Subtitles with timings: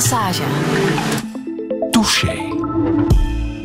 [0.00, 0.42] Lesage.
[1.90, 2.32] Touché.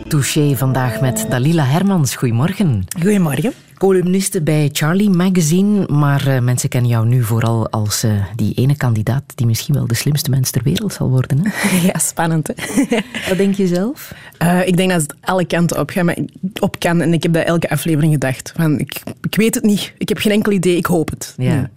[0.07, 2.15] Touché vandaag met Dalila Hermans.
[2.15, 2.83] Goedemorgen.
[3.01, 3.53] Goedemorgen.
[3.85, 8.77] Columniste bij Charlie Magazine, maar uh, mensen kennen jou nu vooral als uh, die ene
[8.77, 11.39] kandidaat die misschien wel de slimste mens ter wereld zal worden.
[11.43, 11.77] Hè?
[11.87, 12.47] Ja, spannend.
[12.47, 12.53] Hè?
[13.29, 14.13] Wat denk je zelf?
[14.41, 16.17] Uh, ik denk dat het alle kanten op, maar
[16.59, 17.01] op kan.
[17.01, 18.53] En ik heb dat elke aflevering gedacht.
[18.55, 19.93] Van, ik, ik weet het niet.
[19.97, 20.77] Ik heb geen enkel idee.
[20.77, 21.33] Ik hoop het.
[21.37, 21.69] Ja.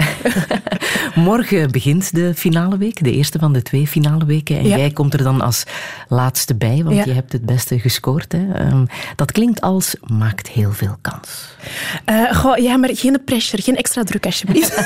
[1.14, 4.58] Morgen begint de finale week, de eerste van de twee finale weken.
[4.58, 4.76] En ja.
[4.76, 5.64] jij komt er dan als
[6.08, 7.04] laatste bij, want ja.
[7.04, 8.32] je hebt het beste gescoord.
[8.32, 8.70] Hè?
[8.70, 8.86] Um,
[9.16, 11.56] dat klinkt als maakt heel veel kans.
[12.06, 14.76] Uh, goh, ja, maar geen pressure, geen extra druk alsjeblieft.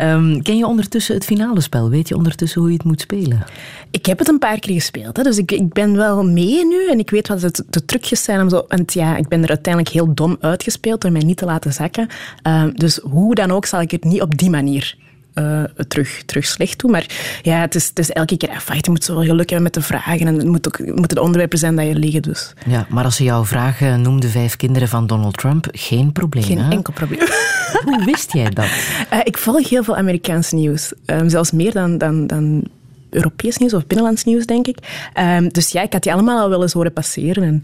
[0.00, 1.90] um, ken je ondertussen het finale spel?
[1.90, 3.44] Weet je ondertussen hoe je het moet spelen?
[3.90, 6.88] Ik heb het een paar keer gespeeld, hè, dus ik, ik ben wel mee nu
[6.90, 8.40] en ik weet wat het, de trucjes zijn.
[8.40, 11.44] Om zo, want ja, ik ben er uiteindelijk heel dom uitgespeeld door mij niet te
[11.44, 12.08] laten zakken.
[12.46, 14.96] Uh, dus hoe dan ook zal ik het niet op die manier
[15.34, 16.90] uh, terug, terug slecht doen.
[16.90, 17.06] Maar
[17.42, 18.62] ja, het is, het is elke keer.
[18.80, 20.26] Je moet zo geluk hebben met de vragen.
[20.26, 22.22] En het moet ook, het de onderwerpen zijn dat je liggen.
[22.22, 22.52] Dus.
[22.66, 26.44] Ja, maar als ze jouw vragen noemde vijf kinderen van Donald Trump, geen probleem.
[26.44, 26.70] Geen hè?
[26.70, 27.20] enkel probleem.
[27.84, 28.64] Hoe wist jij dat?
[29.12, 30.92] Uh, ik volg heel veel Amerikaans nieuws.
[31.06, 32.64] Um, zelfs meer dan, dan, dan
[33.10, 34.78] Europees nieuws of binnenlands nieuws, denk ik.
[35.18, 37.42] Um, dus ja, ik had die allemaal al wel eens horen passeren.
[37.42, 37.62] En.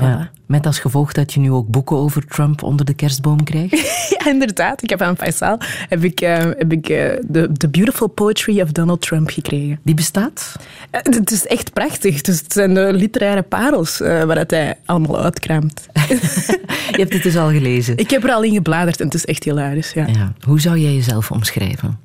[0.00, 4.08] Ja, met als gevolg dat je nu ook boeken over Trump onder de kerstboom krijgt?
[4.18, 4.82] ja, inderdaad.
[4.82, 8.72] Ik heb aan Faisal heb ik, uh, heb ik uh, the, the Beautiful Poetry of
[8.72, 9.80] Donald Trump gekregen.
[9.82, 10.56] Die bestaat?
[10.92, 12.20] Uh, het is echt prachtig.
[12.20, 15.88] Dus het zijn de literaire parels waar het hij allemaal uitkraamt.
[16.90, 17.96] je hebt het dus al gelezen?
[17.96, 19.92] Ik heb er al in gebladerd en het is echt hilarisch.
[19.92, 20.06] Ja.
[20.06, 20.32] Ja.
[20.40, 21.98] Hoe zou jij jezelf omschrijven?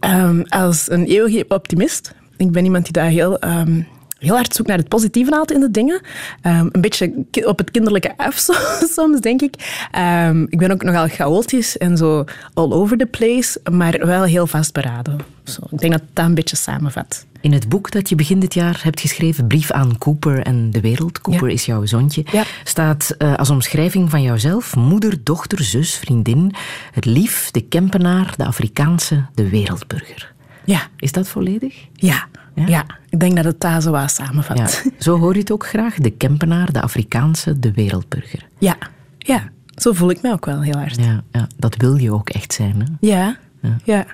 [0.00, 2.14] Um, als een eeuwige optimist.
[2.36, 3.44] Ik ben iemand die daar heel...
[3.44, 3.86] Um,
[4.18, 6.00] heel hard zoekt naar het positieve altijd in de dingen.
[6.42, 8.48] Um, een beetje op het kinderlijke af
[8.94, 9.54] soms, denk ik.
[9.98, 12.24] Um, ik ben ook nogal chaotisch en zo
[12.54, 15.18] all over the place, maar wel heel vastberaden.
[15.44, 17.26] Zo, ik denk dat dat een beetje samenvat.
[17.40, 20.80] In het boek dat je begin dit jaar hebt geschreven, Brief aan Cooper en de
[20.80, 21.54] wereld, Cooper ja.
[21.54, 22.44] is jouw zoontje, ja.
[22.64, 26.54] staat uh, als omschrijving van jouzelf moeder, dochter, zus, vriendin,
[26.92, 30.32] het lief, de Kempenaar, de Afrikaanse, de wereldburger.
[30.64, 30.88] Ja.
[30.96, 31.74] Is dat volledig?
[31.92, 32.28] Ja.
[32.58, 32.66] Ja?
[32.66, 34.82] ja, ik denk dat het wat samenvat.
[34.84, 34.90] Ja.
[34.98, 38.48] Zo hoor je het ook graag, de Kempenaar, de Afrikaanse, de wereldburger.
[38.58, 38.76] Ja,
[39.18, 39.42] ja.
[39.74, 40.96] zo voel ik mij ook wel heel hard.
[40.96, 41.46] Ja, ja.
[41.56, 42.80] dat wil je ook echt zijn.
[42.80, 43.08] Hè?
[43.08, 43.36] Ja,
[43.84, 44.06] ja.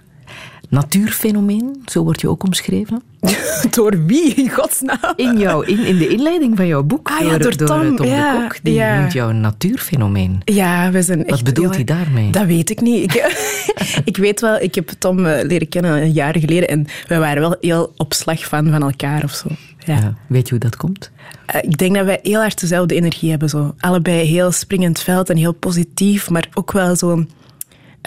[0.69, 3.02] Natuurfenomeen, zo word je ook omschreven.
[3.76, 5.12] door wie, in godsnaam?
[5.16, 7.10] In, jou, in, in de inleiding van jouw boek.
[7.10, 8.58] Ah, ja, door, door Tom, Tom ja, de Kok.
[8.62, 8.98] Die ja.
[9.00, 10.41] noemt jou een natuurfenomeen.
[10.44, 11.44] Ja, we zijn Wat echt...
[11.44, 12.30] bedoelt hij daarmee?
[12.30, 13.14] Dat weet ik niet.
[13.14, 13.42] Ik,
[14.04, 17.42] ik weet wel, ik heb Tom uh, leren kennen een jaar geleden en we waren
[17.42, 19.48] wel heel op slag van, van elkaar of zo.
[19.78, 19.94] Ja.
[19.94, 21.10] Ja, weet je hoe dat komt?
[21.54, 23.48] Uh, ik denk dat wij heel hard dezelfde energie hebben.
[23.48, 23.75] Zo.
[23.78, 27.25] Allebei heel springend veld en heel positief, maar ook wel zo...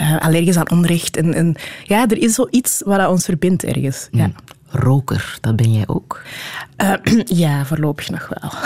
[0.02, 1.18] Uh, allergisch aan onrecht.
[1.18, 4.08] En, en, ja, er is zoiets wat ons verbindt ergens.
[4.12, 4.31] Ja.
[4.70, 6.22] Roker, dat ben jij ook?
[6.82, 6.94] Uh,
[7.44, 8.52] ja, voorlopig nog wel.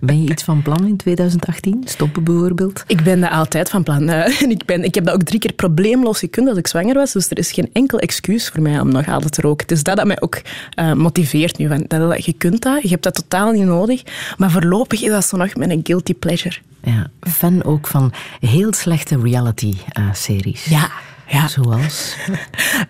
[0.00, 1.82] Ben je iets van plan in 2018?
[1.84, 2.84] Stoppen bijvoorbeeld?
[2.86, 4.02] Ik ben dat altijd van plan.
[4.08, 6.94] Uh, en ik, ben, ik heb dat ook drie keer probleemloos gekund als ik zwanger
[6.94, 7.12] was.
[7.12, 9.66] Dus er is geen enkel excuus voor mij om nog altijd te roken.
[9.66, 10.40] Het is dat dat mij ook
[10.78, 11.68] uh, motiveert nu.
[11.68, 14.02] Van, dat, je kunt dat, je hebt dat totaal niet nodig.
[14.36, 16.56] Maar voorlopig is dat zo nog mijn guilty pleasure.
[16.82, 20.64] Ja, fan ook van heel slechte reality-series.
[20.64, 20.90] ja.
[21.32, 21.48] Ja.
[21.48, 22.16] Zoals?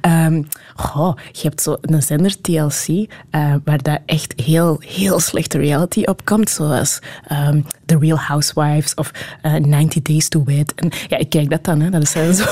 [0.06, 3.06] um, goh, je hebt zo een zender TLC uh,
[3.64, 6.50] waar daar echt heel, heel slechte reality op komt.
[6.50, 6.98] Zoals
[7.32, 9.10] um, The Real Housewives of
[9.42, 10.74] uh, 90 Days to Wed.
[10.74, 11.80] En ja, ik kijk dat dan.
[11.80, 11.90] Hè.
[11.90, 12.44] Dat zijn zo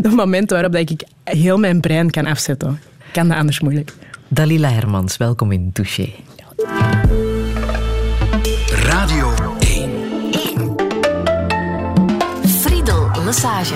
[0.00, 2.80] de momenten waarop dat ik heel mijn brein kan afzetten.
[2.98, 3.92] Ik kan dat anders moeilijk.
[4.28, 6.10] Dalila Hermans, welkom in Touché.
[8.68, 9.90] Radio 1.
[10.32, 10.74] 1.
[12.46, 13.74] Friedel Lesage.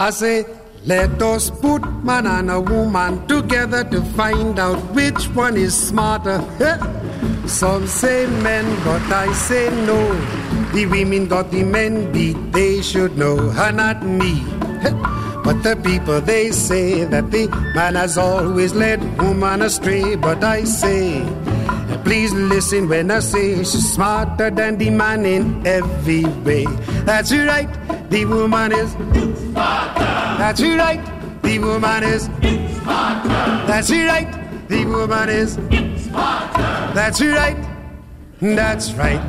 [0.00, 0.46] I say,
[0.86, 6.40] let us put man and a woman together to find out which one is smarter.
[7.46, 9.98] Some say men, but I say no.
[10.72, 14.42] The women got the men beat, they should know, and not me.
[15.48, 20.14] But the people they say that the man has always led woman astray.
[20.14, 21.24] But I say,
[22.04, 26.66] please listen when I say she's smarter than the man in every way.
[27.08, 27.70] That's right,
[28.10, 30.04] the woman is smarter.
[30.36, 31.02] That's right,
[31.40, 32.24] the woman is
[32.82, 33.28] smarter.
[33.64, 35.54] That's right, the woman is
[36.04, 36.92] smarter.
[36.92, 37.56] That's right,
[38.42, 39.24] that's right.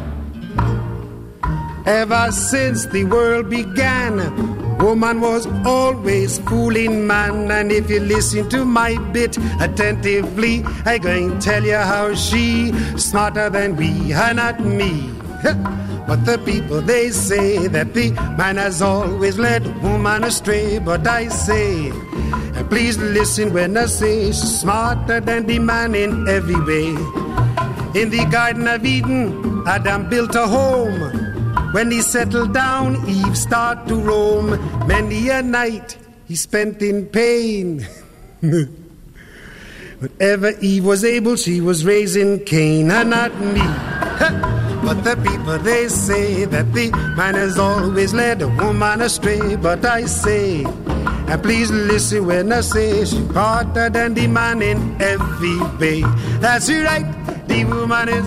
[1.85, 8.63] Ever since the world began Woman was always fooling man, and if you listen to
[8.63, 14.59] my bit attentively, I going to tell you how she smarter than we, and not
[14.61, 15.11] me.
[16.07, 20.79] But the people they say that the man has always led woman astray.
[20.79, 26.27] But I say, and please listen when I say she's smarter than the man in
[26.27, 26.89] every way.
[27.99, 31.28] In the Garden of Eden, Adam built a home.
[31.71, 34.87] When he settled down, Eve started to roam.
[34.87, 37.87] Many a night he spent in pain.
[39.99, 43.61] Whatever Eve was able, she was raising Cain, and not me.
[44.81, 49.57] But the people they say that the man has always led a woman astray.
[49.57, 54.99] But I say, and please listen when I say she's smarter than the man in
[55.01, 56.01] every way.
[56.39, 57.05] That's right,
[57.47, 58.25] the woman is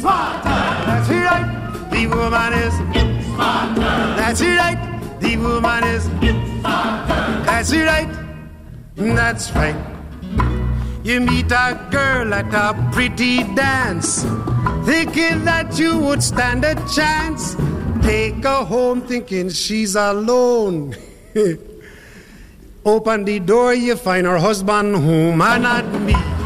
[0.00, 0.48] smarter.
[0.48, 1.59] That's right,
[2.00, 2.78] the woman is.
[4.16, 6.08] That's right, the woman is.
[7.44, 8.08] That's right,
[8.96, 9.76] that's right.
[11.04, 14.22] You meet a girl at a pretty dance,
[14.84, 17.56] thinking that you would stand a chance.
[18.02, 20.96] Take her home thinking she's alone.
[22.84, 26.39] Open the door, you find her husband home, and not me.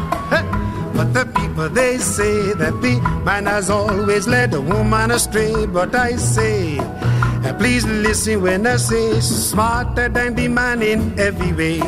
[0.95, 5.65] But the people they say that the man has always led a woman astray.
[5.65, 11.51] But I say, uh, please listen when I say smarter than the man in every
[11.51, 11.81] way.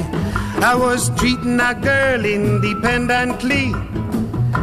[0.59, 3.73] I was treating a girl independently.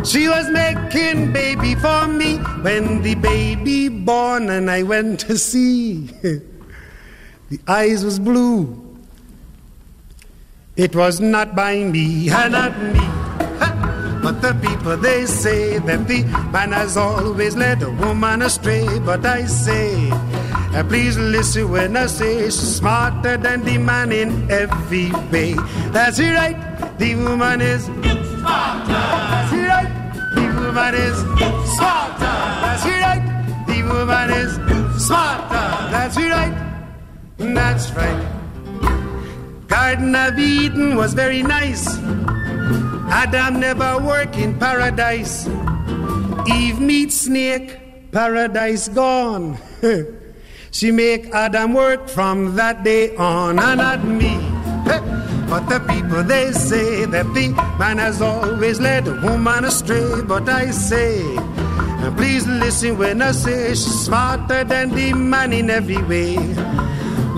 [0.04, 6.06] She was making baby for me when the baby born and I went to see.
[7.48, 8.80] the eyes was blue.
[10.76, 13.23] It was not by me, not me.
[14.24, 18.98] But the people they say that the man has always led a woman astray.
[19.00, 20.08] But I say,
[20.72, 25.52] and please listen when I say she's smarter than the man in every way.
[25.92, 26.56] That's right,
[26.98, 29.04] the woman is smarter.
[29.28, 29.92] That's right,
[30.36, 31.18] the woman is
[31.76, 32.34] smarter.
[32.64, 33.24] That's right,
[33.68, 34.52] the woman is
[35.04, 35.66] smarter.
[35.92, 36.56] That's it right,
[37.38, 38.26] that's right.
[39.68, 41.84] Garden of Eden was very nice.
[43.10, 45.46] Adam never work in paradise.
[46.46, 49.58] Eve meets snake, paradise gone.
[50.74, 54.34] She make Adam work from that day on, and not me.
[55.48, 60.22] But the people they say that the man has always led a woman astray.
[60.22, 61.22] But I say,
[62.02, 66.34] and please listen when I say she's smarter than the man in every way.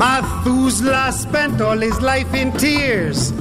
[0.00, 3.32] Methuselah spent all his life in tears.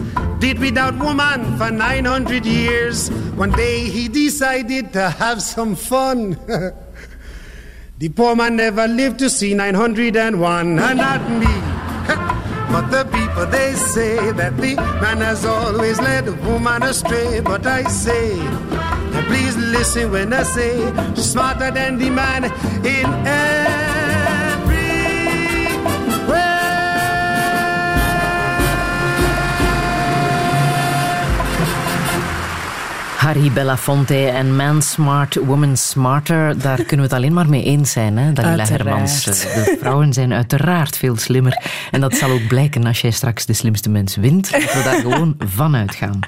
[0.45, 3.09] Did without woman for 900 years.
[3.33, 6.37] One day he decided to have some fun.
[7.97, 11.47] The poor man never lived to see 901, and not me.
[12.73, 17.39] But the people they say that the man has always led woman astray.
[17.39, 18.35] But I say,
[19.27, 20.75] please listen when I say,
[21.15, 22.43] smarter than the man
[22.85, 23.05] in
[33.25, 37.91] Harry Belafonte en Man Smart, Woman Smarter, daar kunnen we het alleen maar mee eens
[37.91, 39.23] zijn, hè, Dalila Hermans.
[39.23, 41.61] De vrouwen zijn uiteraard veel slimmer.
[41.91, 44.51] En dat zal ook blijken als jij straks de slimste mens wint.
[44.51, 46.19] Dat we daar gewoon van uitgaan.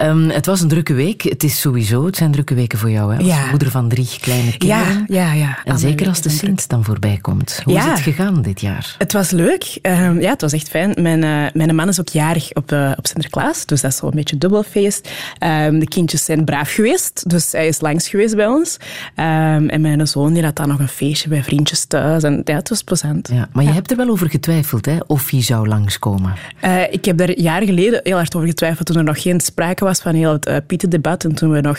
[0.00, 1.22] Um, het was een drukke week.
[1.22, 4.56] Het is sowieso, het zijn drukke weken voor jou, hè, als moeder van drie kleine
[4.56, 5.04] kinderen.
[5.08, 5.58] Ja, ja, ja.
[5.64, 7.60] En zeker als de Sint dan voorbij komt.
[7.64, 8.94] Hoe is het gegaan dit jaar?
[8.98, 9.78] Het was leuk.
[9.82, 10.94] Um, ja, het was echt fijn.
[11.00, 14.06] Mijn, uh, mijn man is ook jarig op, uh, op Sinterklaas, dus dat is zo
[14.06, 15.10] een beetje dubbelfeest.
[15.40, 18.76] Um, de kindjes zijn braaf geweest, dus hij is langs geweest bij ons.
[19.16, 22.22] Um, en mijn zoon die had dan nog een feestje bij vriendjes thuis.
[22.22, 23.28] En ja, het was plezant.
[23.32, 26.34] Ja, maar je hebt er wel over getwijfeld, hè, of hij zou langskomen.
[26.64, 29.84] Uh, ik heb er jaren geleden heel hard over getwijfeld, toen er nog geen sprake
[29.84, 31.24] was van heel het uh, Pietendebat.
[31.24, 31.78] En toen we nog,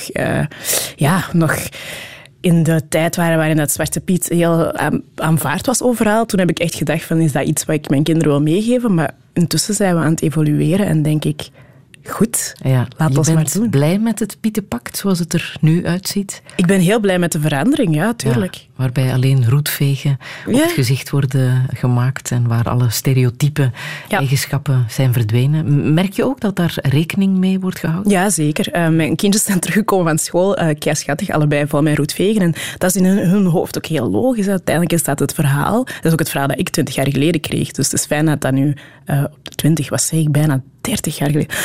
[0.95, 1.57] ja, nog
[2.41, 4.77] in de tijd waren waarin dat Zwarte Piet heel
[5.15, 8.03] aanvaard was overal, toen heb ik echt gedacht van, is dat iets wat ik mijn
[8.03, 8.93] kinderen wil meegeven?
[8.93, 11.49] Maar intussen zijn we aan het evolueren en denk ik,
[12.09, 13.69] Goed, ja, laat ons maar doen.
[13.69, 16.41] blij met het Pietenpact zoals het er nu uitziet?
[16.55, 18.67] Ik ben heel blij met de verandering, ja, tuurlijk.
[18.75, 23.71] waarbij alleen roetvegen op het gezicht worden gemaakt en waar alle stereotype
[24.09, 25.93] eigenschappen zijn verdwenen.
[25.93, 28.11] Merk je ook dat daar rekening mee wordt gehouden?
[28.11, 28.75] Ja, zeker.
[28.75, 32.41] Uh, mijn kindjes zijn teruggekomen van school, uh, schattig, allebei van mijn roetvegen.
[32.41, 34.47] En dat is in hun, hoofd ook heel logisch.
[34.47, 35.83] Uiteindelijk is dat het verhaal.
[35.83, 37.71] Dat is ook het verhaal dat ik twintig jaar geleden kreeg.
[37.71, 38.75] Dus het is fijn dat dat nu
[39.05, 41.55] uh, op de twintig, was zeg ik, bijna 30 jaar geleden.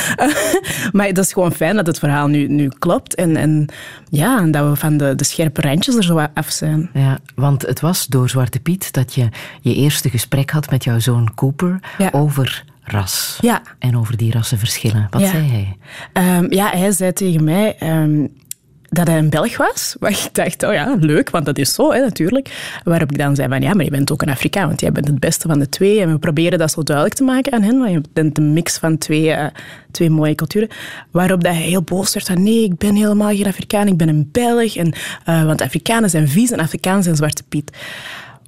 [0.92, 3.14] maar dat is gewoon fijn dat het verhaal nu, nu klopt.
[3.14, 3.66] En, en
[4.09, 6.90] ja, en dat we van de, de scherpe randjes er zo af zijn.
[6.94, 9.28] Ja, want het was door Zwarte Piet dat je
[9.61, 11.80] je eerste gesprek had met jouw zoon Cooper
[12.12, 13.38] over ras.
[13.40, 13.62] Ja.
[13.78, 15.06] En over die rassenverschillen.
[15.11, 15.49] Wat zei
[16.12, 16.37] hij?
[16.38, 17.76] Um, ja, hij zei tegen mij...
[17.83, 18.33] Um,
[18.94, 19.96] dat hij een Belg was.
[20.00, 22.78] Maar ik dacht, oh ja, leuk, want dat is zo hè, natuurlijk.
[22.84, 25.06] Waarop ik dan zei van, ja, maar je bent ook een Afrikaan, want jij bent
[25.06, 26.00] het beste van de twee.
[26.00, 28.78] En we proberen dat zo duidelijk te maken aan hen, want je bent een mix
[28.78, 29.46] van twee, uh,
[29.90, 30.68] twee mooie culturen.
[31.10, 34.08] Waarop dat hij heel boos werd van, nee, ik ben helemaal geen Afrikaan, ik ben
[34.08, 34.76] een Belg.
[34.76, 34.94] En,
[35.28, 37.76] uh, want Afrikanen zijn vies en Afrikanen zijn Zwarte Piet.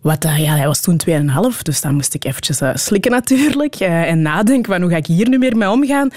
[0.00, 3.74] Wat, uh, ja, hij was toen 2,5, dus dan moest ik eventjes slikken natuurlijk.
[3.74, 6.10] En nadenken van hoe ga ik hier nu meer mee omgaan.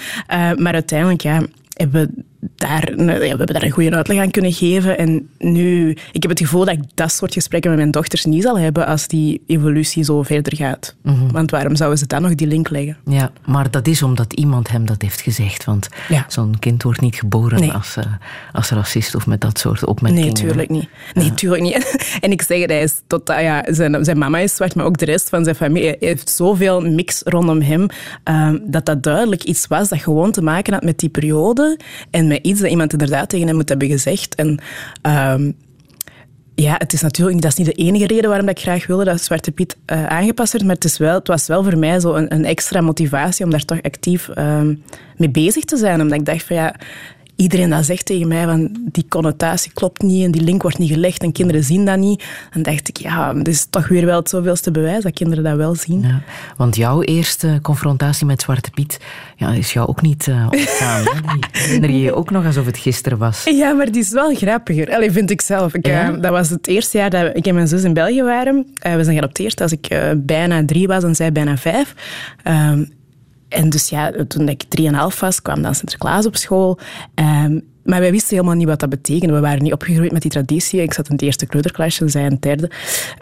[0.56, 1.42] maar uiteindelijk, ja,
[1.76, 4.98] hebben we daar, ja, we hebben daar een goede uitleg aan kunnen geven.
[4.98, 8.42] En nu, ik heb het gevoel dat ik dat soort gesprekken met mijn dochters niet
[8.42, 10.96] zal hebben als die evolutie zo verder gaat.
[11.02, 11.32] Mhm.
[11.32, 12.96] Want waarom zouden ze dan nog die link leggen?
[13.04, 15.64] Ja, maar dat is omdat iemand hem dat heeft gezegd.
[15.64, 15.88] Want
[16.28, 18.04] zo'n kind wordt niet geboren als, uh,
[18.52, 20.24] als racist of met dat soort opmerkingen.
[20.24, 20.88] Nee, tuurlijk niet.
[21.14, 21.96] Nee, tuurlijk niet.
[22.20, 24.84] en ik zeg het, hij is tot, ah ja, zijn, zijn mama is zwart, maar
[24.84, 27.86] ook de rest van zijn familie heeft zoveel mix rondom hem,
[28.24, 31.78] um, dat dat duidelijk iets was dat gewoon te maken had met die periode
[32.10, 34.34] en met iets dat iemand inderdaad tegen hem moet hebben gezegd.
[34.34, 34.60] En
[35.02, 35.56] um,
[36.54, 39.22] ja, het is natuurlijk dat is niet de enige reden waarom ik graag wilde dat
[39.22, 42.14] Zwarte Piet uh, aangepast werd, maar het, is wel, het was wel voor mij zo
[42.14, 44.82] een, een extra motivatie om daar toch actief um,
[45.16, 46.00] mee bezig te zijn.
[46.00, 46.74] Omdat ik dacht van ja,
[47.40, 50.90] iedereen dat zegt tegen mij van die connotatie klopt niet en die link wordt niet
[50.90, 52.24] gelegd en kinderen zien dat niet.
[52.52, 55.56] Dan dacht ik, ja, het is toch weer wel het zoveelste bewijs dat kinderen dat
[55.56, 56.00] wel zien.
[56.00, 56.22] Ja,
[56.56, 59.00] want jouw eerste confrontatie met Zwarte Piet
[59.36, 61.04] ja, is jou ook niet uh, ontgaan.
[61.52, 63.44] Herinner je je ook nog alsof het gisteren was?
[63.44, 64.94] Ja, maar die is wel grappiger.
[64.94, 65.74] Allee, vind ik zelf.
[65.74, 66.10] Ik, ja?
[66.10, 68.56] uh, dat was het eerste jaar dat ik en mijn zus in België waren.
[68.86, 71.94] Uh, we zijn geadopteerd als ik bijna drie was en zij bijna vijf.
[73.50, 76.78] Ehm, en dus ja, toen ik 3,5 was, kwam dan Sinterklaas op school.
[77.14, 79.34] Um, maar wij wisten helemaal niet wat dat betekende.
[79.34, 80.82] We waren niet opgegroeid met die traditie.
[80.82, 82.70] Ik zat in het eerste kleuterklasje en zij in het derde.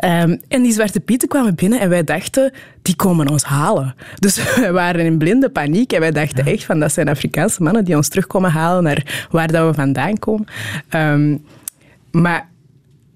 [0.04, 3.94] Um, en die zwarte pieten kwamen binnen en wij dachten, die komen ons halen.
[4.14, 7.84] Dus we waren in blinde paniek en wij dachten echt van, dat zijn Afrikaanse mannen
[7.84, 10.46] die ons terugkomen halen naar waar dat we vandaan komen.
[10.90, 11.44] Um,
[12.10, 12.48] maar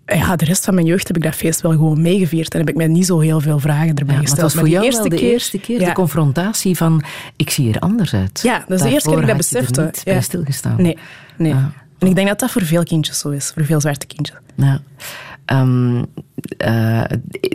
[0.06, 2.52] ja, de rest van mijn jeugd heb ik dat feest wel gewoon meegevierd.
[2.52, 4.40] En heb ik mij niet zo heel veel vragen erbij gesteld.
[4.40, 7.02] Dat was voor jou eerste de keer, eerste keer de confrontatie van
[7.36, 8.40] ik zie er anders uit.
[8.42, 9.82] Ja, dat is de eerste keer dat ik dat besefte.
[9.82, 10.82] niet bij stilgestaan.
[10.82, 10.98] Nee,
[11.36, 11.54] nee.
[11.98, 13.50] En ik denk dat dat voor veel kindjes zo is.
[13.54, 14.38] Voor veel zwarte kindjes.
[14.54, 14.80] Ja.
[15.46, 16.06] Um,
[16.66, 17.04] uh,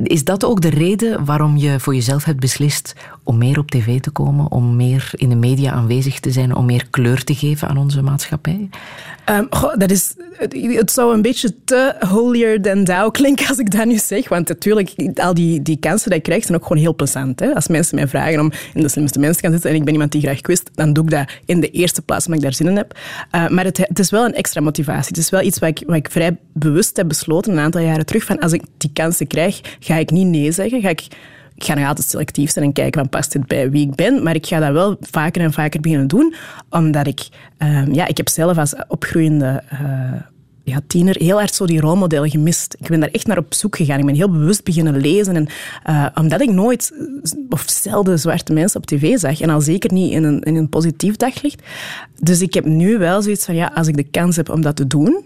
[0.03, 3.99] is dat ook de reden waarom je voor jezelf hebt beslist om meer op tv
[3.99, 7.67] te komen, om meer in de media aanwezig te zijn, om meer kleur te geven
[7.67, 8.69] aan onze maatschappij?
[9.29, 10.13] Um, goh, dat is,
[10.59, 14.29] het zou een beetje te holier than thou klinken als ik dat nu zeg.
[14.29, 17.39] Want natuurlijk, al die, die kansen die ik krijg, zijn ook gewoon heel plezant.
[17.39, 17.55] Hè?
[17.55, 19.93] Als mensen mij vragen om in de slimste mensen te gaan zitten en ik ben
[19.93, 22.55] iemand die graag quist, dan doe ik dat in de eerste plaats omdat ik daar
[22.55, 22.97] zin in heb.
[23.35, 25.07] Uh, maar het, het, is wel een extra motivatie.
[25.07, 28.05] Het is wel iets wat ik, wat ik vrij bewust heb besloten een aantal jaren
[28.05, 28.23] terug.
[28.23, 30.81] Van als ik die kansen krijg, ga ik niet nee zeggen.
[30.81, 31.07] Ga ik
[31.57, 34.23] ik ga nog altijd selectief zijn en kijken van past dit bij wie ik ben.
[34.23, 36.35] Maar ik ga dat wel vaker en vaker beginnen doen.
[36.69, 37.27] Omdat ik...
[37.57, 39.63] Um, ja, ik heb zelf als opgroeiende...
[39.73, 40.21] Uh,
[40.63, 42.75] ja, tiener heel hard zo die rolmodellen gemist.
[42.79, 43.99] Ik ben daar echt naar op zoek gegaan.
[43.99, 45.35] Ik ben heel bewust beginnen lezen.
[45.35, 45.47] En,
[45.89, 46.93] uh, omdat ik nooit
[47.49, 49.41] of zelden zwarte mensen op tv zag.
[49.41, 51.61] En al zeker niet in een, in een positief daglicht.
[52.19, 54.75] Dus ik heb nu wel zoiets van, ja, als ik de kans heb om dat
[54.75, 55.25] te doen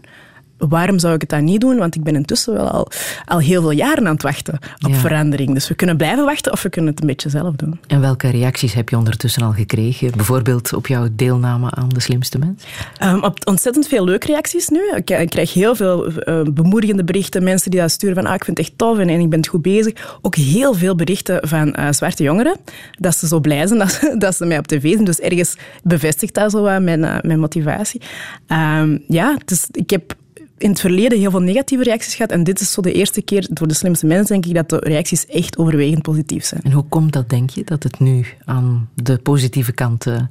[0.70, 1.78] waarom zou ik het dan niet doen?
[1.78, 2.88] Want ik ben intussen wel al,
[3.26, 5.54] al heel veel jaren aan het wachten op verandering.
[5.54, 7.80] Dus we kunnen blijven wachten of we kunnen het een beetje zelf doen.
[7.88, 10.12] En welke reacties heb je ondertussen al gekregen?
[10.16, 12.64] Bijvoorbeeld op jouw deelname aan De Slimste Mens?
[13.04, 14.80] Um, op ontzettend veel leuke reacties nu.
[14.96, 17.44] Ik, ik krijg heel veel uh, bemoedigende berichten.
[17.44, 19.40] Mensen die dat sturen van ah, ik vind het echt tof en, en ik ben
[19.40, 20.18] het goed bezig.
[20.22, 22.58] Ook heel veel berichten van uh, zwarte jongeren.
[23.00, 25.06] Dat ze zo blij zijn dat, dat ze mij op tv zien.
[25.06, 28.02] Dus ergens bevestigt dat zo mijn, uh, mijn motivatie.
[28.48, 30.16] Um, ja, dus ik heb
[30.62, 32.32] in het verleden heel veel negatieve reacties gehad.
[32.32, 34.90] En dit is zo de eerste keer door de slimste mensen, denk ik, dat de
[34.90, 36.62] reacties echt overwegend positief zijn.
[36.64, 40.22] En hoe komt dat, denk je, dat het nu aan de positieve kant uh,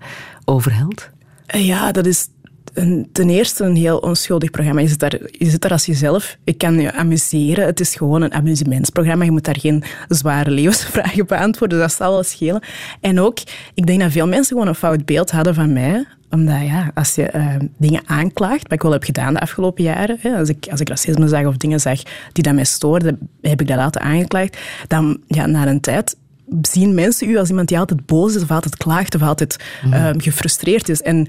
[0.44, 1.08] overhelt?
[1.46, 2.28] Eh, ja, dat is
[2.72, 4.80] een, ten eerste een heel onschuldig programma.
[4.80, 6.36] Je zit, daar, je zit daar als jezelf.
[6.44, 7.66] Je kan je amuseren.
[7.66, 9.24] Het is gewoon een amusementsprogramma.
[9.24, 11.78] Je moet daar geen zware levensvragen beantwoorden.
[11.78, 12.62] Dat zal wel schelen.
[13.00, 13.38] En ook,
[13.74, 17.14] ik denk dat veel mensen gewoon een fout beeld hadden van mij omdat ja, als
[17.14, 20.66] je uh, dingen aanklaagt, wat ik wel heb gedaan de afgelopen jaren, hè, als, ik,
[20.70, 22.02] als ik racisme zag of dingen zag
[22.32, 24.58] die dat mij stoorden, heb ik dat laten aangeklaagd.
[24.86, 26.16] Dan, ja, na een tijd
[26.62, 30.10] zien mensen u als iemand die altijd boos is of altijd klaagt of altijd uh,
[30.16, 31.02] gefrustreerd is.
[31.02, 31.28] En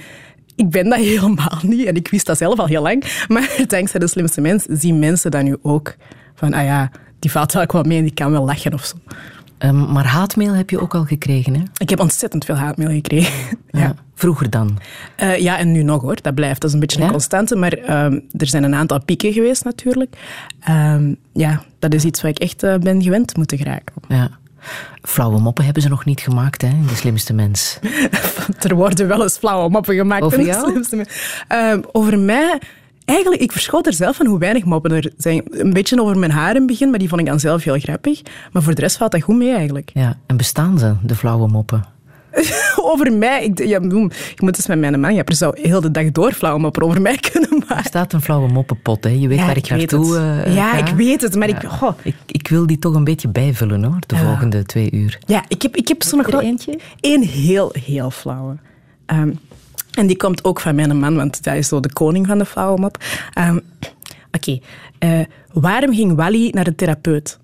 [0.62, 3.26] ik ben dat helemaal niet en ik wist dat zelf al heel lang.
[3.28, 5.96] Maar dankzij de slimste mens zien mensen dat nu ook.
[6.36, 8.96] Van, ah ja, die valt wel wel mee en die kan wel lachen of zo.
[9.58, 11.62] Ehm, maar haatmail heb je ook al gekregen, hè?
[11.78, 13.58] Ik heb ontzettend veel haatmail gekregen.
[13.82, 13.96] ja.
[14.16, 14.80] Vroeger dan?
[15.24, 16.18] Uh, ja, en nu nog hoor.
[16.22, 16.62] Dat blijft.
[16.62, 17.56] Dat is een beetje een constante.
[17.56, 20.16] Maar um, er zijn een aantal pieken geweest natuurlijk.
[20.70, 23.96] Um, ja, dat is iets waar ik echt uh, ben gewend moeten geraken.
[24.08, 24.30] Ja.
[25.02, 27.80] Flauwe moppen hebben ze nog niet gemaakt, hè, in De Slimste Mens.
[28.60, 31.44] er worden wel eens flauwe moppen gemaakt over in De Slimste Mens.
[31.52, 32.60] Uh, over mij...
[33.06, 35.44] Eigenlijk, ik verschoot er zelf van hoe weinig moppen er zijn.
[35.50, 37.80] Een beetje over mijn haar in het begin, maar die vond ik dan zelf heel
[37.80, 38.22] grappig.
[38.52, 39.92] Maar voor de rest valt dat goed mee eigenlijk.
[39.94, 41.86] Ja, en bestaan ze, de flauwe moppen?
[42.92, 43.44] over mij.
[43.44, 45.14] Ik, ja, ik moet eens met mijn man.
[45.14, 47.78] Ja, er zou heel de dag door flauwe moppen over mij kunnen maken.
[47.78, 49.04] Er staat een flauwe moppenpot.
[49.04, 49.10] Hè.
[49.10, 51.36] Je weet waar ik, ik naartoe uh, Ja, ik weet het.
[51.36, 51.62] Maar ja.
[51.62, 51.92] ik, oh.
[52.02, 55.20] ik, ik, wil die toch een beetje bijvullen hoor, de volgende twee uur.
[55.26, 56.80] Ja, ik heb, ik heb zo nog wel eentje.
[57.00, 58.58] Eén heel, heel flauwe.
[59.06, 59.40] Um,
[59.92, 62.46] en die komt ook van mijn man, want hij is zo de koning van de
[62.46, 62.98] flauwe mop.
[63.38, 63.62] Um,
[64.32, 64.60] Oké.
[64.60, 64.62] Okay.
[65.00, 67.40] Uh, waarom ging Wally naar de therapeut?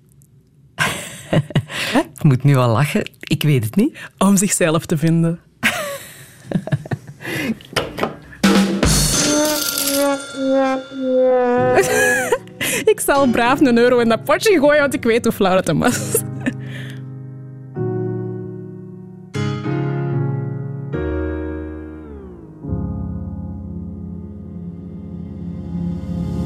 [2.14, 3.10] Ik moet nu al lachen.
[3.20, 3.98] Ik weet het niet.
[4.18, 5.40] Om zichzelf te vinden.
[12.92, 15.72] ik zal braaf een euro in dat potje gooien, want ik weet hoe flauw het
[15.72, 16.22] was.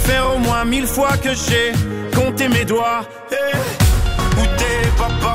[0.00, 1.72] faire au moins mille fois que j'ai
[2.14, 3.02] compté mes doigts.
[3.30, 3.54] Hey.
[4.38, 5.34] Où t'es, papa,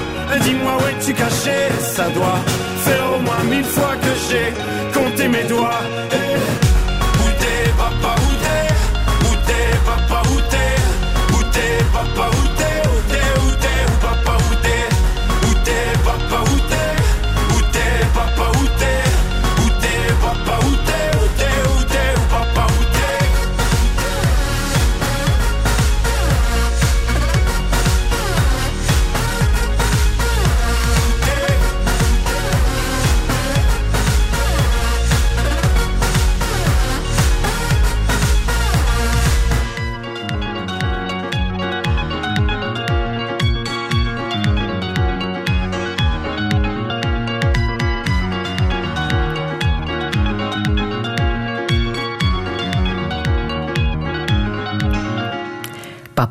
[0.39, 1.69] dis-moi où es-tu caché?
[1.79, 2.39] Ça doit
[2.83, 4.53] faire au moins mille fois que j'ai
[4.93, 5.81] compté mes doigts.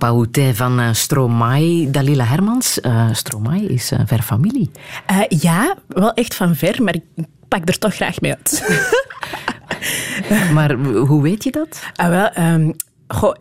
[0.00, 2.78] Papa Houtet van uh, Stromae, Dalila Hermans.
[2.82, 4.70] Uh, Stromae is uh, ver familie.
[5.28, 7.04] ja, wel echt van ver, maar ik
[7.48, 8.62] pak er toch graag mee uit.
[10.56, 11.82] maar hoe weet je dat?
[11.94, 12.74] Ah, wel, um,
[13.08, 13.34] goh,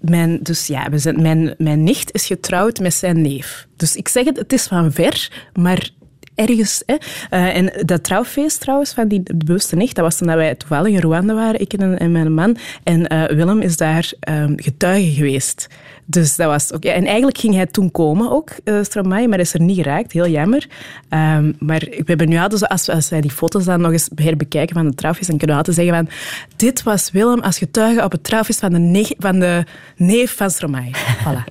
[0.00, 3.66] mijn, dus ja, we zijn, mijn, mijn nicht is getrouwd met zijn neef.
[3.76, 5.90] Dus ik zeg het, het is van ver, maar
[6.36, 6.82] ergens.
[6.86, 6.94] Hè.
[7.30, 10.92] Uh, en dat trouwfeest trouwens van die bewuste nicht, dat was toen dat wij toevallig
[10.92, 12.56] in Rwanda waren, ik en, en mijn man.
[12.82, 15.66] En uh, Willem is daar um, getuige geweest.
[16.08, 16.88] Dus dat was oké.
[16.88, 20.12] En eigenlijk ging hij toen komen ook, uh, Stromae, maar is er niet geraakt.
[20.12, 20.66] Heel jammer.
[21.10, 24.76] Um, maar we hebben nu altijd, als, als wij die foto's dan nog eens herbekijken
[24.76, 26.14] van de trouwfeest, dan kunnen we altijd zeggen van
[26.56, 29.64] dit was Willem als getuige op het trouwfeest van de, ne van de
[29.96, 30.90] neef van Stromae.
[31.24, 31.44] Voilà.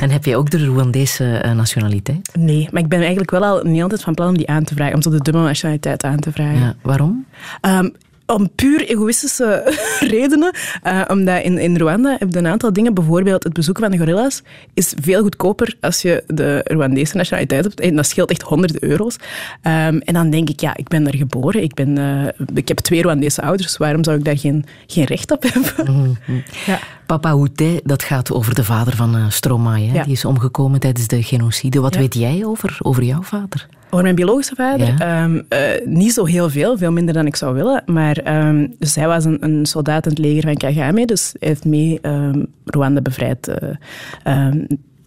[0.00, 2.30] en heb je ook de Rwandese uh, nationaliteit?
[2.38, 4.74] Nee, maar ik ben eigenlijk wel al niet altijd van plan om die aan te
[4.74, 6.58] vragen, om zo de dubbele nationaliteit aan te vragen.
[6.58, 7.26] Ja, waarom?
[7.60, 7.92] Um,
[8.26, 9.74] om puur egoïstische
[10.14, 10.54] redenen.
[10.86, 12.94] Uh, omdat in, in Rwanda heb je een aantal dingen.
[12.94, 14.42] Bijvoorbeeld het bezoeken van de gorilla's
[14.74, 17.80] is veel goedkoper als je de Rwandese nationaliteit hebt.
[17.80, 19.16] En dat scheelt echt honderden euro's.
[19.16, 21.62] Um, en dan denk ik, ja, ik ben daar geboren.
[21.62, 23.76] Ik, ben, uh, ik heb twee Rwandese ouders.
[23.76, 25.70] Waarom zou ik daar geen, geen recht op hebben?
[25.92, 26.42] Mm -hmm.
[26.66, 26.78] ja.
[27.06, 29.92] Papa Houtet, dat gaat over de vader van uh, Stromae.
[29.92, 30.02] Ja.
[30.02, 31.80] Die is omgekomen tijdens de genocide.
[31.80, 32.00] Wat ja.
[32.00, 33.68] weet jij over, over jouw vader?
[33.92, 34.94] Over mijn biologische vader?
[34.98, 35.24] Ja.
[35.24, 37.82] Um, uh, niet zo heel veel, veel minder dan ik zou willen.
[37.86, 41.48] Maar um, dus hij was een, een, soldaat in het leger van Kagame, dus hij
[41.48, 44.48] heeft mee um, Rwanda bevrijd uh,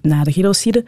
[0.01, 0.83] na de genocide.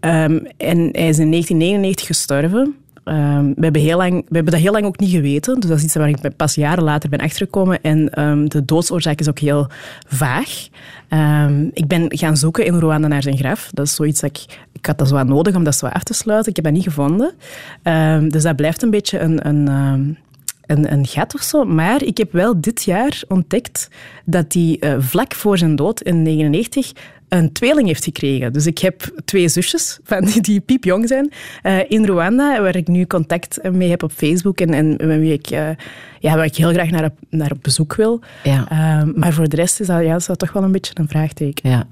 [0.00, 2.74] en hij is in 1999 gestorven.
[3.08, 5.60] Um, we, hebben heel lang, we hebben dat heel lang ook niet geweten.
[5.60, 7.82] Dus dat is iets waar ik pas jaren later ben achtergekomen.
[7.82, 9.68] En um, de doodsoorzaak is ook heel
[10.06, 10.68] vaag.
[11.08, 13.70] Um, ik ben gaan zoeken in Rwanda naar zijn graf.
[13.72, 14.58] Dat is zoiets dat ik...
[14.72, 16.50] Ik had dat zo nodig om dat zo af te sluiten.
[16.50, 17.34] Ik heb dat niet gevonden.
[18.30, 19.46] dus dat blijft een beetje een...
[19.46, 20.16] een
[20.68, 21.64] een, een, gat of zo.
[21.64, 23.88] Maar ik heb wel dit jaar ontdekt
[24.24, 28.52] dat hij uh, vlak voor zijn dood in 1999 een tweeling heeft gekregen.
[28.52, 32.88] Dus ik heb twee zusjes van die, die piepjong zijn uh, in Rwanda, waar ik
[32.88, 35.68] nu contact mee heb op Facebook en, en met wie ik, uh,
[36.18, 38.20] ja, waar ik heel graag naar op, naar op bezoek wil.
[38.42, 38.66] Ja.
[38.72, 41.08] Uh, maar voor de rest is dat, ja, is dat toch wel een beetje een
[41.08, 41.70] vraagteken.
[41.70, 41.86] Ja.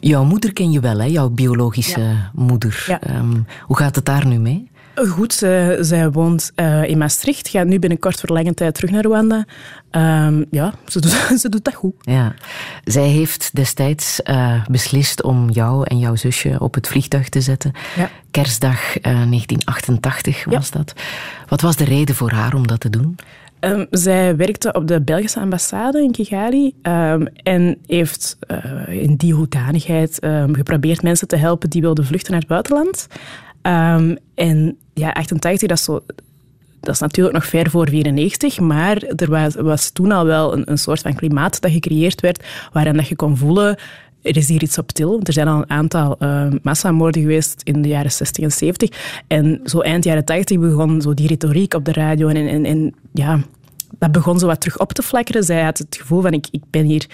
[0.00, 1.04] Jouw moeder ken je wel, hè?
[1.04, 2.30] jouw biologische ja.
[2.34, 2.84] moeder.
[2.86, 3.16] Ja.
[3.16, 4.67] Um, hoe gaat het daar nu mee?
[5.06, 9.04] Goed, zij, zij woont uh, in Maastricht, gaat nu binnenkort voor lange tijd terug naar
[9.04, 9.44] Rwanda.
[9.90, 11.94] Um, ja, ze doet, ze doet dat goed.
[12.00, 12.34] Ja.
[12.84, 17.72] Zij heeft destijds uh, beslist om jou en jouw zusje op het vliegtuig te zetten.
[17.96, 18.10] Ja.
[18.30, 20.78] Kerstdag uh, 1988 was ja.
[20.78, 20.92] dat.
[21.48, 23.16] Wat was de reden voor haar om dat te doen?
[23.60, 29.34] Um, zij werkte op de Belgische ambassade in Kigali um, en heeft uh, in die
[29.34, 33.06] hoedanigheid um, geprobeerd mensen te helpen die wilden vluchten naar het buitenland.
[33.62, 36.00] Um, en ja, 88, dat is, zo,
[36.80, 40.70] dat is natuurlijk nog ver voor 94, maar er was, was toen al wel een,
[40.70, 43.78] een soort van klimaat dat gecreëerd werd, waarin dat je kon voelen
[44.22, 45.20] er is hier iets op til.
[45.22, 49.22] Er zijn al een aantal uh, massamoorden geweest in de jaren 60 en 70.
[49.26, 52.28] En zo eind jaren 80 begon zo die retoriek op de radio.
[52.28, 53.40] En, en, en ja,
[53.98, 55.44] dat begon zo wat terug op te flakkeren.
[55.44, 57.06] Zij had het gevoel van, ik, ik ben hier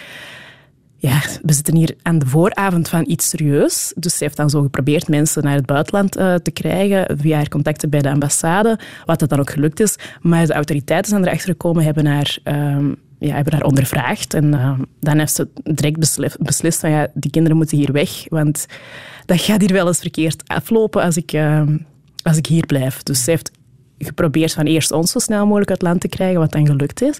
[1.04, 3.92] ja, we zitten hier aan de vooravond van iets serieus.
[3.96, 7.48] Dus ze heeft dan zo geprobeerd mensen naar het buitenland uh, te krijgen via haar
[7.48, 9.96] contacten bij de ambassade, wat dat dan ook gelukt is.
[10.20, 14.34] Maar de autoriteiten zijn erachter gekomen, hebben haar, um, ja, hebben haar ondervraagd.
[14.34, 18.24] En uh, dan heeft ze direct beslist, beslist van ja, die kinderen moeten hier weg,
[18.28, 18.66] want
[19.26, 21.62] dat gaat hier wel eens verkeerd aflopen als ik, uh,
[22.22, 23.02] als ik hier blijf.
[23.02, 23.50] Dus ze heeft
[23.98, 27.18] geprobeerd van eerst ons zo snel mogelijk uit land te krijgen, wat dan gelukt is.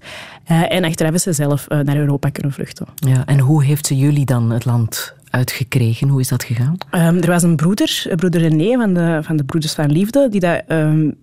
[0.50, 2.86] Uh, en achteraf is ze zelf uh, naar Europa kunnen vluchten.
[2.94, 6.08] Ja, en hoe heeft ze jullie dan het land uitgekregen?
[6.08, 6.76] Hoe is dat gegaan?
[6.90, 10.40] Um, er was een broeder, broeder René van de, van de Broeders van Liefde, die
[10.40, 11.14] dat um,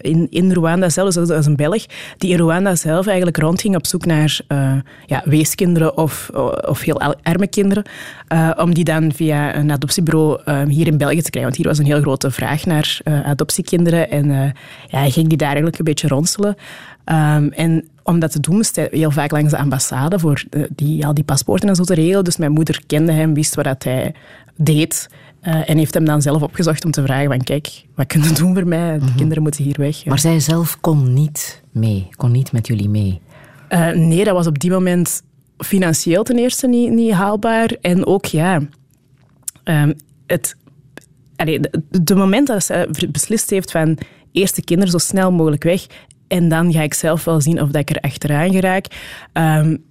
[0.00, 1.84] in, in Rwanda zelf, dus als een Belg,
[2.18, 4.72] die in Rwanda zelf eigenlijk rondging op zoek naar uh,
[5.06, 6.30] ja, weeskinderen of,
[6.68, 7.84] of heel arme kinderen,
[8.32, 11.42] uh, om die dan via een adoptiebureau uh, hier in België te krijgen.
[11.42, 14.28] Want hier was een heel grote vraag naar adoptiekinderen en
[14.86, 16.56] ja, hij ging die daar eigenlijk een beetje ronselen.
[17.04, 21.06] Um, en om dat te doen moest hij heel vaak langs de ambassade voor die,
[21.06, 22.24] al die paspoorten en zo te regelen.
[22.24, 24.14] Dus mijn moeder kende hem, wist wat hij
[24.56, 25.08] deed.
[25.46, 28.54] Uh, en heeft hem dan zelf opgezocht om te vragen van kijk, wat kunnen doen
[28.54, 28.92] voor mij?
[28.92, 29.16] De mm -hmm.
[29.16, 30.04] kinderen moeten hier weg.
[30.04, 33.20] Maar zij zelf kon niet mee, kon niet met jullie mee?
[33.68, 35.22] Uh, nee, dat was op die moment
[35.58, 37.76] financieel ten eerste niet, niet haalbaar.
[37.80, 38.60] En ook, ja,
[39.64, 39.94] um,
[40.26, 40.56] het,
[41.36, 43.98] allee, de, de moment dat ze beslist heeft van
[44.32, 45.86] eerst de kinderen zo snel mogelijk weg
[46.28, 48.86] en dan ga ik zelf wel zien of dat ik er achteraan geraak.
[49.32, 49.84] Um,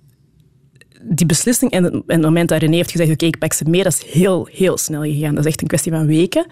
[1.08, 3.64] die beslissing en het, het, moment dat René heeft gezegd, oké, okay, ik pak ze
[3.70, 5.36] mee, dat is heel, heel snel gegaan.
[5.36, 6.46] Dat is echt een kwestie van weken.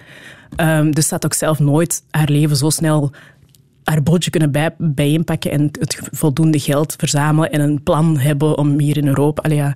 [0.58, 3.12] Um, dus ze had ook zelf nooit haar leven zo snel
[3.84, 8.80] haar bootje kunnen bij, bijeenpakken en het voldoende geld verzamelen en een plan hebben om
[8.80, 9.42] hier in Europa...
[9.42, 9.76] Allee, ja, mm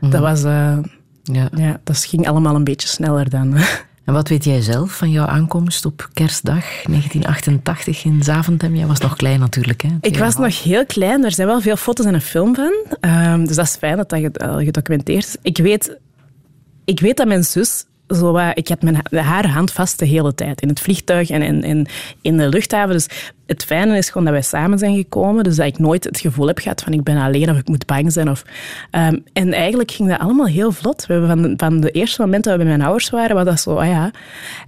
[0.00, 0.10] -hmm.
[0.10, 0.78] dat, was, uh,
[1.22, 1.48] Ja.
[1.54, 3.54] ja, dat ging allemaal een beetje sneller dan...
[4.06, 8.74] En wat weet jij zelf van jouw aankomst op kerstdag 1988 in Zaventem?
[8.74, 9.88] Jij was nog klein natuurlijk, hè?
[10.00, 11.24] Ik was nog heel klein.
[11.24, 12.72] Er zijn wel veel foto's en een film van.
[13.00, 15.36] Um, dus dat is fijn dat dat gedocumenteerd is.
[15.42, 15.98] Ik weet,
[16.84, 20.60] ik weet dat mijn zus zo, ik had mijn, haar hand vast de hele tijd.
[20.60, 21.86] In het vliegtuig en in,
[22.22, 22.94] in, de luchthaven.
[22.94, 23.08] Dus
[23.46, 25.44] het fijne is gewoon dat wij samen zijn gekomen.
[25.44, 27.86] Dus dat ik nooit het gevoel heb gehad van ik ben alleen of ik moet
[27.86, 28.30] bang zijn.
[28.30, 28.44] Of,
[28.90, 31.06] um, en eigenlijk ging dat allemaal heel vlot.
[31.06, 33.60] We hebben van, van de eerste moment dat we bij mijn ouders waren, was dat
[33.60, 34.10] zo, ah ja.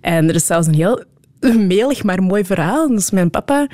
[0.01, 1.05] En er is zelfs een heel
[1.75, 2.89] melig, maar mooi verhaal.
[2.89, 3.67] Dus mijn papa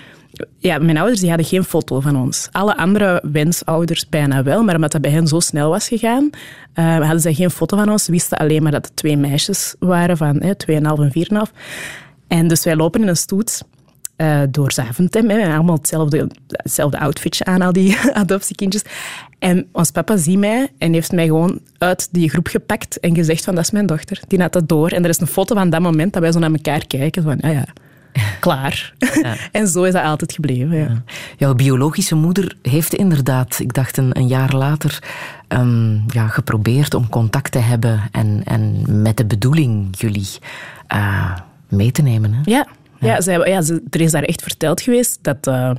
[0.58, 2.48] ja, mijn ouders die hadden geen foto van ons.
[2.52, 6.30] Alle andere wensouders bijna wel, maar omdat dat bij hen zo snel was gegaan,
[6.74, 8.08] uh, hadden ze geen foto van ons.
[8.08, 11.52] Wisten alleen maar dat het twee meisjes waren van eh, 2,5 en 4,5.
[12.28, 13.62] En dus wij lopen in een stoet
[14.16, 15.30] uh, door Zaventem.
[15.30, 18.82] Hè, allemaal hetzelfde, hetzelfde outfitje aan, al die adoptiekindjes.
[19.38, 23.44] En ons papa ziet mij en heeft mij gewoon uit die groep gepakt en gezegd
[23.44, 24.20] van dat is mijn dochter.
[24.28, 24.88] Die had dat door.
[24.88, 27.22] En er is een foto van dat moment dat wij zo naar elkaar kijken.
[27.22, 27.66] Van, ja, ja,
[28.40, 28.94] klaar.
[29.22, 29.34] Ja.
[29.52, 30.76] en zo is dat altijd gebleven.
[30.76, 31.02] Ja.
[31.36, 35.02] Jouw biologische moeder heeft inderdaad, ik dacht een, een jaar later,
[35.48, 40.28] um, ja, geprobeerd om contact te hebben en, en met de bedoeling jullie
[40.94, 41.36] uh,
[41.68, 42.32] mee te nemen.
[42.32, 42.40] Hè?
[42.44, 42.66] Ja,
[42.98, 43.20] ja.
[43.20, 45.46] zij, ja ze, er is daar echt verteld geweest dat.
[45.46, 45.70] Uh,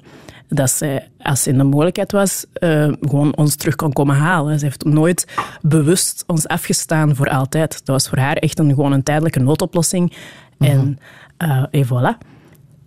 [0.47, 4.59] dat zij, als ze in de mogelijkheid was, uh, gewoon ons terug kon komen halen.
[4.59, 5.27] Ze heeft nooit
[5.61, 7.71] bewust ons afgestaan voor altijd.
[7.71, 10.13] Dat was voor haar echt een, gewoon een tijdelijke noodoplossing.
[10.57, 10.79] Mm -hmm.
[10.79, 10.99] En
[11.37, 12.17] uh, et voilà.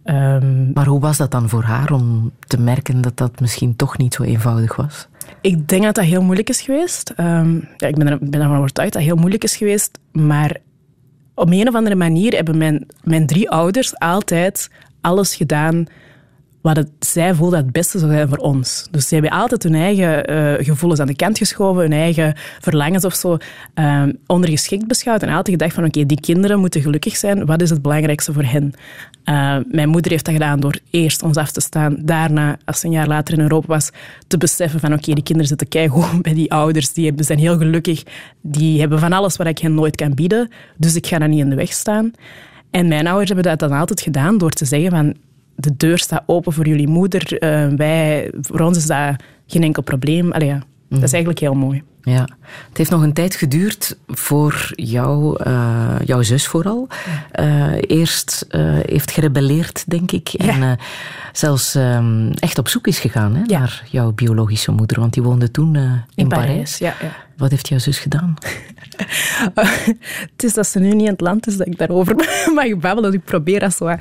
[0.05, 3.99] Um, maar hoe was dat dan voor haar om te merken dat dat misschien toch
[3.99, 5.09] niet zo eenvoudig was?
[5.41, 7.13] Ik denk dat dat heel moeilijk is geweest.
[7.17, 9.99] Um, ja, ik ben, er, ben ervan overtuigd dat het heel moeilijk is geweest.
[10.13, 10.57] Maar
[11.35, 15.87] op een of andere manier hebben mijn, mijn drie ouders altijd alles gedaan
[16.69, 18.89] wat het, zij voelden dat het beste zou zijn voor ons.
[18.91, 23.05] Dus ze hebben altijd hun eigen uh, gevoelens aan de kant geschoven, hun eigen verlangens
[23.05, 23.37] of zo
[23.75, 27.71] uh, ondergeschikt beschouwd en altijd gedacht van oké, die kinderen moeten gelukkig zijn, wat is
[27.71, 28.73] het belangrijkste voor hen?
[29.25, 32.87] Uh, mijn moeder heeft dat gedaan door eerst ons af te staan, daarna, als ze
[32.87, 33.91] een jaar later in Europa was,
[34.27, 38.03] te beseffen van oké, die kinderen zitten keigoed bij die ouders, die zijn heel gelukkig,
[38.43, 41.41] die hebben van alles wat ik hen nooit kan bieden, dus ik ga daar niet
[41.41, 42.11] in de weg staan.
[42.71, 45.15] En mijn ouders hebben dat dan altijd gedaan door te zeggen van
[45.61, 47.33] de deur staat open voor jullie moeder.
[47.33, 50.33] Uh, wij, voor ons is dat geen enkel probleem.
[50.33, 50.63] Allee, ja, mm.
[50.89, 51.15] Dat is mhm.
[51.15, 51.83] eigenlijk heel mooi.
[52.03, 52.29] Ja,
[52.69, 56.89] het heeft nog een tijd geduurd voor jou, uh, jouw zus vooral.
[57.41, 58.47] Uh, eerst
[58.87, 60.29] heeft gerebelleerd, denk ik.
[60.29, 60.49] Ja.
[60.49, 60.79] En
[61.33, 63.59] zelfs um, echt op zoek is gegaan hè, ja.
[63.59, 65.01] naar jouw biologische moeder.
[65.01, 66.49] Want die woonde toen in, in, Parijs.
[66.49, 66.79] Parijs.
[66.79, 67.13] Ja, ja.
[67.37, 68.35] Wat heeft jouw zus gedaan?
[70.33, 72.15] het is dat ze nu niet in het land is dat ik daarover
[72.55, 73.13] mag babbelen.
[73.13, 73.89] Ik probeer dat zo.
[73.89, 73.97] Uh,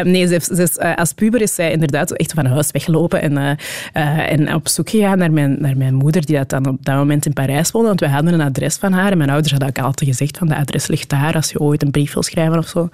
[0.00, 4.32] nee, ze, ze uh, als puber is zij inderdaad echt van huis weggelopen en, uh,
[4.32, 7.26] en op zoek gegaan naar mijn, naar mijn moeder, die dat dan op dat moment
[7.26, 7.88] in Parijs woonde.
[7.88, 9.10] Want wij hadden een adres van haar.
[9.10, 11.82] En mijn ouders hadden ook altijd gezegd van, dat adres ligt daar als je ooit
[11.82, 12.88] een brief wil schrijven of zo.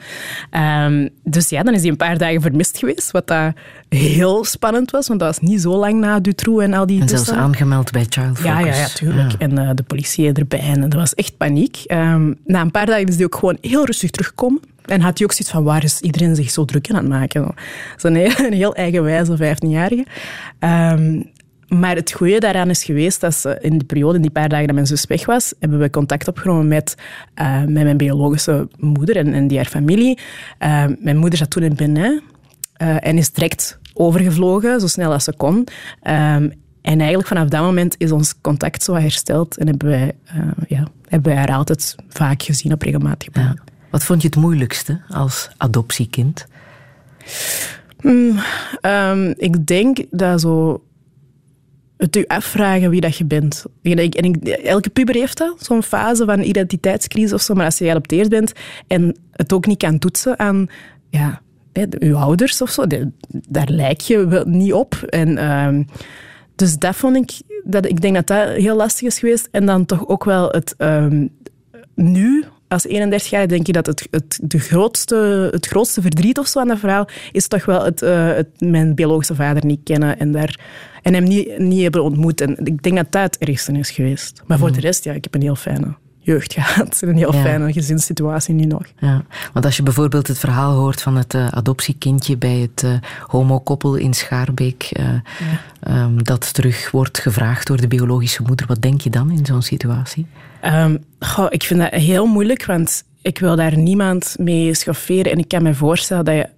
[0.50, 3.52] Um, dus ja, dan is hij een paar dagen vermist geweest, wat dat
[3.88, 7.00] heel spannend was, want dat was niet zo lang na Dutroux en al die...
[7.00, 8.44] En zelfs aangemeld bij Child Focus.
[8.44, 9.32] Ja, ja, ja tuurlijk.
[9.32, 10.60] En de politie erbij.
[10.60, 11.36] En dat was echt
[11.90, 14.60] Um, na een paar dagen is hij ook gewoon heel rustig teruggekomen.
[14.84, 17.54] En had hij ook zoiets van, waar is iedereen zich zo druk aan het maken?
[18.02, 20.06] Een heel, een heel eigenwijze 15-jarige.
[20.60, 21.34] Um,
[21.68, 24.66] maar het goede daaraan is geweest dat ze in de periode, in die paar dagen
[24.66, 26.94] dat mijn zus weg was, hebben we contact opgenomen met,
[27.40, 30.18] uh, met mijn biologische moeder en, en die haar familie.
[30.62, 32.22] Uh, mijn moeder zat toen in Benin
[32.82, 35.66] uh, en is direct overgevlogen, zo snel als ze kon.
[36.86, 40.88] En eigenlijk vanaf dat moment is ons contact zo hersteld en hebben wij, uh, ja,
[41.08, 43.54] hebben wij haar altijd vaak gezien op regelmatig ja.
[43.90, 46.46] Wat vond je het moeilijkste als adoptiekind?
[48.00, 48.38] Hmm,
[48.82, 50.82] um, ik denk dat zo
[51.96, 53.64] het u afvragen wie dat je bent.
[53.82, 54.14] En ik,
[54.46, 57.54] elke puber heeft dat, zo'n fase van identiteitscrisis of zo.
[57.54, 58.52] Maar als je geadopteerd bent
[58.86, 60.66] en het ook niet kan toetsen aan
[61.10, 61.40] ja,
[61.72, 62.84] je ouders of zo,
[63.28, 64.94] daar lijk je niet op.
[64.94, 65.28] En...
[65.28, 65.84] Uh,
[66.56, 69.48] dus dat vond ik, dat, ik denk dat dat heel lastig is geweest.
[69.50, 71.30] En dan toch ook wel het um,
[71.94, 76.46] nu, als 31 jaar, denk je dat het, het, de grootste, het grootste verdriet of
[76.46, 80.18] zo aan dat verhaal is toch wel het, uh, het mijn biologische vader niet kennen
[80.18, 80.60] en, daar,
[81.02, 82.40] en hem niet, niet hebben ontmoet.
[82.40, 84.42] En ik denk dat dat het ergste is geweest.
[84.46, 84.74] Maar voor mm.
[84.74, 85.94] de rest, ja, ik heb een heel fijne
[86.26, 87.02] jeugd gehad.
[87.02, 88.82] Een heel fijne gezinssituatie nu nog.
[88.98, 92.92] Ja, want als je bijvoorbeeld het verhaal hoort van het uh, adoptiekindje bij het uh,
[93.26, 95.06] homokoppel in Schaarbeek, uh,
[95.84, 96.02] ja.
[96.02, 99.62] um, dat terug wordt gevraagd door de biologische moeder, wat denk je dan in zo'n
[99.62, 100.26] situatie?
[100.64, 105.32] Um, goh, ik vind dat heel moeilijk, want ik wil daar niemand mee schofferen.
[105.32, 106.48] En ik kan me voorstellen dat je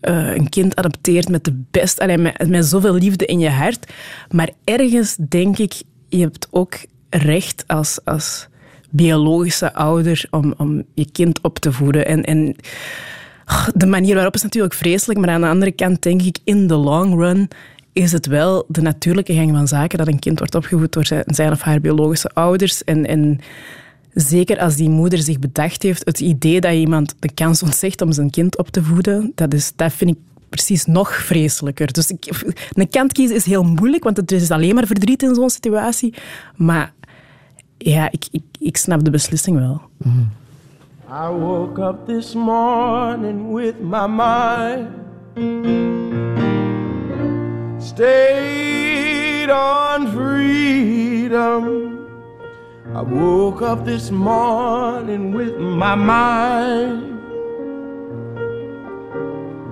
[0.00, 3.92] een kind adopteert met de best, alleen met, met zoveel liefde in je hart.
[4.30, 5.72] Maar ergens denk ik,
[6.08, 6.74] je hebt ook
[7.10, 8.48] recht als, als
[8.90, 12.06] biologische ouder om, om je kind op te voeden.
[12.06, 12.56] En, en
[13.74, 16.74] de manier waarop is natuurlijk vreselijk, maar aan de andere kant denk ik, in the
[16.74, 17.48] long run
[17.92, 21.52] is het wel de natuurlijke gang van zaken dat een kind wordt opgevoed door zijn
[21.52, 22.84] of haar biologische ouders.
[22.84, 23.38] En, en
[24.14, 28.12] zeker als die moeder zich bedacht heeft, het idee dat iemand de kans ontzegt om
[28.12, 30.16] zijn kind op te voeden, dat, is, dat vind ik
[30.48, 31.92] precies nog vreselijker.
[31.92, 35.34] Dus ik, een kant kiezen is heel moeilijk, want het is alleen maar verdriet in
[35.34, 36.14] zo'n situatie.
[36.56, 36.92] Maar
[37.82, 39.80] ja, ik, ik, ik snap de beslissing wel.
[39.96, 40.28] Mm.
[41.08, 44.88] I woke up this morning with my mind
[47.82, 51.88] stayed on freedom.
[52.94, 57.18] I woke up this morning with my mind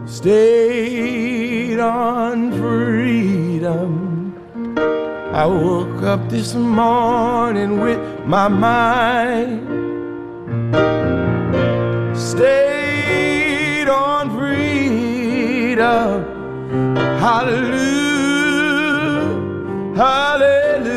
[0.09, 4.35] stayed on freedom.
[5.33, 9.69] I woke up this morning with my mind
[12.19, 16.25] stayed on freedom.
[17.21, 18.09] Hallelujah,
[19.95, 20.89] hallelujah,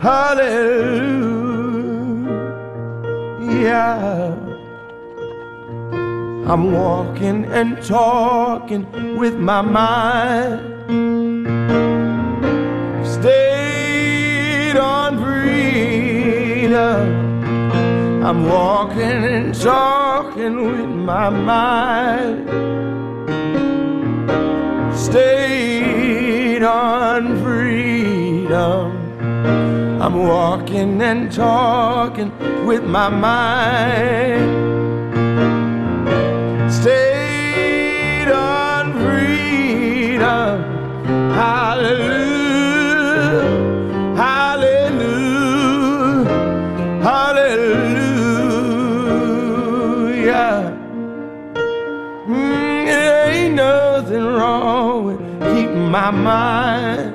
[0.00, 0.80] hallelujah.
[6.46, 8.86] I'm walking and talking
[9.18, 11.49] with my mind.
[13.20, 16.64] Stayed on freedom.
[18.24, 22.48] I'm walking and talking with my mind.
[24.96, 28.88] Stayed on freedom.
[30.00, 32.32] I'm walking and talking
[32.64, 34.48] with my mind.
[36.72, 40.62] Stayed on freedom.
[41.34, 42.19] Hallelujah.
[55.90, 57.14] My mind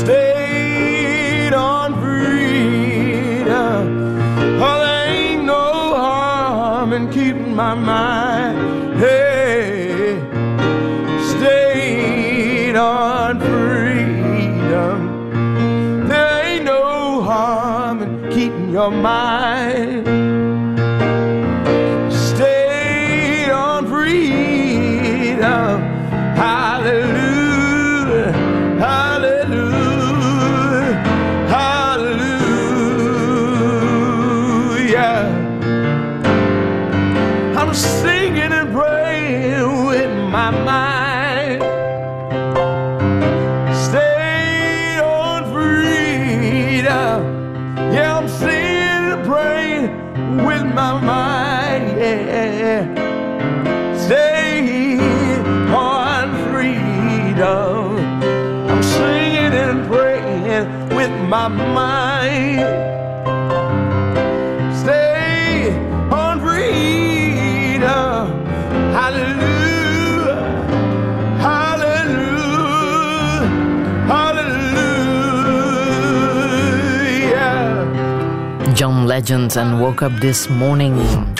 [0.00, 3.48] stayed on freedom.
[4.60, 8.25] Oh, there ain't no harm in keeping my mind.
[79.16, 79.26] Hallelujah.
[79.26, 81.35] John Legend and Woke Up This Morning.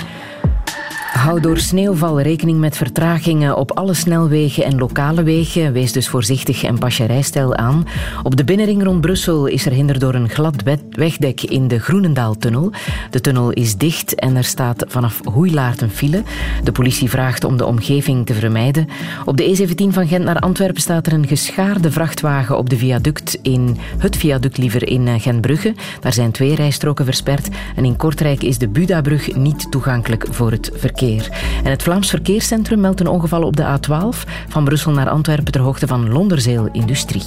[1.27, 5.73] Hou door sneeuwval rekening met vertragingen op alle snelwegen en lokale wegen.
[5.73, 7.87] Wees dus voorzichtig en pas rijstijl aan.
[8.23, 12.73] Op de binnenring rond Brussel is er hinder door een glad wegdek in de Groenendaaltunnel.
[13.11, 16.23] De tunnel is dicht en er staat vanaf Hoeilaart een file.
[16.65, 18.89] De politie vraagt om de omgeving te vermijden.
[19.25, 23.39] Op de E17 van Gent naar Antwerpen staat er een geschaarde vrachtwagen op de viaduct
[23.43, 25.75] in het viaduct liever in eh, Gentbrugge.
[26.01, 30.71] Daar zijn twee rijstroken versperd en in Kortrijk is de Budabrug niet toegankelijk voor het
[30.75, 31.16] verkeer.
[31.65, 35.61] En het Vlaams Verkeerscentrum meldt een ongeval op de A12 van Brussel naar Antwerpen ter
[35.61, 37.23] hoogte van Londerzeel Industrie.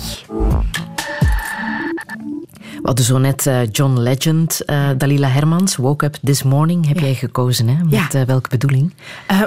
[2.81, 6.99] We hadden zo net uh, John Legend, uh, Dalila Hermans, Woke Up This Morning, heb
[6.99, 7.67] jij gekozen.
[7.67, 7.83] Hè?
[7.83, 8.19] Met ja.
[8.19, 8.93] uh, welke bedoeling?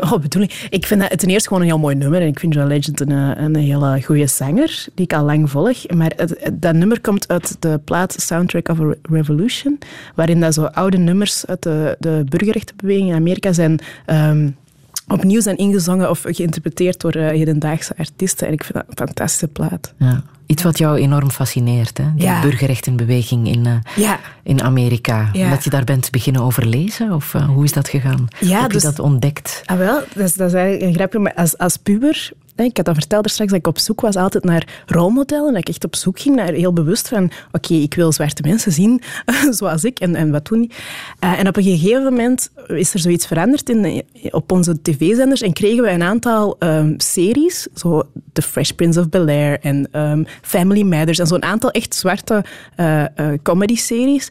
[0.00, 0.52] oh, bedoeling?
[0.70, 2.20] Ik vind het ten eerste gewoon een heel mooi nummer.
[2.20, 3.10] En ik vind John Legend een,
[3.42, 5.90] een hele goede zanger, die ik al lang volg.
[5.90, 9.78] Maar het, dat nummer komt uit de plaat Soundtrack of a Revolution,
[10.14, 13.80] waarin dat zo oude nummers uit de, de burgerrechtenbeweging in Amerika zijn...
[14.06, 14.56] Um,
[15.08, 18.46] opnieuw zijn ingezongen of geïnterpreteerd door uh, hedendaagse artiesten.
[18.46, 19.94] En ik vind dat een fantastische plaat.
[19.98, 20.22] Ja.
[20.52, 22.04] Iets wat jou enorm fascineert, hè?
[22.14, 25.28] die burgerrechtenbeweging in, uh, in Amerika.
[25.32, 25.50] Ja.
[25.50, 27.12] Dat je daar bent beginnen over lezen?
[27.12, 28.28] Of uh, hoe is dat gegaan?
[28.38, 29.62] Heb dus, je dat ontdekt?
[29.64, 31.18] Ah, wel, dat is, dat is eigenlijk een grapje.
[31.18, 32.30] Maar als, als puber
[32.64, 35.52] Ik had dat verteld er straks dat ik op zoek was altijd naar rolmodellen.
[35.52, 38.72] Dat ik echt op zoek ging naar heel bewust van oké, ik wil zwarte mensen
[38.72, 39.02] zien
[39.50, 40.70] zoals ik en, en wat doen die.
[41.24, 45.52] Uh, en op een gegeven moment is er zoiets veranderd in, op onze tv-zenders en
[45.52, 48.02] kregen we een aantal um, series, zo
[48.32, 52.44] The Fresh Prince of Bel-Air en um, Family Matters en zo'n aantal echt zwarte
[52.76, 53.04] uh,
[53.42, 54.30] comedy-series.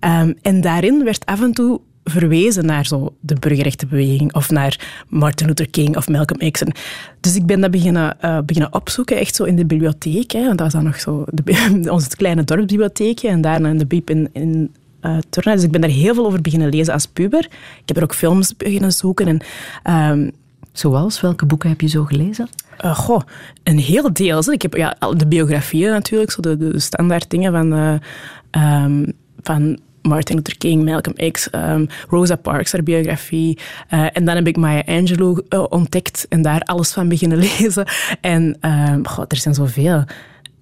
[0.00, 1.80] Um, en daarin werd af en toe
[2.10, 6.62] verwezen naar zo de burgerrechtenbeweging of naar Martin Luther King of Malcolm X.
[6.62, 6.72] En
[7.20, 10.32] dus ik ben dat beginnen, uh, beginnen opzoeken, echt zo in de bibliotheek.
[10.32, 13.86] Hè, want dat was dan nog zo de, onze kleine dorpsbibliotheekje en daarna in de
[13.86, 15.54] biep in, in uh, Turner.
[15.54, 17.44] Dus ik ben daar heel veel over beginnen lezen als puber.
[17.80, 19.40] Ik heb er ook films beginnen zoeken.
[19.82, 20.30] En, um,
[20.78, 21.20] Zoals?
[21.20, 22.48] Welke boeken heb je zo gelezen?
[22.84, 23.20] Uh, goh,
[23.62, 24.52] een heel deel.
[24.52, 29.78] Ik heb ja, de biografieën natuurlijk, zo de, de standaard dingen van, uh, um, van
[30.08, 33.58] Martin Luther King, Malcolm X, um, Rosa Parks, haar biografie.
[33.90, 37.86] Uh, en dan heb ik Maya Angelou uh, ontdekt en daar alles van beginnen lezen.
[38.20, 40.04] En um, God, er zijn zoveel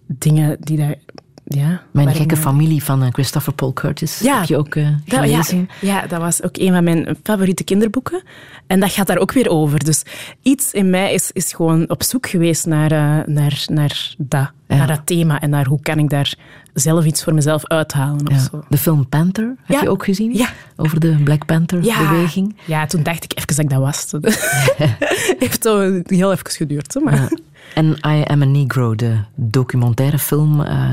[0.07, 0.95] dingen die daar...
[1.49, 5.67] Ja, mijn gekke familie van uh, Christopher Paul Curtis ja, heb je ook uh, gelezen.
[5.67, 8.23] Dat, ja, ja, dat was ook een van mijn favoriete kinderboeken.
[8.67, 9.85] En dat gaat daar ook weer over.
[9.85, 10.03] Dus
[10.43, 14.51] iets in mij is, is gewoon op zoek geweest naar, uh, naar, naar dat.
[14.69, 14.77] Ja.
[14.77, 16.35] Naar dat thema en naar hoe kan ik daar
[16.75, 18.31] zelf iets voor mezelf uithalen.
[18.31, 18.65] Of zo.
[18.69, 20.35] De film Panther heb je ook gezien?
[20.35, 20.49] Ja.
[20.77, 22.57] Over de Black Panther-beweging?
[22.65, 22.87] Ja.
[22.87, 24.13] toen dacht ik even dat ik dat was.
[25.39, 27.01] Heeft zo heel even geduurd.
[27.05, 27.29] Maar.
[27.75, 30.93] En I Am a Negro, de documentaire film uh,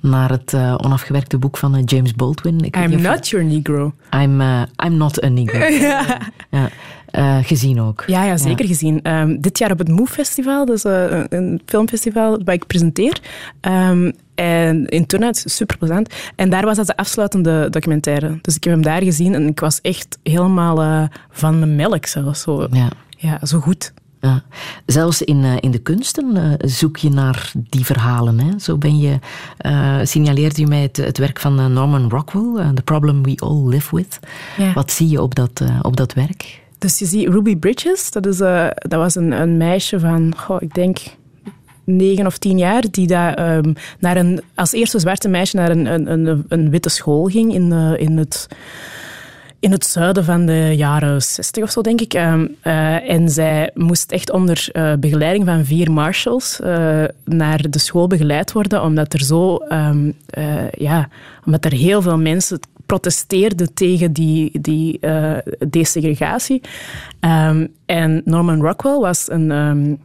[0.00, 2.60] naar het uh, onafgewerkte boek van uh, James Baldwin.
[2.60, 3.92] Ik I'm not your Negro.
[4.10, 4.40] I'm,
[4.84, 5.58] I'm not a Negro.
[5.88, 6.18] ja.
[6.50, 7.42] ja.
[7.42, 8.04] gezien ook.
[8.06, 8.70] Ja, ja zeker ja.
[8.70, 9.10] gezien.
[9.12, 13.20] Um, dit jaar op het Move Festival, dus een filmfestival waar ik presenteer.
[13.60, 16.14] Um, en in Turnhout, super plezant.
[16.36, 18.38] En daar was dat de afsluitende documentaire.
[18.42, 22.06] Dus ik heb hem daar gezien en ik was echt helemaal uh, van mijn melk
[22.06, 22.40] zelfs.
[22.40, 22.88] Zo, ja.
[23.08, 23.92] ja, zo goed.
[24.22, 24.42] Ja.
[24.86, 28.38] Zelfs in, uh, in de kunsten uh, zoek je naar die verhalen.
[28.38, 28.58] Hè?
[28.58, 29.18] Zo ben je,
[29.66, 33.96] uh, signaleerde je mij het, het werk van Norman Rockwell, The Problem We All Live
[33.96, 34.18] With.
[34.56, 34.72] Ja.
[34.72, 36.60] Wat zie je op dat, op dat werk?
[36.78, 38.36] Dus je ziet Ruby Bridges, dat, is,
[38.74, 40.98] dat was een, een meisje van, goh, ik denk
[41.84, 45.86] negen of tien jaar, die daar, um, naar een, als eerste zwarte meisje naar een,
[45.86, 48.48] een, een, een witte school ging in, in het
[49.62, 52.14] in het zuiden van de jaren 60 of zo, denk ik.
[52.14, 52.34] Uh,
[52.64, 56.60] uh, en zij moest echt onder uh, begeleiding van vier marshals
[57.24, 60.14] naar de school begeleid worden, omdat er zo, um,
[60.70, 61.08] ja,
[61.46, 65.00] omdat er heel veel mensen protesteerden tegen die, die
[65.68, 66.60] desegregatie.
[67.20, 69.98] Um, en Norman Rockwell was een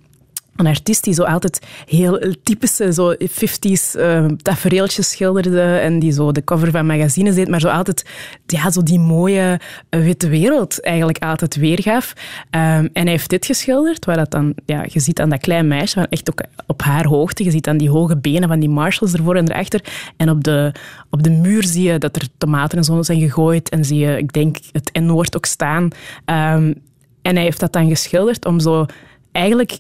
[0.58, 6.32] een artiest die zo altijd heel typische zo 50s uh, tafereeltjes schilderde en die zo
[6.32, 8.06] de cover van magazines deed, maar zo altijd
[8.46, 12.14] ja, zo die mooie uh, witte wereld eigenlijk altijd weergaf.
[12.16, 12.20] Um,
[12.52, 15.94] en hij heeft dit geschilderd, waar dat dan, ja, je ziet aan dat klein meisje,
[15.94, 19.14] van echt ook op haar hoogte, je ziet aan die hoge benen van die marshals
[19.14, 19.82] ervoor en erachter.
[20.18, 20.72] En op de,
[21.10, 24.18] op de muur zie je dat er tomaten en zo zijn gegooid en zie je,
[24.18, 25.84] ik denk, het N-woord ook staan.
[26.26, 26.86] Um,
[27.22, 28.86] en hij heeft dat dan geschilderd om zo
[29.32, 29.80] eigenlijk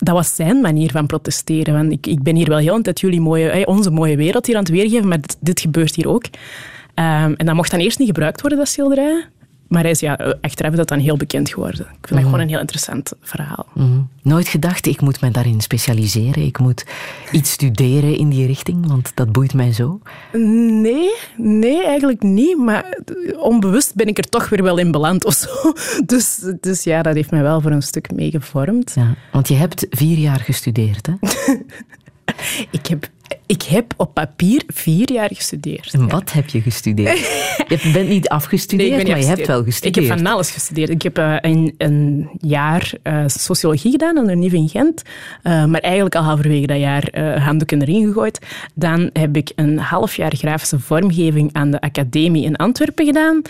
[0.00, 1.74] dat was zijn manier van protesteren.
[1.74, 4.62] Want ik, ik ben hier wel heel tijd jullie mooie, onze mooie wereld hier aan
[4.62, 6.24] het weergeven, maar dit, dit gebeurt hier ook.
[6.24, 9.28] Um, en dat mocht dan eerst niet gebruikt worden, dat schilderij.
[9.70, 11.80] Maar hij is, ja, achteraf is dat dan heel bekend geworden.
[11.80, 12.24] Ik vind dat mhm.
[12.24, 13.66] gewoon een heel interessant verhaal.
[13.74, 14.08] Mm.
[14.22, 16.44] Nooit gedacht, ik moet me daarin specialiseren.
[16.44, 16.84] Ik moet
[17.32, 20.00] iets studeren in die richting, want dat boeit mij zo.
[20.32, 22.58] Nee, nee, eigenlijk niet.
[22.58, 22.98] Maar
[23.36, 25.48] onbewust ben ik er toch weer wel in beland of zo.
[26.06, 28.92] Dus, dus ja, dat heeft mij wel voor een stuk meegevormd.
[28.94, 31.14] Ja, want je hebt vier jaar gestudeerd, hè?
[32.78, 33.08] ik heb
[33.46, 35.94] ik heb op papier vier jaar gestudeerd.
[35.94, 37.18] En wat heb je gestudeerd?
[37.68, 39.96] je bent niet afgestudeerd, nee, maar je hebt wel gestudeerd.
[39.96, 40.90] Ik heb van alles gestudeerd.
[40.90, 45.02] Ik heb uh, een, een, jaar uh, sociologie gedaan aan de UNIF in Gent.
[45.42, 48.46] Uh, maar eigenlijk al halverwege dat jaar handdoeken erin gegooid.
[48.74, 53.42] Dan heb ik een half jaar grafische vormgeving aan de academie in Antwerpen gedaan.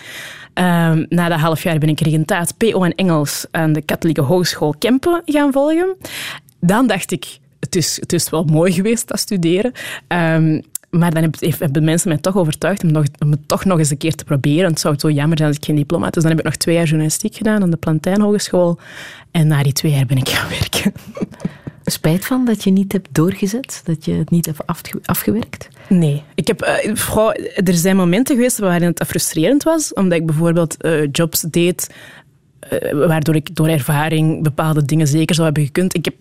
[1.09, 5.23] na dat half jaar ben ik regentaat PO en Engels aan de Katholieke Hogeschool Kempen
[5.25, 5.97] gaan volgen.
[6.61, 9.73] Dan dacht ik, het is, het is wel mooi geweest, dat studeren.
[10.09, 13.91] Um, maar dan hebben mensen mij toch overtuigd om, nog, om het toch nog eens
[13.91, 14.71] een keer te proberen.
[14.71, 16.15] Het zou zo jammer zijn als ik geen diploma had.
[16.15, 18.79] Dus dan heb ik nog twee jaar journalistiek gedaan aan de Plantijn Hogeschool.
[19.31, 20.93] En na die twee jaar ben ik gaan werken.
[21.85, 23.81] Spijt van dat je niet hebt doorgezet?
[23.85, 24.67] Dat je het niet hebt
[25.05, 25.69] afgewerkt?
[25.89, 26.23] Nee.
[26.35, 29.93] Ik heb, uh, er zijn momenten geweest waarin het frustrerend was.
[29.93, 31.91] Omdat ik bijvoorbeeld uh, jobs deed
[32.93, 35.95] waardoor ik door ervaring bepaalde dingen zeker zou hebben gekund.
[35.95, 36.15] Ik heb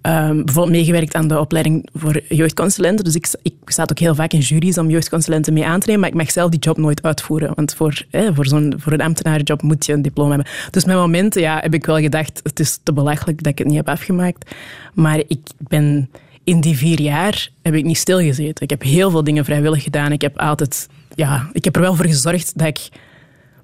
[0.00, 3.04] ehm, bijvoorbeeld meegewerkt aan de opleiding voor jeugdconsulenten.
[3.04, 6.00] Dus ik, ik sta ook heel vaak in juries om jeugdconsulenten mee aan te nemen.
[6.00, 7.52] Maar ik mag zelf die job nooit uitvoeren.
[7.54, 10.52] Want voor, voor, zo'n, voor een ambtenarenjob moet je een diploma hebben.
[10.70, 13.66] Dus met momenten ja, heb ik wel gedacht, het is te belachelijk dat ik het
[13.66, 14.50] niet heb afgemaakt.
[14.94, 16.10] Maar ik ben
[16.44, 18.64] in die vier jaar heb ik niet stilgezeten.
[18.64, 20.12] Ik heb heel veel dingen vrijwillig gedaan.
[20.12, 22.88] Ik heb altijd, ja, ik heb er wel voor gezorgd dat ik,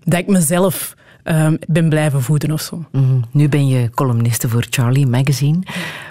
[0.05, 0.95] dat ik mezelf
[1.25, 2.85] um, ben blijven voeden of zo.
[2.93, 3.21] Mhm.
[3.31, 5.59] Nu ben je columniste voor Charlie Magazine.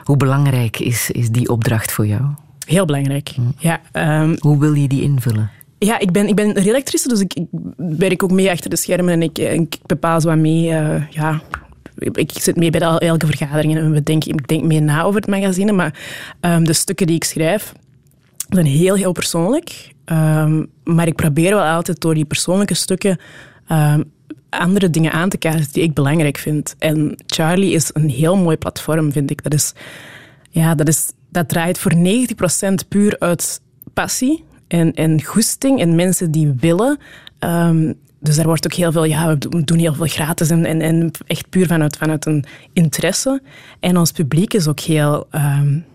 [0.03, 2.21] Hoe belangrijk is, is die opdracht voor jou?
[2.65, 3.49] Heel belangrijk, mhm.
[3.57, 3.81] ja.
[4.21, 5.49] Um, Hoe wil je die invullen?
[5.77, 7.47] Ja, ik ben, ik ben redactrice, dus ik, ik
[7.77, 11.41] werk ook mee achter de schermen en ik, ik bepaal zo wat mee uh, ja,
[12.11, 15.29] ik zit mee bij elke vergadering en we denken, ik denk mee na over het
[15.29, 15.99] magazine, maar
[16.41, 17.73] um, de stukken die ik schrijf
[18.49, 19.93] zijn heel, heel persoonlijk.
[20.05, 23.17] Um, maar ik probeer wel altijd door die persoonlijke stukken
[23.71, 24.11] um,
[24.49, 26.75] andere dingen aan te kaarten die ik belangrijk vind.
[26.77, 29.43] En Charlie is een heel mooi platform, vind ik.
[29.43, 29.73] Dat, is,
[30.49, 33.61] ja, dat, is, dat draait voor 90% puur uit
[33.93, 36.99] passie en, en goesting en mensen die willen.
[37.39, 41.11] Um, dus daar wordt ook heel veel, ja, we doen heel veel gratis en, en,
[41.27, 43.41] echt puur vanuit, vanuit een interesse.
[43.79, 45.27] En ons publiek is ook heel.
[45.31, 45.85] Um,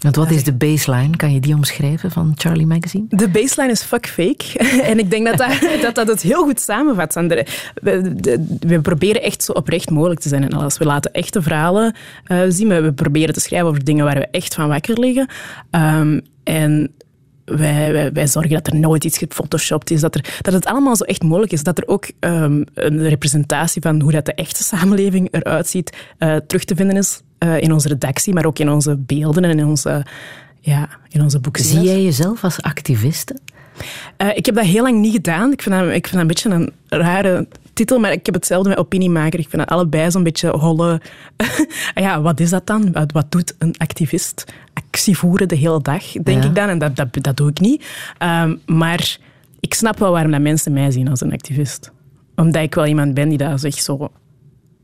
[0.00, 1.16] want wat is de baseline?
[1.16, 3.04] Kan je die omschrijven van Charlie Magazine?
[3.08, 4.58] De baseline is fuck fake.
[4.90, 7.14] en ik denk dat dat, dat, dat het heel goed samenvat.
[7.14, 8.14] We,
[8.60, 10.78] we, proberen echt zo oprecht mogelijk te zijn en alles.
[10.78, 11.94] We laten echte verhalen
[12.26, 12.68] uh, zien.
[12.68, 15.28] We, proberen te schrijven over dingen waar we echt van wakker liggen.
[15.70, 16.90] Um, en
[17.56, 21.04] wij, wij, zorgen dat er nooit iets gefotoshopt is, dat, er, dat het allemaal zo
[21.04, 21.62] echt mogelijk is.
[21.62, 26.36] Dat er ook um, een representatie van hoe dat de echte samenleving eruit ziet uh,
[26.36, 29.66] terug te vinden is uh, in onze redactie, maar ook in onze beelden en in
[29.66, 30.06] onze,
[30.60, 31.64] ja, in onze boeken.
[31.64, 33.36] Zie jij jezelf als activiste?
[34.18, 35.52] Uh, ik heb dat heel lang niet gedaan.
[35.52, 37.46] Ik vind dat, ik vind dat een beetje een rare
[37.80, 39.38] titel, maar ik heb hetzelfde met opiniemaker.
[39.38, 41.00] Ik vind dat allebei zo'n beetje holle...
[41.94, 42.92] ja, wat is dat dan?
[42.92, 44.44] Wat, wat doet een activist?
[44.90, 46.68] actie voeren de hele dag, denk ik dan.
[46.68, 47.84] En dat, dat, dat doe ik niet.
[48.18, 49.18] Um, maar
[49.60, 51.92] ik snap wel waarom dat mensen mij zien als een activist.
[52.36, 54.10] Omdat ik wel iemand ben die daar zich zo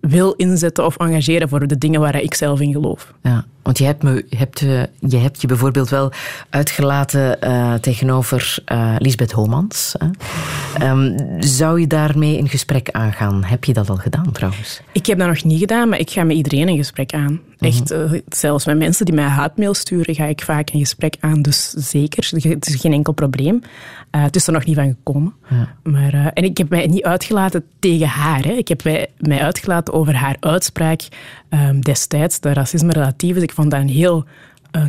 [0.09, 3.13] wil inzetten of engageren voor de dingen waar ik zelf in geloof.
[3.23, 6.13] Ja, want je hebt, me, hebt, uh, je, hebt je bijvoorbeeld wel
[6.51, 9.95] uitgelaten uh, tegenover uh, Lisbeth Homans.
[10.83, 13.45] Um, zou je daarmee een gesprek aangaan?
[13.45, 14.81] Heb je dat al gedaan trouwens?
[14.93, 17.41] Ik heb dat nog niet gedaan, maar ik ga met iedereen een gesprek aan.
[17.59, 21.43] Echt, uh, zelfs met mensen die mij haatmail sturen, ga ik vaak een gesprek aan.
[21.43, 23.55] Dus zeker, het is geen enkel probleem.
[23.55, 25.35] Uh, het is er nog niet van gekomen.
[25.51, 25.75] Ja.
[25.83, 28.45] Maar, uh, en ik heb mij niet uitgelaten tegen haar.
[28.45, 28.53] Hè.
[28.53, 31.09] Ik heb mij, mij uitgelaten over haar uitspraak
[31.51, 33.37] um, destijds, de racisme-relatief.
[33.37, 34.25] Ik vond dat een heel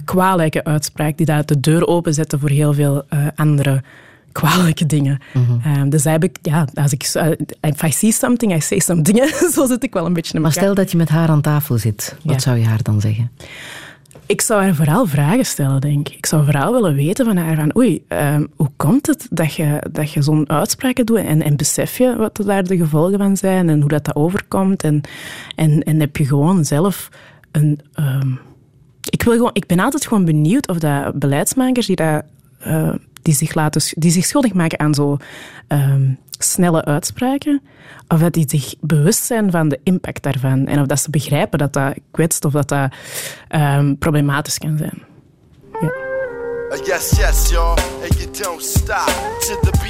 [0.05, 3.03] kwalijke uitspraak, die daar de deur openzette voor heel veel
[3.35, 3.83] andere
[4.31, 5.19] kwalijke dingen.
[5.33, 5.89] Mm -hmm.
[5.89, 7.27] dus heb ik, ja, als ik, uh,
[7.61, 9.23] if I see something, I say something.
[9.53, 11.77] Zo zit ik wel een beetje in Maar stel dat je met haar aan tafel
[11.77, 13.31] zit, wat zou je haar dan zeggen?
[14.27, 16.15] Ik zou haar vooral vragen stellen, denk ik.
[16.15, 19.83] Ik zou vooral willen weten van haar van, oei, uh, hoe komt het dat je,
[19.91, 23.69] dat je zo'n uitspraken doet en, en besef je wat daar de gevolgen van zijn
[23.69, 25.01] en hoe dat, dat overkomt en,
[25.55, 27.09] en, en heb je gewoon zelf
[27.51, 27.79] een...
[27.99, 28.19] Uh,
[29.09, 32.23] ik, wil gewoon, ik ben altijd gewoon benieuwd of dat beleidsmakers die dat
[32.67, 32.93] uh,
[33.27, 35.17] die zich, laten, die zich schuldig maken aan zo
[35.67, 37.61] um, snelle uitspraken,
[38.07, 41.59] of dat die zich bewust zijn van de impact daarvan en of dat ze begrijpen
[41.59, 42.93] dat dat kwetst of dat dat
[43.55, 45.03] um, problematisch kan zijn.
[45.81, 45.91] Ja.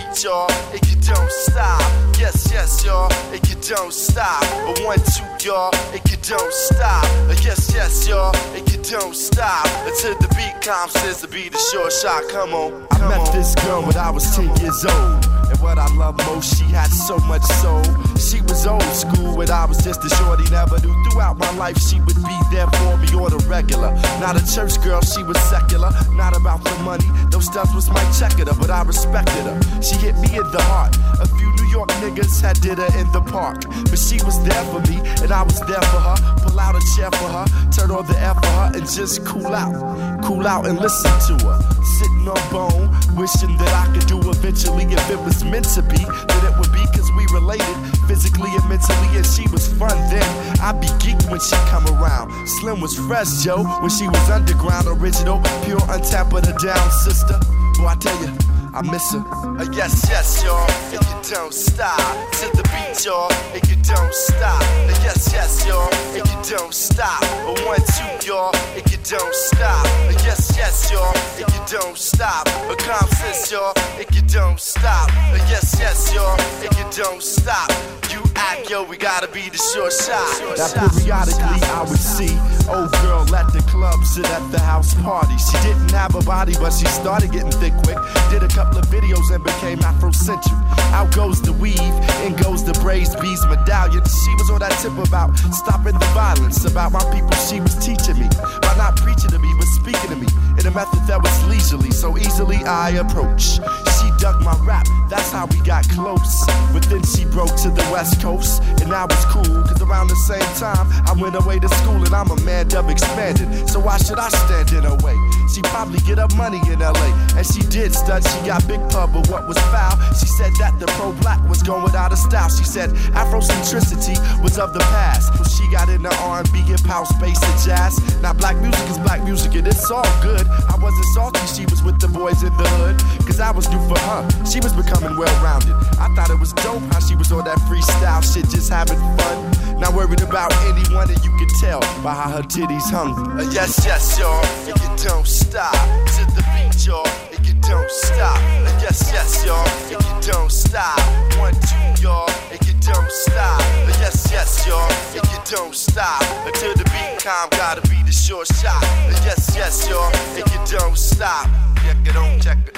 [0.08, 1.82] Beat, y'all, and you don't stop.
[2.20, 4.44] Yes, yes, y'all, and you don't stop.
[4.44, 7.04] A one, two, y'all, and you don't stop.
[7.04, 10.94] Uh, yes, yes, y'all, and you don't stop until the beat comes.
[10.94, 12.24] Says to be the short shot.
[12.30, 12.88] Come on.
[12.92, 13.36] I met on.
[13.36, 15.37] this girl when I was 10 years old.
[15.50, 17.84] And what I love most, she had so much soul.
[18.18, 20.44] She was old school when I was just a shorty.
[20.52, 23.92] Never knew throughout my life she would be there for me on a regular.
[24.20, 25.92] Not a church girl, she was secular.
[26.12, 27.08] Not about the money.
[27.30, 29.82] Those stuff was my checker, but I respected her.
[29.82, 30.96] She hit me in the heart.
[31.22, 33.64] A few New York niggas had did her in the park.
[33.90, 36.16] But she was there for me, and I was there for her.
[36.44, 39.48] Pull out a chair for her, turn on the air for her, and just cool
[39.48, 40.24] out.
[40.24, 41.60] Cool out and listen to her.
[41.98, 44.86] Sitting on bone, wishing that I could do eventually.
[44.86, 47.76] If it was meant to be, that it would be cause we related
[48.08, 50.30] physically and mentally, and she was fun then.
[50.62, 52.32] I'd be geeked when she come around.
[52.48, 57.40] Slim was fresh, Joe, when she was underground, original, pure, untapped, but a down sister.
[57.78, 58.57] Boy, I tell you.
[58.78, 59.26] I miss her.
[59.58, 61.98] Uh, yes, yes, y'all, and you don't stop.
[61.98, 64.62] To the beat, y'all, and you don't stop.
[64.62, 67.24] Uh, yes, yes, y'all, and you don't stop.
[67.24, 69.84] Uh, one, two, y'all, and you don't stop.
[69.84, 71.12] Uh, yes, yes, y'all,
[71.42, 72.46] and you don't stop.
[72.70, 75.10] A sense, y'all, and you don't stop.
[75.10, 77.72] Uh, yes, yes, y'all, and you don't stop.
[78.12, 80.26] You act, yo, we gotta be the short shot.
[80.58, 82.34] Now periodically I would see
[82.70, 85.38] old girl at the club sit at the house party.
[85.38, 87.98] She didn't have a body, but she started getting thick quick.
[88.30, 90.58] Did a couple of videos and became Afrocentric.
[90.94, 91.80] Out goes the weave,
[92.26, 94.04] in goes the braids, bees medallion.
[94.06, 97.34] She was on that tip about stopping the violence, about my people.
[97.50, 98.30] She was teaching me
[98.62, 100.28] by not preaching to me, but speaking to me
[100.60, 103.62] in a method that was leisurely, so easily I approach.
[103.98, 106.46] She dug my rap, that's how we got close.
[106.74, 110.20] But then she broke to the west coast, and I was cool, cause around the
[110.28, 113.48] same time I went away to school, and I'm a man dub expanded.
[113.70, 115.16] So why should I stand in her way?
[115.48, 117.08] She probably get up money in LA,
[117.38, 118.28] and she did stud.
[118.28, 119.96] She got big pub, but what was foul?
[120.20, 122.50] She said that the pro black was going out of style.
[122.50, 125.32] She said Afrocentricity was of the past.
[125.38, 127.96] So she got into R&B, hip house, bass, and jazz.
[128.22, 130.46] Now black music is black music, and it's all good.
[130.68, 133.80] I wasn't salty, she was with the boys in the hood, cause I was new
[133.88, 134.28] for her.
[134.44, 135.76] She was becoming well rounded.
[135.96, 139.80] I thought it was dope how she was on that freestyle shit, just having fun.
[139.80, 143.14] Not worried about anyone, and you could tell by how her titties hung.
[143.40, 145.74] Uh, yes, yes, y'all, and you don't stop
[146.18, 148.38] to the beat, y'all, and you don't stop.
[148.38, 150.98] Uh, yes, yes, y'all, and you don't stop.
[151.38, 153.62] One, two, y'all, and you don't stop.
[153.62, 157.50] Uh, yes, yes, y'all, and you don't stop until the beat calm.
[157.52, 158.82] Gotta be the short shot.
[158.84, 161.48] Uh, yes, yes, y'all, and you don't stop.
[161.84, 162.78] Check it on, check it.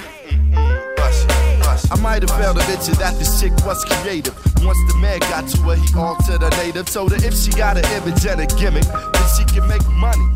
[0.56, 4.34] I might have failed to mention that this chick was creative.
[4.64, 6.86] Once the man got to her, he altered her native.
[6.86, 10.26] Told her if she got an image and a gimmick, then she can make money.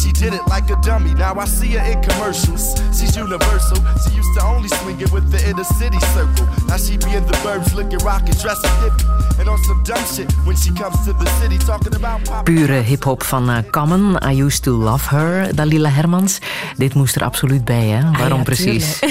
[0.00, 1.14] She did it like a dummy.
[1.14, 2.64] Now I see her in commercials.
[2.96, 3.78] She's universal.
[4.02, 6.46] She used to only swing it with the inner city circle.
[6.68, 9.06] Now she be in the burbs looking rockin', dressing hippie.
[9.40, 12.44] And on some dumb shit when she comes to the city talking about pop.
[12.44, 14.16] Pure hip-hop van uh, Common.
[14.22, 16.38] I used to love her, Dalila Hermans.
[16.76, 18.00] Dit moest er absoluut bij, hè?
[18.10, 18.98] Waarom Ah, ja, precies?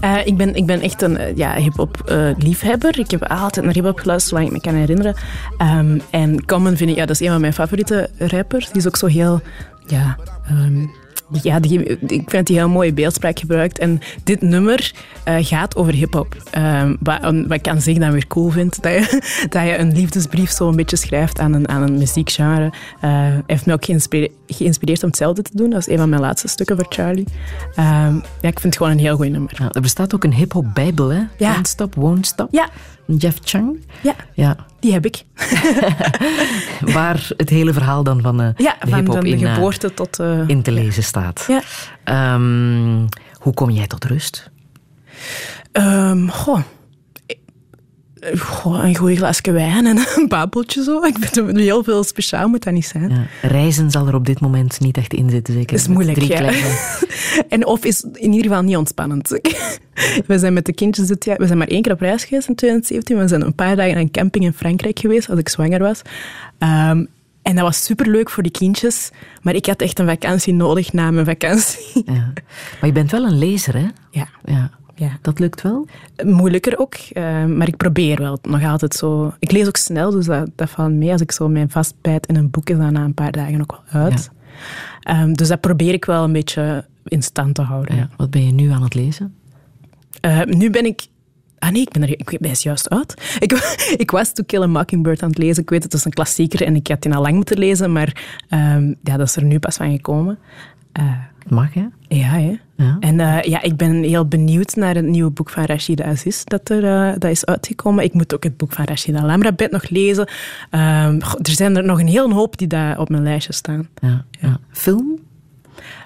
[0.00, 2.98] Eh, ik, ben, ik ben echt een eh, ja, hip-hop eh, liefhebber.
[2.98, 5.14] Ik heb altijd naar hip-hop geluisterd, zolang ik me kan herinneren.
[5.58, 8.66] Ehm, en Common vind ik, ja, dat is een van mijn favoriete rappers.
[8.66, 9.40] Die is ook zo heel,
[9.88, 10.16] ja,
[10.46, 10.86] ehm,
[11.42, 13.78] ja die, ik vind hij heel mooie beeldspraak gebruikt.
[13.78, 14.92] En dit nummer
[15.24, 16.36] eh, gaat over hip-hop.
[16.50, 18.76] Ehm, wat, wat ik aan zich dan weer cool vind.
[18.82, 22.64] Dat je, dat je een liefdesbrief zo een beetje schrijft aan een, aan een muziekgenre.
[23.00, 25.70] Eh, Hij heeft me ook geïnspire- geïnspireerd om hetzelfde te doen.
[25.70, 27.26] Dat is een van mijn laatste stukken voor Charlie.
[27.74, 29.50] Ehm, ja, ik vind het gewoon een heel goed nummer.
[29.58, 31.20] Ja, er bestaat ook een hip-hop bijbel, hè?
[31.38, 31.52] Ja.
[31.52, 32.48] Can't Stop, Won't Stop.
[32.50, 32.68] Ja,
[33.16, 33.84] Jeff Chang.
[34.02, 35.24] ja, Ja, die heb ik.
[36.94, 39.94] waar het hele verhaal dan van, eh Ja, de van hip-hop de in, eh, geboorte
[39.94, 40.18] tot...
[40.18, 41.44] eh, in te lezen staat.
[41.48, 41.62] Ja.
[42.04, 43.06] Ehm,
[43.38, 44.50] hoe kom jij tot rust?
[45.72, 46.60] Ehm, goh.
[48.20, 51.04] Eh, Goh, een goeie glaasje wijn en een babbeltje zo.
[51.04, 53.10] Ik vind heel veel speciaal, moet dat niet zijn.
[53.10, 55.70] Ja, reizen zal er op dit moment niet echt in zitten, zeker?
[55.70, 56.38] Dat is moeilijk, Drie ja.
[56.38, 56.66] kleine.
[57.48, 59.28] En of is in ieder geval niet ontspannend.
[60.26, 61.38] We zijn met de kindjes dit jaar...
[61.38, 63.18] We zijn maar één keer op reis geweest in 2017.
[63.18, 66.02] We zijn een paar dagen aan een camping in Frankrijk geweest, als ik zwanger was.
[66.58, 67.04] Ehm,
[67.42, 69.10] en dat was superleuk voor die kindjes.
[69.42, 72.02] Maar ik had echt een vakantie nodig na mijn vakantie.
[72.04, 72.32] Ja.
[72.80, 73.86] Maar je bent wel een lezer, hè?
[74.10, 74.70] Ja, Ja.
[74.98, 75.18] Ja.
[75.22, 75.86] Dat lukt wel?
[76.24, 79.32] Moeilijker ook, eh, maar ik probeer wel nog altijd zo.
[79.38, 81.12] Ik lees ook snel, dus dat, dat valt mee.
[81.12, 83.82] Als ik zo mijn vastbijt in een boek, is dat na een paar dagen ook
[83.90, 84.30] wel uit.
[85.02, 87.96] Ehm, dus dat probeer ik wel een beetje in stand te houden.
[87.96, 88.08] Ja.
[88.16, 89.34] Wat ben je nu aan het lezen?
[90.20, 91.06] Eh, nu ben ik...
[91.58, 93.14] Ah nee, ik ben, er, ik ben is juist uit.
[93.44, 93.52] Ik,
[93.96, 95.62] ik was To Kill a Mockingbird aan het lezen.
[95.62, 98.40] Ik weet, het is een klassieker en ik had die al lang moeten lezen, maar
[98.48, 100.38] ehm, ja, dat is er nu pas van gekomen.
[100.92, 101.12] Eh,
[101.48, 101.86] Mag, hè?
[102.08, 102.58] ja, hè.
[102.78, 102.96] Ja.
[103.00, 106.68] En eh, ja, ik ben heel benieuwd naar het nieuwe boek van Rashida Aziz dat,
[106.68, 108.04] er, eh, dat is uitgekomen.
[108.04, 110.28] Ik moet ook het boek van Rashida Lamrabet nog lezen.
[110.70, 113.88] Ehm, goh, er zijn er nog een hele hoop die daar op mijn lijstje staan.
[114.00, 114.24] Ja.
[114.40, 114.58] ja.
[114.70, 115.18] Film?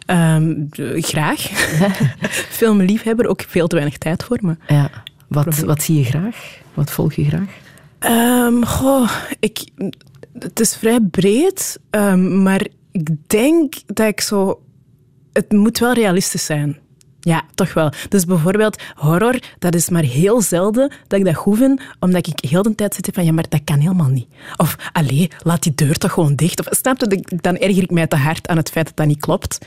[0.07, 1.41] Ehm, d- graag.
[2.59, 4.57] Filmliefhebber, ook veel te weinig tijd voor me.
[4.67, 4.91] Ja.
[5.29, 5.67] Wat, Probeer.
[5.67, 6.59] wat zie je graag?
[6.75, 7.49] Wat volg je graag?
[7.99, 9.11] Ehm, goh,
[9.41, 9.65] ik,
[10.39, 11.79] het is vrij breed,
[12.19, 14.61] maar ik denk dat ik zo...
[15.33, 16.79] Het moet wel realistisch zijn.
[17.21, 17.93] Ja, toch wel.
[18.09, 22.63] Dus bijvoorbeeld horror, dat is maar heel zelden dat ik dat goed omdat ik heel
[22.63, 24.27] de tijd zit van, ja, maar dat kan helemaal niet.
[24.57, 26.61] Of, allee, laat die deur toch gewoon dicht.
[26.61, 26.99] Of, snap
[27.41, 29.59] Dan- erger ik mij te hard aan het feit dat dat niet klopt.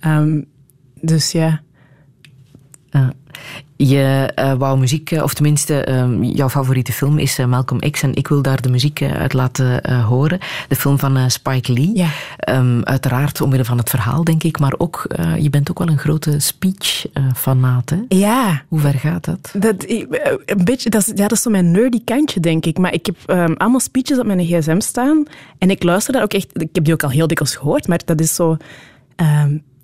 [0.00, 0.40] Ehm,
[1.00, 1.32] dus.
[1.32, 1.62] Ja.
[3.76, 8.02] Je eh, wou muziek, eh, of tenminste, ehm, jouw favoriete film is eh, Malcolm X
[8.02, 10.38] en ik wil daar de muziek uit laten horen.
[10.68, 11.90] De film van Spike Lee.
[11.94, 12.08] Ja.
[12.38, 15.06] Ehm, uiteraard omwille van het verhaal, denk ik, maar ook,
[15.38, 17.94] je bent ook wel een grote speech-fanaat.
[18.08, 19.52] Ja, Hoe ver gaat dat?
[19.58, 22.78] Dat, een beetje, dat, is, ja, dat is zo mijn nerdy kantje, denk ik.
[22.78, 25.22] Maar ik heb ehm, allemaal speeches op mijn gsm staan.
[25.58, 26.62] En ik luister daar ook echt...
[26.62, 28.56] Ik heb die ook al heel dikwijls gehoord, maar dat is zo...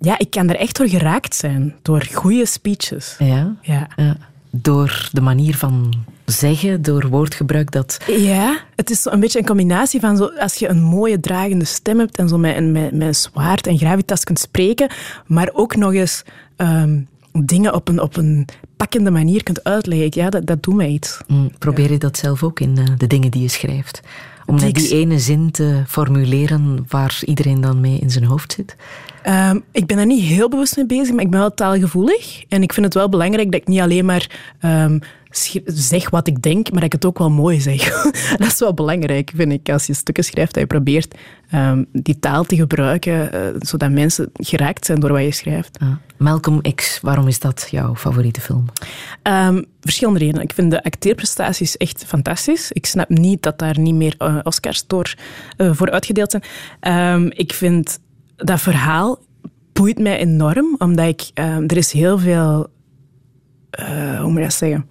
[0.01, 1.75] ja, ik kan er echt door geraakt zijn.
[1.81, 3.15] Door goede speeches.
[3.19, 3.55] Ja?
[3.61, 3.87] Ja.
[3.95, 4.17] Ja.
[4.49, 5.93] Door de manier van
[6.25, 7.97] zeggen door woordgebruik dat...
[8.07, 11.99] Ja, het is een beetje een combinatie van zo, als je een mooie dragende stem
[11.99, 14.91] hebt en zo met, met, met zwaard en gravitas kunt spreken,
[15.25, 16.23] maar ook nog eens
[16.55, 16.99] ehm,
[17.31, 18.47] dingen op een, op een
[18.77, 20.09] pakkende manier kunt uitleggen.
[20.13, 21.19] Ja, dat, dat doet mij iets.
[21.27, 24.01] Mm, probeer je dat zelf ook in uh, de dingen die je schrijft?
[24.45, 28.75] Om net die ene zin te formuleren waar iedereen dan mee in zijn hoofd zit?
[29.27, 32.43] Um, ik ben er niet heel bewust mee bezig, maar ik ben wel taalgevoelig.
[32.47, 34.29] En ik vind het wel belangrijk dat ik niet alleen maar
[34.65, 34.99] um,
[35.65, 38.03] zeg wat ik denk, maar dat ik het ook wel mooi zeg.
[38.37, 41.15] dat is wel belangrijk, vind ik, als je stukken schrijft, dat je probeert
[41.53, 45.77] um, die taal te gebruiken, uh, zodat mensen geraakt zijn door wat je schrijft.
[45.79, 45.89] Ah.
[46.17, 48.65] Malcolm X, waarom is dat jouw favoriete film?
[49.23, 50.43] Um, verschillende redenen.
[50.43, 52.71] Ik vind de acteerprestaties echt fantastisch.
[52.71, 55.13] Ik snap niet dat daar niet meer uh, Oscars door,
[55.57, 56.43] uh, voor uitgedeeld zijn.
[57.15, 57.99] Um, ik vind
[58.43, 59.19] dat verhaal
[59.73, 61.31] boeit mij enorm, omdat ik,
[61.67, 62.69] er is heel veel
[63.79, 64.85] uh, hoe moet je dat zeggen?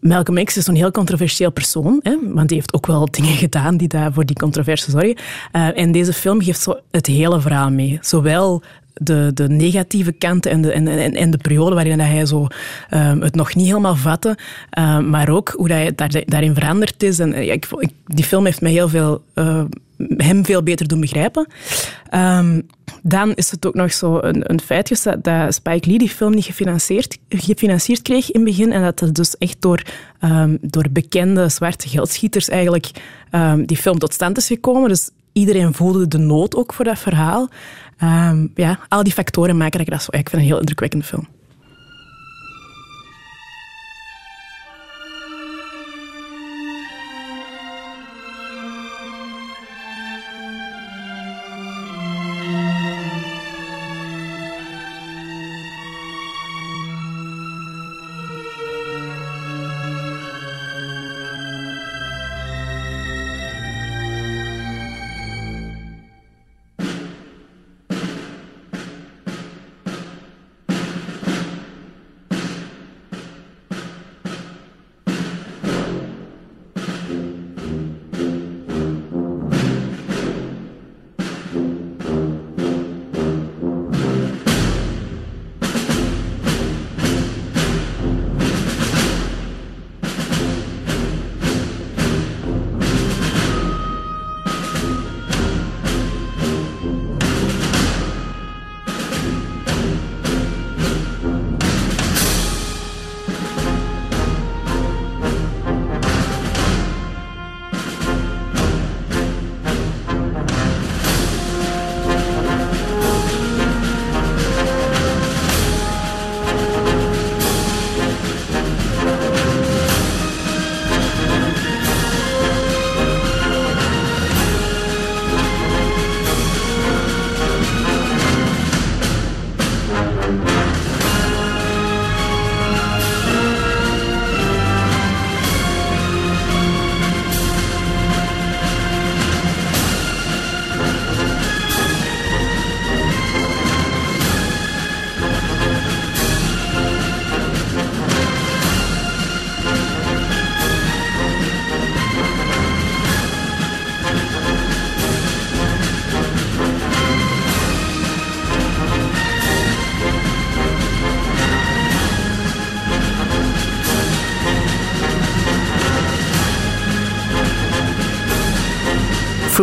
[0.00, 3.76] Malcolm X is zo'n heel controversieel persoon, hè, want die heeft ook wel dingen gedaan
[3.76, 5.16] die daar voor die controverse zorgen.
[5.52, 7.98] Uh, en deze film geeft zo het hele verhaal mee.
[8.00, 8.62] Zowel
[9.00, 12.46] de, de negatieve kanten en de, en, en, de periode waarin hij zo,
[12.90, 14.38] um, het nog niet helemaal vatte,
[14.78, 17.18] uh, maar ook hoe hij daar, daarin veranderd is.
[17.18, 17.68] En, ja, ik,
[18.06, 19.64] die film heeft mij heel veel, uh,
[20.16, 21.46] hem veel beter doen begrijpen.
[22.14, 22.66] Um,
[23.02, 27.18] dan is het ook nog zo een, een dat Spike Lee die film niet gefinancierd,
[27.28, 29.82] gefinancierd kreeg in het begin en dat het dus echt door,
[30.60, 32.90] door bekende zwarte geldschieters eigenlijk
[33.64, 34.88] die film tot stand is gekomen.
[34.88, 37.48] Dus iedereen voelde de nood ook voor dat verhaal.
[38.02, 40.10] Um, ja, al die factoren maken dat ik dat zo...
[40.10, 41.28] Ik vind een heel indrukwekkende film.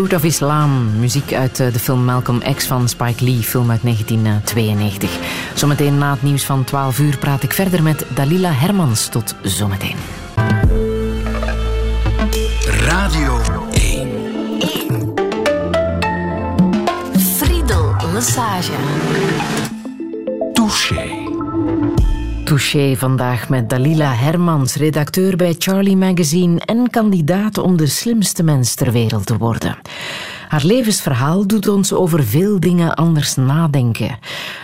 [0.04, 3.82] Fruit of Islam, muziek uit eh, de film Malcolm X van Spike Lee, film uit
[3.82, 5.10] 1992.
[5.54, 9.08] Zometeen na het nieuws van 12 uur praat ik verder met Dalila Hermans.
[9.08, 9.96] Tot zometeen.
[12.66, 13.42] Radio
[13.72, 14.10] 1.
[14.60, 15.14] 1.
[17.38, 18.72] Friedel Massage.
[20.54, 21.23] Touché.
[22.54, 28.76] Touché vandaag met Dalila Hermans, redacteur bij Charlie Magazine en kandidaat om de slimste mens
[28.76, 29.78] ter wereld te worden.
[30.54, 34.18] Haar levensverhaal doet ons over veel dingen anders nadenken.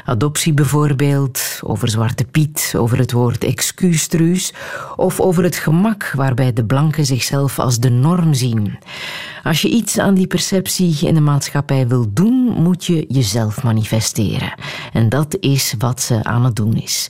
[0.05, 4.53] Adoptie bijvoorbeeld, over Zwarte Piet, over het woord excuustruus
[4.95, 8.77] of over het gemak waarbij de blanken zichzelf als de norm zien.
[9.43, 14.53] Als je iets aan die perceptie in de maatschappij wil doen, moet je jezelf manifesteren.
[14.93, 17.09] En dat is wat ze aan het doen is.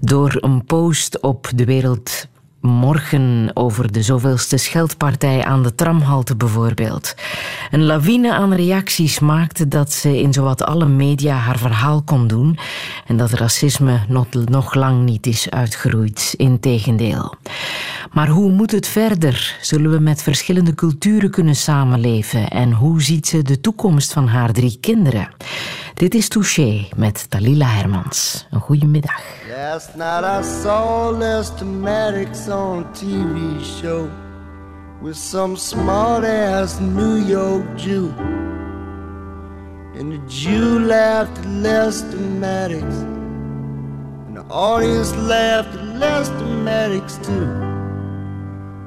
[0.00, 2.28] Door een post op de wereld
[2.60, 7.14] morgen over de zoveelste scheldpartij aan de tramhalte bijvoorbeeld.
[7.70, 12.58] Een lawine aan reacties maakte dat ze in zowat alle media haar verhaal kon doen
[13.06, 16.34] en dat racisme nog, nog lang niet is uitgeroeid.
[16.36, 17.34] Integendeel.
[18.12, 19.56] Maar hoe moet het verder?
[19.60, 22.48] Zullen we met verschillende culturen kunnen samenleven?
[22.48, 25.28] En hoe ziet ze de toekomst van haar drie kinderen?
[26.00, 28.46] Dit is Touché met Dalila Hermans.
[28.50, 29.22] Een goede middag.
[29.48, 34.08] Last night I saw Lester Maddox on a TV show
[35.02, 38.12] with some smart ass New York Jew.
[39.98, 42.94] And the Jew laughed at Lester Maddox,
[44.26, 47.46] and the audience laughed at Lester Maddox too.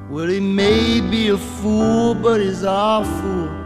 [0.10, 3.63] Well, he may be a fool, but he's our fool.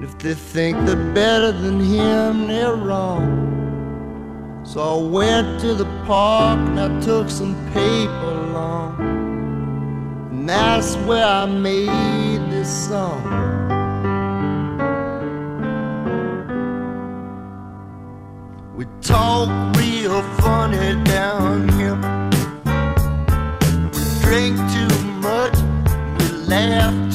[0.00, 4.62] If they think they're better than him, they're wrong.
[4.64, 9.00] So I went to the park and I took some paper along.
[10.30, 13.24] And that's where I made this song.
[18.76, 21.96] We talk real funny down here.
[23.92, 25.58] We drink too much,
[26.20, 27.07] we laugh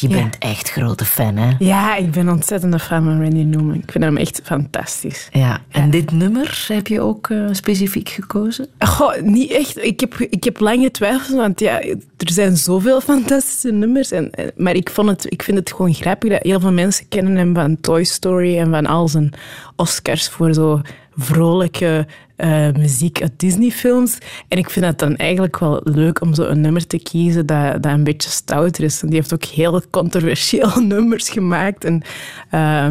[0.00, 1.54] je bent echt grote fan, hè?
[1.58, 3.74] Ja, ik ben ontzettend fan van Randy Newman.
[3.74, 5.28] Ik vind hem echt fantastisch.
[5.32, 8.66] Ja, en dit nummer heb je ook uh, specifiek gekozen?
[8.78, 9.84] Goh, niet echt.
[9.84, 14.10] Ik heb, ik heb lang getwijfeld, want ja, er zijn zoveel fantastische nummers.
[14.10, 17.36] En, maar ik, vond het, ik vind het gewoon grappig dat heel veel mensen kennen
[17.36, 19.32] hem van Toy Story en van al zijn
[19.76, 20.80] Oscars voor zo
[21.18, 22.06] vrolijke
[22.36, 24.18] uh, muziek uit Disney-films.
[24.48, 27.82] En ik vind het dan eigenlijk wel leuk om zo een nummer te kiezen dat,
[27.82, 29.02] dat een beetje stouter is.
[29.02, 31.84] En die heeft ook heel controversieel nummers gemaakt.
[31.84, 32.02] En,
[32.54, 32.84] uh,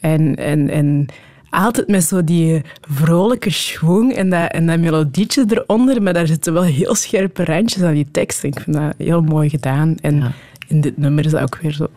[0.00, 1.06] en, en, en
[1.50, 6.52] altijd met zo die vrolijke schwung en dat, en dat melodietje eronder, maar daar zitten
[6.52, 8.42] wel heel scherpe randjes aan die tekst.
[8.42, 9.96] Ik vind dat heel mooi gedaan.
[10.00, 10.34] En
[10.68, 11.88] in dit nummer is dat ook weer zo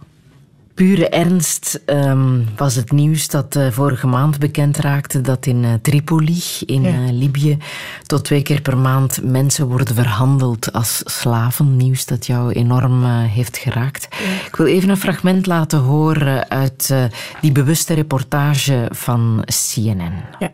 [0.81, 5.73] pure ernst um, was het nieuws dat uh, vorige maand bekend raakte dat in uh,
[5.81, 6.89] Tripoli, in ja.
[6.89, 7.57] uh, Libië,
[8.05, 11.77] tot twee keer per maand mensen worden verhandeld als slaven.
[11.77, 14.07] Nieuws dat jou enorm heeft geraakt.
[14.11, 14.45] Ja.
[14.47, 16.93] Ik wil even een fragment laten horen uit
[17.41, 20.23] die bewuste reportage van CNN.
[20.39, 20.51] Ja.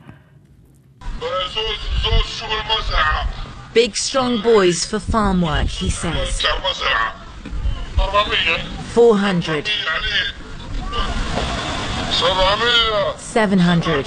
[3.74, 6.46] Big strong boys for farm work, he says.
[7.98, 9.68] 400.
[13.20, 14.06] 700.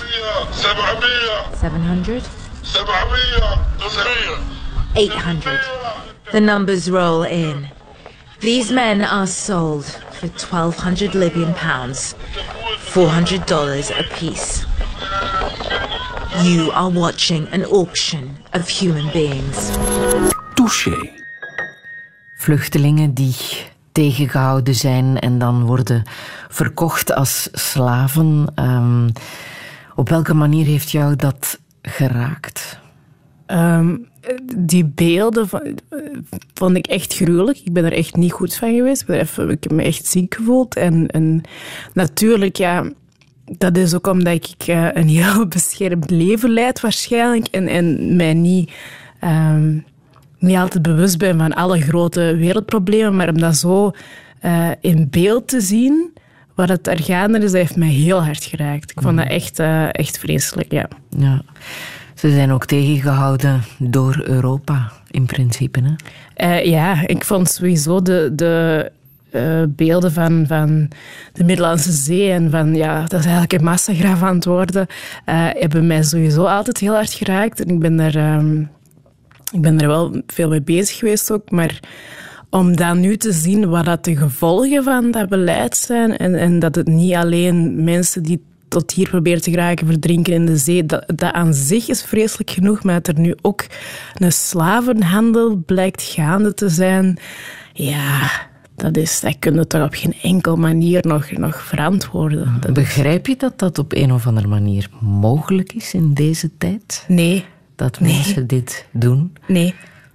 [1.53, 2.23] 700.
[4.97, 5.61] 800.
[6.33, 7.69] The numbers roll in.
[8.41, 12.15] These men are sold for 1,200 Libyan pounds,
[12.93, 14.65] $400 apiece.
[16.43, 19.71] You are watching an auction of human beings.
[20.57, 20.97] Touché.
[22.39, 26.03] Vluchtelingen die tegengehouden zijn en dan worden
[26.49, 28.53] verkocht als slaven.
[28.55, 29.13] Um,
[29.95, 32.79] op welke manier heeft jou dat geraakt?
[33.47, 34.09] Um,
[34.57, 35.49] die beelden
[36.55, 37.59] vond ik echt gruwelijk.
[37.59, 39.09] Ik ben er echt niet goed van geweest.
[39.09, 40.77] Ik, ik heb me echt ziek gevoeld.
[40.77, 41.43] En, en
[41.93, 42.91] natuurlijk, ja,
[43.45, 47.47] dat is ook omdat ik uh, een heel beschermd leven leid waarschijnlijk.
[47.47, 48.73] En, en mij niet...
[49.25, 49.85] Um,
[50.41, 53.91] niet altijd bewust ben van alle grote wereldproblemen, maar om dat zo
[54.45, 56.13] uh, in beeld te zien,
[56.55, 58.91] wat het er gaande is, dat heeft mij heel hard geraakt.
[58.91, 59.35] Ik vond dat mhm.
[59.35, 60.89] echt, uh, echt vreselijk, ja.
[61.17, 61.43] ja.
[62.15, 65.81] Ze zijn ook tegengehouden door Europa, in principe.
[66.35, 66.61] Hè?
[66.61, 68.91] Uh, ja, ik vond sowieso de, de
[69.33, 70.89] uh, beelden van, van
[71.33, 74.87] de Middellandse Zee en van, ja, dat is eigenlijk een massagraaf aan het worden,
[75.25, 77.61] hebben mij sowieso altijd heel hard geraakt.
[77.61, 78.35] En ik ben er...
[78.35, 78.71] Um,
[79.53, 81.81] ik ben er wel veel mee bezig geweest ook, maar
[82.51, 86.59] om dan nu te zien wat dat de gevolgen van dat beleid zijn en, en
[86.59, 90.87] dat het niet alleen mensen die tot hier proberen te geraken verdrinken in de zee,
[90.87, 93.67] dat, dat aan zich is vreselijk genoeg, maar dat er nu ook
[94.15, 97.19] een slavenhandel blijkt gaande te zijn,
[97.73, 98.31] ja,
[98.77, 102.61] dat, is, dat kun je toch op geen enkel manier nog, nog verantwoorden.
[102.73, 107.05] Begrijp je dat dat op een of andere manier mogelijk is in deze tijd?
[107.09, 107.45] Nee
[107.81, 109.33] dat mensen dit doen?
[109.47, 109.75] Nee.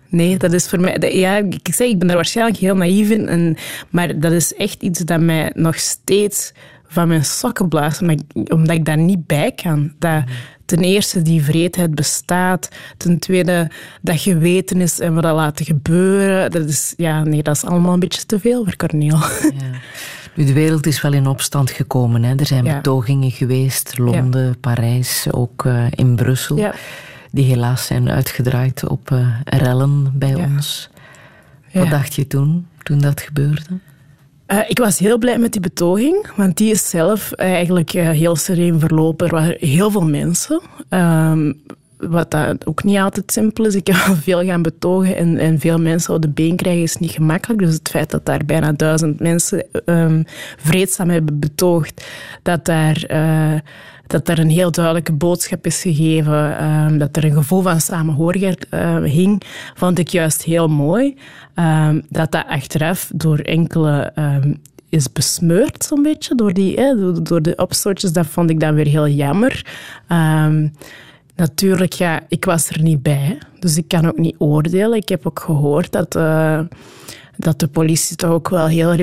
[0.10, 0.98] Nee, dat is voor mij...
[1.00, 3.28] Ja, ik zeg, ik ben er waarschijnlijk heel naïef in.
[3.28, 3.58] En,
[3.90, 6.54] maar dat is echt iets dat mij nog steeds
[6.88, 8.02] van mijn sokken blaast.
[8.34, 9.94] Omdat ik daar niet bij kan.
[10.00, 10.24] Dat
[10.66, 12.70] ten eerste die vreedheid bestaat.
[12.98, 16.52] Ten tweede dat geweten is en we dat laten gebeuren.
[16.52, 19.18] Dat is, ja, nee, dat is allemaal een beetje te veel voor Corneel.
[19.42, 19.80] Ja.
[20.36, 22.24] Nu, de wereld is wel in opstand gekomen.
[22.24, 22.36] Hè.
[22.36, 23.98] Er zijn betogingen geweest.
[23.98, 24.54] Londen, ja.
[24.62, 26.58] Parijs, ook uh, in Brussel.
[26.58, 26.74] Ja
[27.36, 30.90] die helaas zijn uitgedraaid op uh, rellen bij ons.
[31.74, 33.80] Wat dacht je toen, toen dat gebeurde?
[34.48, 38.36] Uh, ik was heel blij met die betoging, want die is zelf eigenlijk uh, heel
[38.36, 39.26] sereen verlopen.
[39.28, 40.62] Er waren heel veel mensen.
[40.90, 41.62] Um,
[41.98, 43.76] wat dat ook niet altijd simpel is.
[43.76, 46.98] Ik heb al veel gaan betogen en, en veel mensen op de been krijgen is
[46.98, 47.60] niet gemakkelijk.
[47.62, 50.24] Dus het feit dat daar bijna duizend mensen um,
[50.58, 52.06] vreedzaam hebben betoogd,
[52.42, 53.04] dat daar...
[53.12, 53.60] Uh,
[54.08, 58.68] dat er een heel duidelijke boodschap is gegeven, um, dat er een gevoel van samenhorigheid
[58.72, 59.42] uh, hing,
[59.74, 61.18] vond ik juist heel mooi.
[61.56, 64.14] Um, dat dat achteraf door enkele
[64.90, 68.14] is besmeurd, zo'n beetje, door, die, eh, door, de opstootjes.
[68.14, 69.66] Dat vond ik dan weer heel jammer.
[71.36, 74.98] natuurlijk, ja, ik was er niet bij, dus ik kan ook niet oordelen.
[74.98, 76.16] Ik heb ook gehoord dat...
[76.16, 76.60] Uh,
[77.38, 78.94] dat de politie toch ook wel heel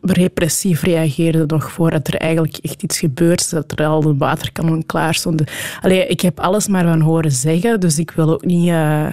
[0.00, 5.14] repressief, reageerde nog voordat er eigenlijk echt iets gebeurt, dat er al de waterkanon klaar
[5.14, 5.46] stonden.
[5.80, 8.68] Allee, ik heb alles maar van horen zeggen, dus ik wil ook niet...
[8.68, 9.06] Uh,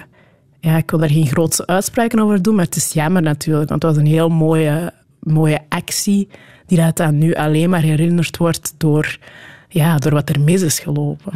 [0.60, 3.82] ja, ik wil daar geen grootse uitspraken over doen, maar het is jammer natuurlijk, want
[3.82, 6.28] het was een heel mooie, mooie actie
[6.66, 9.18] die dat dan nu alleen maar herinnerd wordt door,
[9.68, 11.32] ja, door wat er mis is gelopen.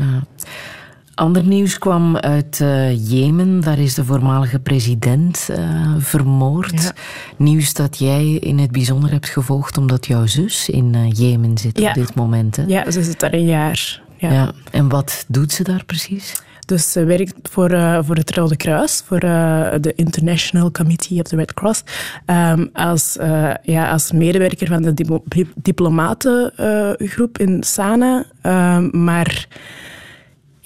[1.14, 3.60] Ander nieuws kwam uit uh, Jemen.
[3.60, 6.92] Daar is de voormalige president uh, vermoord.
[7.36, 11.80] Nieuws dat jij in het bijzonder hebt gevolgd omdat jouw zus in uh, Jemen zit
[11.80, 12.56] op dit moment.
[12.56, 12.64] Hè?
[12.66, 14.02] Ja, ze zit daar een jaar.
[14.16, 14.32] Ja.
[14.32, 14.52] ja.
[14.70, 16.42] En wat doet ze daar precies?
[16.66, 21.26] Dus ze werkt voor, uh, voor het Rode Kruis, voor uh, de International Committee of
[21.26, 21.82] the Red Cross,
[22.26, 25.22] um, als, uh, ja, als medewerker van de dip
[25.54, 28.24] diplomatengroep in Sana.
[28.42, 29.46] Um, maar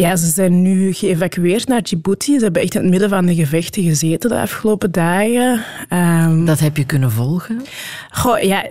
[0.01, 2.39] Ja, ze zijn nu geëvacueerd naar Djibouti.
[2.39, 5.65] Ze hebben echt in het midden van de gevechten gezeten de afgelopen dagen.
[5.91, 7.63] Um, dat heb je kunnen volgen?
[8.11, 8.67] Goh, ja,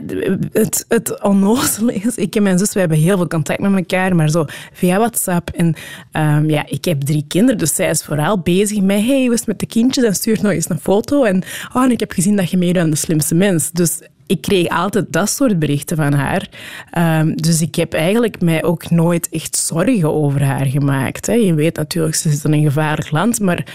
[0.52, 2.16] het, het onnozele is...
[2.16, 5.50] Ik en mijn zus, we hebben heel veel contact met elkaar, maar zo via WhatsApp.
[5.50, 5.76] En
[6.12, 9.06] um, ja, ik heb drie kinderen, dus zij is vooral bezig met...
[9.06, 10.06] Hey, hoe is het met de kindjes?
[10.06, 11.24] En stuurt nog eens een foto.
[11.24, 13.72] En, oh, en ik heb gezien dat je meedoet aan De Slimste Mens.
[13.72, 16.50] Dus ik kreeg altijd dat soort berichten van haar.
[16.98, 21.26] Um, dus ik heb eigenlijk mij ook nooit echt zorgen over haar gemaakt.
[21.26, 21.34] Hè.
[21.34, 23.66] Je weet natuurlijk, ze zit in een gevaarlijk land, maar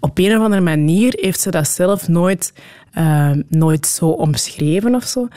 [0.00, 2.52] op een of andere manier heeft ze dat zelf nooit
[2.98, 5.28] uh, nooit zo omschreven of zo.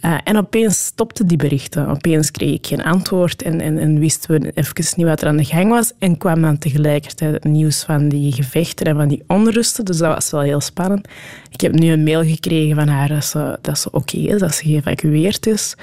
[0.00, 1.88] Uh, en opeens stopten die berichten.
[1.88, 5.36] Opeens kreeg ik geen antwoord en, en, en, wisten we even niet wat er aan
[5.36, 5.92] de gang was.
[5.98, 9.84] En kwam dan tegelijkertijd het nieuws van die gevechten en van die onrusten.
[9.84, 11.08] Dus dat was wel heel spannend.
[11.50, 14.54] Ik heb nu een mail gekregen van haar dat ze, dat ze oké is, dat
[14.54, 15.76] ze geëvacueerd is.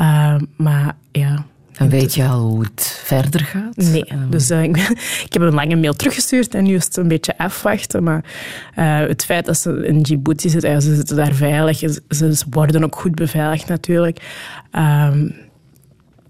[0.00, 1.44] Uh, maar ja,
[1.78, 3.76] en weet je al hoe het verder gaat?
[3.76, 4.04] Nee.
[4.04, 4.76] Ehm, dus uh, ik,
[5.26, 8.02] ik, heb een lange mail teruggestuurd en nu is het een beetje afwachten.
[8.02, 8.24] Maar
[8.78, 11.78] uh, het feit dat ze in Djibouti zitten, ze zitten daar veilig.
[11.78, 14.20] Ze, ze worden ook goed beveiligd natuurlijk.
[14.72, 15.34] Um,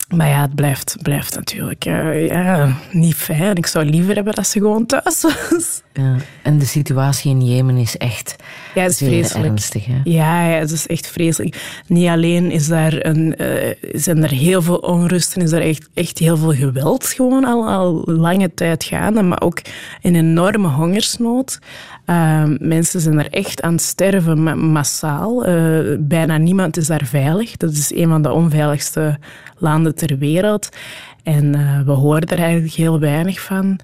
[0.09, 3.57] maar ja, het blijft, blijft natuurlijk uh, ja, niet fijn.
[3.57, 5.83] Ik zou liever hebben dat ze gewoon thuis was.
[5.93, 6.17] Ja.
[6.43, 8.37] En de situatie in Jemen is echt
[8.75, 9.49] ja, het is vreselijk.
[9.49, 9.87] ernstig.
[9.87, 10.01] Hè?
[10.05, 11.83] Ja, ja, het is echt vreselijk.
[11.87, 16.19] Niet alleen is daar een, uh, zijn er heel veel onrusten, is er echt, echt
[16.19, 19.61] heel veel geweld gewoon al, al lange tijd gaande, maar ook
[20.03, 21.59] een enorme hongersnood.
[22.11, 25.49] Uh, mensen zijn er echt aan het sterven, massaal.
[25.49, 27.57] Uh, bijna niemand is daar veilig.
[27.57, 29.19] Dat is een van de onveiligste
[29.57, 30.69] landen ter wereld.
[31.23, 33.81] En uh, we horen er eigenlijk heel weinig van.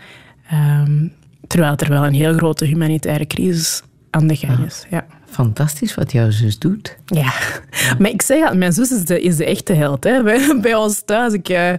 [0.52, 1.12] Um,
[1.46, 4.86] terwijl er wel een heel grote humanitaire crisis aan de gang is.
[4.90, 5.06] Ja.
[5.34, 6.96] Fantastisch wat jouw zus doet.
[7.06, 7.32] Ja,
[7.98, 10.04] maar ik zeg al, mijn zus is de, is de echte held.
[10.04, 10.22] Hè.
[10.22, 11.72] Bij, bij ons thuis, ik, uh,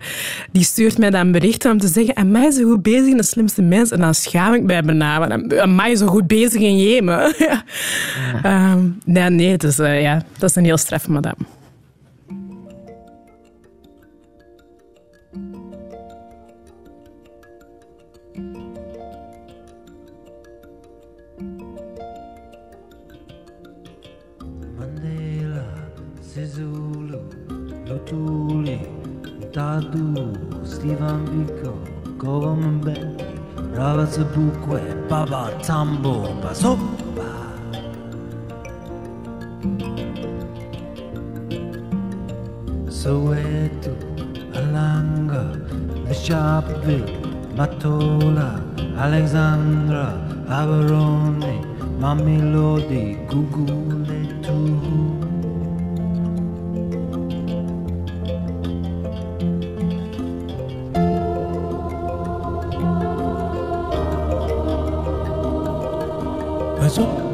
[0.52, 3.18] die stuurt mij dan berichten om te zeggen en mij is zo goed bezig in
[3.18, 3.92] de slimste mens.
[3.92, 7.34] En dan schaam ik mij bijna, want mij is zo goed bezig in Jemen.
[7.38, 7.64] ja.
[8.44, 8.72] ja.
[8.72, 11.46] Um, nee, nee, is, uh, ja, dat is een heel straf madame.
[28.06, 28.80] Tuli,
[29.52, 30.14] Tadu,
[30.64, 31.74] Stephen Biko,
[32.20, 33.22] Government Bank,
[33.76, 37.30] Robert Zabukwe, Baba Tambo, Basopa.
[42.90, 43.94] Soweto,
[44.54, 45.44] Alanga,
[46.14, 47.10] Sharpeville,
[47.56, 48.62] Matola,
[48.98, 50.14] Alexandra,
[50.48, 51.56] Aberoni,
[52.00, 55.15] Mamilodi, Gugule, Tuhu.
[66.96, 67.25] Zoom.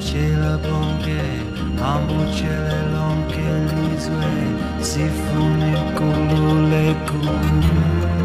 [0.00, 1.20] cela ponche,
[1.80, 3.40] amo cele lonche,
[3.74, 4.34] nisue,
[4.78, 8.23] si fune culo le.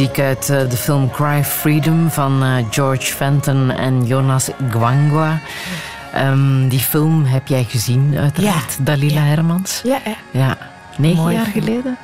[0.00, 5.40] Muziek uit eh, de film Cry Freedom van eh, George Fenton en Jonas Gwangwa.
[6.16, 8.84] Um, die film heb jij gezien, uiteraard, ja.
[8.84, 9.80] Dalila Hermans.
[9.84, 10.16] Ja, ja.
[10.30, 10.56] ja.
[10.96, 11.98] Negen jaar geleden?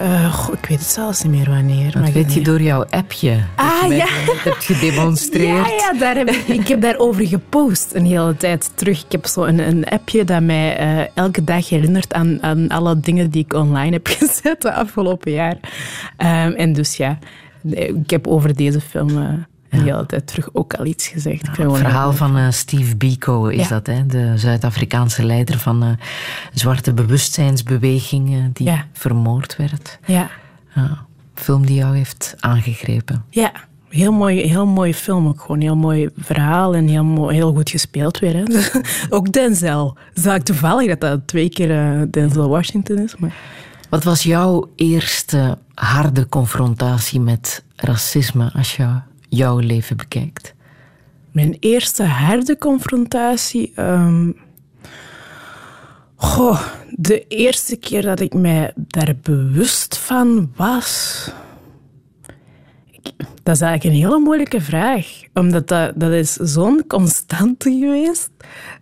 [0.00, 1.92] Uh, ik weet het zelfs niet meer wanneer.
[1.92, 3.40] Dat weet je door jouw appje.
[3.54, 4.06] Ah, dat je ja.
[4.50, 5.66] hebt gedemonstreerd.
[5.66, 9.04] Ja, ja daar heb ik, ik heb daarover gepost een hele tijd terug.
[9.04, 13.00] Ik heb zo een, een appje dat mij uh, elke dag herinnert aan, aan alle
[13.00, 15.56] dingen die ik online heb gezet de afgelopen jaar.
[16.18, 17.18] Um, en dus ja,
[17.70, 19.10] ik heb over deze film...
[19.10, 19.28] Uh,
[19.70, 21.48] de hele tijd terug ook al iets gezegd.
[21.56, 23.68] Ja, het verhaal van uh, Steve Biko is ja.
[23.68, 24.06] dat, hè?
[24.06, 25.92] de Zuid-Afrikaanse leider van de uh,
[26.52, 28.84] zwarte bewustzijnsbeweging uh, die ja.
[28.92, 29.98] vermoord werd.
[30.04, 30.30] Ja.
[31.34, 33.24] film die jou heeft aangegrepen.
[33.30, 33.52] Ja,
[33.88, 35.60] heel mooi, heel mooie film ook gewoon.
[35.60, 38.34] Heel mooi verhaal en heel, mooi, heel goed gespeeld weer.
[38.34, 38.44] Hè?
[39.16, 39.96] ook Denzel.
[40.14, 43.16] Zag ik toevallig dat dat twee keer Denzel Washington is.
[43.16, 43.34] Maar...
[43.88, 48.88] Wat was jouw eerste harde confrontatie met racisme als je
[49.28, 50.54] jouw leven bekijkt?
[51.32, 53.72] Mijn eerste harde confrontatie.
[53.80, 54.36] Um,
[56.14, 61.30] goh, de eerste keer dat ik mij daar bewust van was.
[63.42, 65.22] Dat is eigenlijk een hele moeilijke vraag.
[65.34, 68.30] Omdat dat, dat is zo'n constante geweest.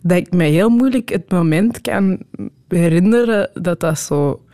[0.03, 2.23] Dat ik me heel moeilijk het moment kan
[2.69, 4.45] herinneren dat dat zo.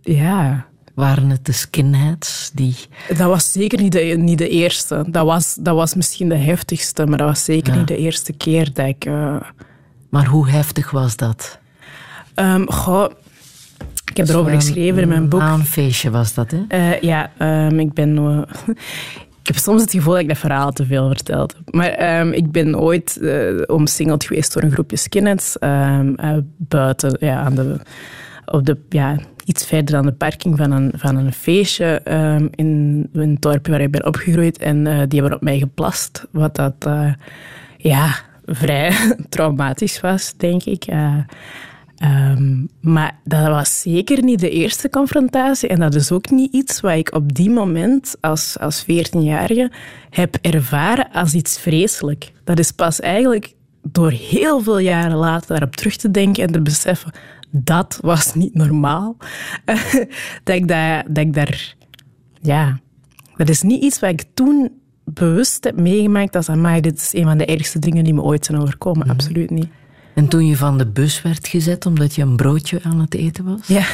[0.00, 2.76] Ja, waren het de skinheads die...
[3.08, 5.04] Dat was zeker niet de, niet de eerste.
[5.08, 7.78] Dat was, dat was misschien de heftigste, maar dat was zeker ja.
[7.78, 9.04] niet de eerste keer dat ik...
[9.04, 9.36] Uh...
[10.08, 11.58] Maar hoe heftig was dat?
[12.34, 13.10] Um, goh,
[14.04, 15.40] ik heb erover geschreven in mijn boek.
[15.40, 16.78] Een feestje was dat, hè?
[16.78, 18.16] Uh, ja, um, ik ben...
[18.16, 18.42] Uh,
[19.40, 21.74] ik heb soms het gevoel dat ik dat verhaal te veel verteld heb.
[21.74, 23.20] Maar um, ik ben ooit
[23.66, 25.56] omsingeld geweest door een groepje skinheads
[26.56, 27.80] buiten ja, aan de,
[28.44, 28.78] op de...
[28.88, 33.72] Ja, iets verder aan de parking van een, van een feestje um, in een dorpje
[33.72, 34.58] waar ik ben opgegroeid.
[34.58, 36.26] En uh, die hebben op mij geplast.
[36.30, 37.12] Wat dat, uh,
[37.76, 38.14] ja,
[38.46, 38.92] vrij
[39.28, 40.88] traumatisch was, denk ik.
[40.88, 41.16] Uh,
[42.30, 45.68] um, maar dat was zeker niet de eerste confrontatie.
[45.68, 49.70] En dat is ook niet iets wat ik op die moment als, als 14-jarige
[50.10, 52.32] heb ervaren als iets vreselijk.
[52.44, 56.62] Dat is pas eigenlijk door heel veel jaren later daarop terug te denken en te
[56.62, 57.12] beseffen
[57.56, 59.16] dat was niet normaal.
[60.44, 61.74] dat, ik dat, dat ik daar...
[62.40, 62.80] Ja,
[63.36, 64.72] dat is niet iets wat ik toen
[65.04, 68.44] bewust heb meegemaakt als, amai, dit is een van de ergste dingen die me ooit
[68.44, 69.06] zijn overkomen.
[69.06, 69.12] Mm.
[69.12, 69.68] Absoluut niet.
[70.14, 73.44] En toen je van de bus werd gezet omdat je een broodje aan het eten
[73.44, 73.66] was?
[73.66, 73.86] Ja,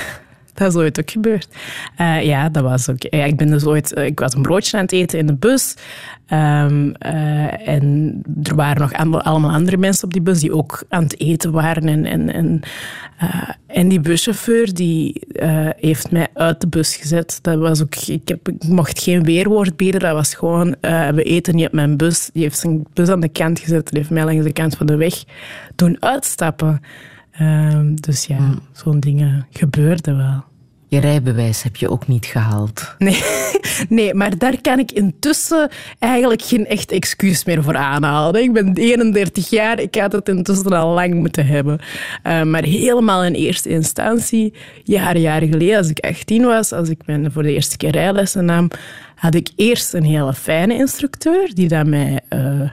[0.55, 1.49] dat is ooit ook gebeurd.
[2.01, 3.05] Uh, ja, dat was ook.
[3.05, 3.97] Ik ben dus ooit.
[3.97, 5.75] Uh, ik was een broodje aan het eten in de bus.
[6.33, 11.03] Um, uh, en er waren nog allemaal andere mensen op die bus die ook aan
[11.03, 11.89] het eten waren.
[11.89, 12.61] En, en, en,
[13.67, 15.23] en die buschauffeur die
[15.77, 17.39] heeft mij uit de bus gezet.
[17.43, 20.01] Dat was ook, ik, heb, ik mocht geen weerwoord bieden.
[20.01, 20.77] Dat was gewoon,
[21.15, 22.31] we eten niet op mijn bus.
[22.33, 23.89] Die heeft zijn bus aan de kant gezet.
[23.89, 25.25] Die heeft mij langs de kant van de weg
[25.75, 26.81] doen uitstappen.
[27.41, 28.61] Um, dus ja, mm.
[28.73, 30.45] zo'n dingen gebeurden wel.
[30.91, 32.95] Je rijbewijs heb je ook niet gehaald.
[32.99, 33.23] Nee,
[33.89, 38.43] nee, maar daar kan ik intussen eigenlijk geen echt excuus meer voor aanhalen.
[38.43, 41.79] Ik ben 31 jaar, ik had het intussen al lang moeten hebben.
[42.27, 44.55] Uh, maar helemaal in eerste instantie,
[44.85, 48.45] jaren, jaren geleden, als ik 18 was, als ik mijn voor de eerste keer rijlessen
[48.45, 48.71] nam,
[49.15, 52.21] had ik eerst een hele fijne instructeur die dat mij...
[52.33, 52.71] Uh,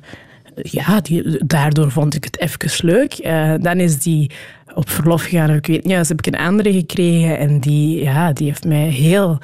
[0.61, 3.25] ja, die, daardoor vond ik het even leuk.
[3.25, 4.31] Uh, dan is die
[4.77, 5.49] op verlof gegaan.
[5.49, 8.87] Ik weet niet, dus heb ik een andere gekregen en die, ja, die heeft mij
[8.87, 9.37] heel,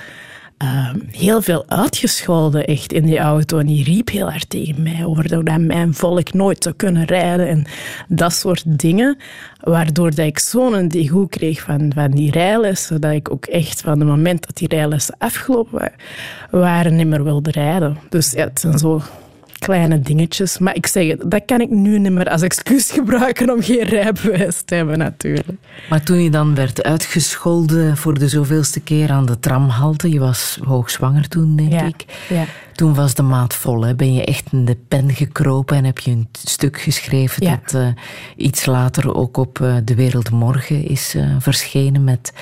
[0.63, 3.57] uh, heel veel uitgescholden echt in die auto.
[3.57, 7.47] En die riep heel hard tegen mij over dat mijn volk nooit zou kunnen rijden
[7.47, 7.65] en
[8.07, 9.17] dat soort dingen.
[9.59, 13.99] Waardoor dat ik zo'n degoe kreeg van, van die rijlessen, dat ik ook echt van
[13.99, 15.91] het moment dat die rijlessen afgelopen
[16.51, 17.97] waren, niet meer wilde rijden.
[18.09, 19.01] Dus ja, het zijn zo
[19.63, 20.57] kleine dingetjes.
[20.57, 23.83] Maar ik zeg het, dat kan ik nu niet meer als excuus gebruiken om geen
[23.83, 25.47] rijbewijs te hebben, natuurlijk.
[25.89, 30.59] Maar toen je dan werd uitgescholden voor de zoveelste keer aan de tramhalte, je was
[30.63, 32.05] hoogzwanger toen, denk ja, ik.
[32.29, 32.45] Ja.
[32.73, 33.85] Toen was de maat vol.
[33.85, 33.95] Hè?
[33.95, 37.59] Ben je echt in de pen gekropen en heb je een stuk geschreven ja.
[37.63, 37.87] dat uh,
[38.35, 42.33] iets later ook op uh, De Wereld Morgen is uh, verschenen met,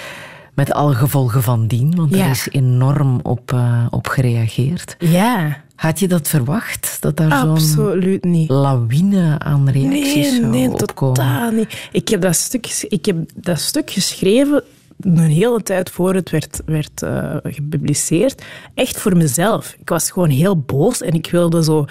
[0.54, 1.96] met alle gevolgen van dien.
[1.96, 2.24] Want ja.
[2.24, 3.56] er is enorm op,
[3.90, 4.96] op gereageerd.
[5.00, 5.64] Ja.
[5.82, 6.98] Had je dat verwacht?
[7.00, 8.50] Dat daar Absoluut niet.
[8.50, 11.16] lawine aan reacties nee, nee, opkomen?
[11.16, 11.90] totaal niet.
[11.92, 14.64] Ik heb dat stuk, ik heb dat stuk geschreven
[15.00, 18.42] een hele tijd voor het werd, werd uh, gepubliceerd.
[18.74, 19.76] Echt voor mezelf.
[19.80, 21.86] Ik was gewoon heel boos en ik wilde zo...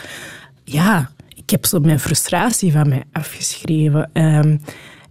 [0.64, 4.10] Ja, ik heb zo mijn frustratie van mij afgeschreven.
[4.12, 4.56] Ehm,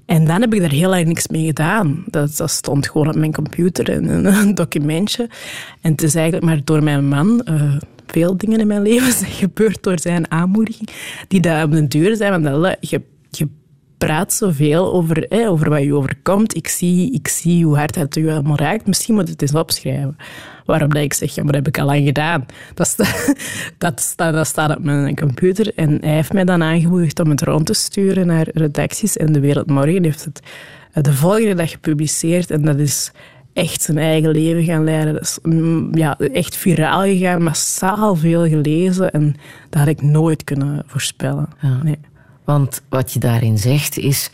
[0.05, 2.03] en dan heb ik er heel lang niks mee gedaan.
[2.07, 5.29] Dat, dat stond gewoon op mijn computer in een, documentje.
[5.81, 7.41] En het is eigenlijk maar door mijn man...
[7.49, 7.75] Uh,
[8.11, 10.89] veel dingen in mijn leven zijn gebeurd door zijn aanmoediging,
[11.27, 13.47] die daar op de duur zijn van, je, je
[13.99, 16.55] praat zoveel over, hè, over wat je overkomt.
[16.55, 18.87] Ik zie, ik zie hoe hard het je allemaal raakt.
[18.87, 20.17] Misschien moet het eens opschrijven.
[20.65, 22.45] Waarop dat ik zeg, ja, maar dat heb ik al lang gedaan.
[22.73, 23.33] Dat, staat,
[23.77, 25.71] dat, staat, dat staat op mijn computer.
[25.75, 29.17] En hij heeft mij dan aangemoedigd om het rond te sturen naar redacties.
[29.17, 30.41] En De Wereld Morgen heeft het
[31.03, 32.51] de volgende dag gepubliceerd.
[32.51, 33.11] En dat is
[33.59, 35.13] echt zijn eigen leven gaan leiden.
[35.13, 39.11] Dat is mm, ja, echt viraal gegaan, massaal veel gelezen.
[39.11, 39.35] En
[39.69, 41.49] dat had ik nooit kunnen voorspellen.
[41.83, 41.97] Nee.
[42.43, 44.29] Want wat je daarin zegt is,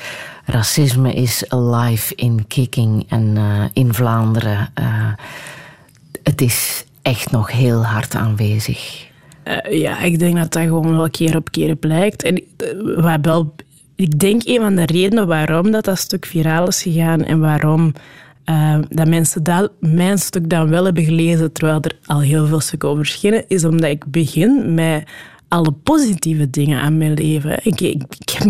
[0.46, 4.70] racisme is alive in kicking en uh, in Vlaanderen.
[4.80, 5.14] Uh,
[6.24, 9.08] het is echt nog heel hard aanwezig.
[9.44, 12.24] Uh, ja, ik denk dat dat gewoon wel keer op keer blijkt.
[12.24, 12.44] En
[12.96, 13.56] wat wel,
[13.96, 17.94] ik denk een van de redenen waarom dat, dat stuk viraal is gegaan en waarom
[18.90, 22.90] dat mensen dat, mijn stuk dan wel hebben gelezen, terwijl er al heel veel stukken
[22.90, 25.04] over verschenen, is omdat ik begin met
[25.48, 27.60] alle positieve dingen aan mijn leven.
[27.64, 28.04] Ik, ik,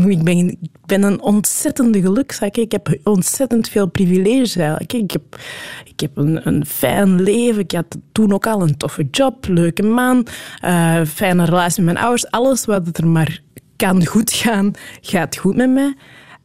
[0.08, 2.56] ik, ben, ik ben een ontzettende gelukzak.
[2.56, 4.56] Ik heb ontzettend veel privileges.
[4.78, 5.38] Ik heb,
[5.86, 7.62] ik heb een, een fijn leven.
[7.62, 10.28] Ik had toen ook al een toffe job, leuke man,
[10.66, 12.32] uh, fijne relatie met mijn ouders.
[12.32, 13.42] Alles wat er maar
[13.76, 15.94] kan goed gaan, gaat goed met mij.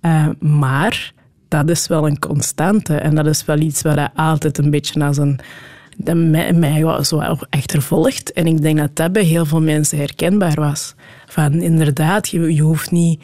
[0.02, 1.12] Uh, maar
[1.50, 2.94] dat is wel een constante.
[2.94, 5.40] En dat is wel iets wat altijd een beetje als een
[5.96, 7.18] dat mij, mij zo
[7.50, 8.32] achtervolgt.
[8.32, 10.94] En ik denk dat dat bij heel veel mensen herkenbaar was.
[11.26, 13.22] Van inderdaad, je, je hoeft niet...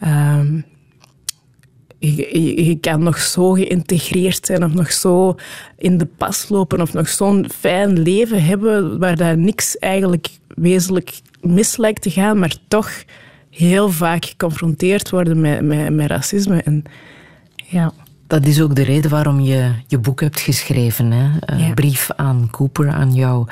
[0.00, 0.60] Ehm,
[1.98, 5.34] je, je, kan nog zo geïntegreerd zijn of nog zo
[5.78, 11.20] in de pas lopen of nog zo'n fijn leven hebben waar daar niks eigenlijk wezenlijk
[11.40, 12.90] mis lijkt te gaan, maar toch
[13.50, 16.62] heel vaak geconfronteerd worden met, met, met racisme.
[16.62, 16.84] En
[17.72, 17.92] ja...
[18.26, 21.10] Dat is ook de reden waarom je je boek hebt geschreven.
[21.10, 21.30] Hè?
[21.40, 23.46] Een brief aan Cooper, aan jouw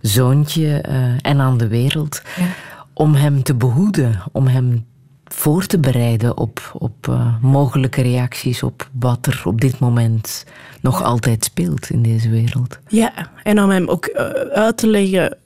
[0.00, 2.22] zoontje uh, en aan de wereld.
[2.36, 2.46] Ja.
[2.92, 4.84] Om hem te behoeden, om hem
[5.24, 10.44] voor te bereiden op, op uh, mogelijke reacties op wat er op dit moment
[10.80, 12.78] nog altijd speelt in deze wereld.
[12.88, 13.12] Ja,
[13.42, 14.20] en om hem ook uh,
[14.52, 15.36] uit te leggen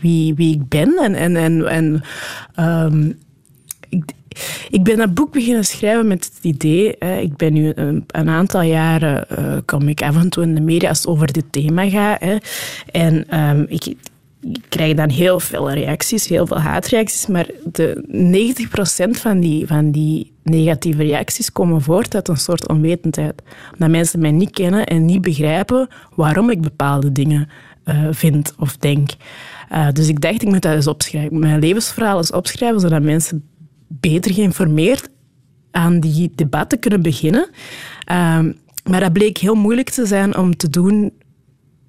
[0.00, 0.96] wie, wie ik ben.
[0.96, 2.02] En, en, en, en
[2.64, 3.18] um,
[3.88, 4.12] ik,
[4.74, 6.94] ik ben dat boek beginnen schrijven met het idee.
[6.98, 10.54] Hè, ik ben nu een, een aantal jaren uh, kom ik af en toe in
[10.54, 12.20] de media als het over dit thema gaat.
[12.20, 12.36] Hè,
[12.90, 13.96] en um, ik,
[14.68, 18.04] krijg dan heel veel reacties, heel veel haatreacties, maar de
[19.06, 23.42] 90% van die, van die negatieve reacties komen voort uit een soort onwetendheid.
[23.72, 27.48] Omdat mensen mij niet kennen en niet begrijpen waarom ik bepaalde dingen
[27.84, 29.10] uh, vind of denk.
[29.72, 31.38] Uh, dus ik dacht, ik moet dat eens opschrijven.
[31.38, 33.44] Mijn levensverhaal eens opschrijven, zodat mensen
[34.00, 35.08] beter geïnformeerd
[35.70, 37.50] aan die debatten kunnen beginnen.
[38.04, 38.52] Ehm,
[38.90, 41.12] maar dat bleek heel moeilijk te zijn om te doen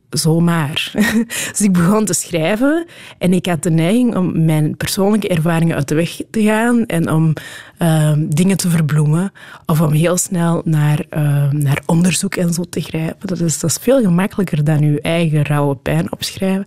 [0.09, 0.91] zomaar.
[1.51, 2.85] dus ik begon te schrijven
[3.17, 7.11] en ik had de neiging om mijn persoonlijke ervaringen uit de weg te gaan en
[7.11, 7.33] om
[7.77, 9.31] ehm, dingen te verbloemen
[9.65, 13.27] of om heel snel naar, ehm, naar onderzoek en zo te grijpen.
[13.27, 16.65] Dat is, dat is veel gemakkelijker dan uw eigen rauwe pijn opschrijven.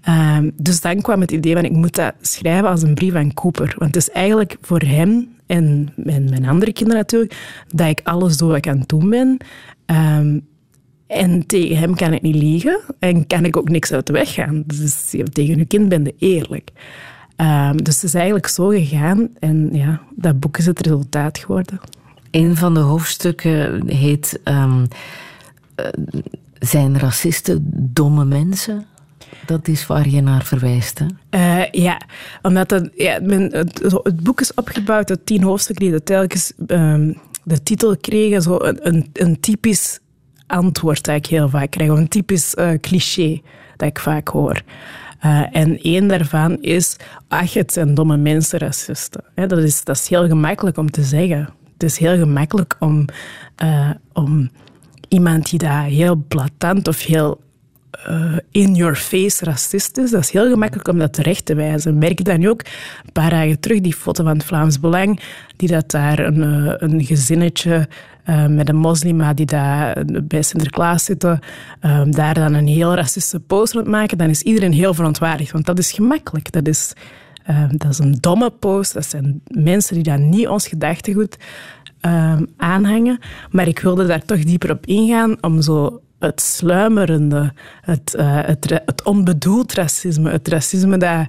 [0.00, 3.34] Ehm, dus dan kwam het idee van ik moet dat schrijven als een brief aan
[3.34, 3.74] Cooper.
[3.78, 8.48] Want het is eigenlijk voor hem en mijn, andere kinderen natuurlijk, dat ik alles doe
[8.48, 9.36] wat ik aan het doen ben.
[9.86, 10.38] Ehm,
[11.06, 14.32] en tegen hem kan ik niet liegen en kan ik ook niks uit de weg
[14.34, 14.62] gaan.
[14.66, 16.70] Dus tegen uw kind ben je eerlijk.
[17.36, 21.80] Um, dus het is eigenlijk zo gegaan en ja, dat boek is het resultaat geworden.
[22.30, 24.88] Een van de hoofdstukken heet um,
[26.58, 28.86] Zijn racisten domme mensen?
[29.46, 31.06] Dat is waar je naar verwijst, hè?
[31.30, 32.00] Uh, ja,
[32.42, 37.96] omdat het, ja, het, boek is opgebouwd uit tien hoofdstukken die telkens um, de titel
[37.96, 38.42] kregen.
[38.42, 39.98] Zo een, een, typisch
[40.46, 41.90] antwoord dat ik heel vaak krijg.
[41.90, 43.40] Of een typisch uh, cliché
[43.76, 44.62] dat ik vaak hoor.
[45.24, 46.96] Uh, en één daarvan is,
[47.28, 49.24] ach, het zijn domme mensen, racisten.
[49.34, 51.48] dat, is, dat is heel gemakkelijk om te zeggen.
[51.72, 53.04] Het is heel gemakkelijk om,
[54.12, 54.50] om
[55.08, 57.40] iemand die daar heel blatant of heel
[58.08, 60.10] uh, in-your-face racistisch.
[60.10, 61.98] Dat is heel gemakkelijk om dat terecht te wijzen.
[61.98, 62.62] Merk dan ook
[63.04, 65.20] een paar dagen terug, die foto van het Vlaams Belang,
[65.56, 67.88] die dat daar een, uh, een gezinnetje
[68.26, 71.38] uh, met een moslima die daar bij Sinterklaas zitten,
[72.10, 75.52] daar dan een heel racistische post rond maken, dan is iedereen heel verontwaardigd.
[75.52, 76.52] Want dat is gemakkelijk.
[76.52, 76.92] Dat is,
[77.70, 78.94] dat is een domme post.
[78.94, 81.36] Dat zijn mensen die daar niet ons gedachtegoed
[82.56, 83.18] aanhangen.
[83.50, 88.80] Maar ik wilde daar toch dieper op ingaan om zo het sluimerende, het, uh, het,
[88.86, 91.26] het onbedoeld racisme, het racisme dat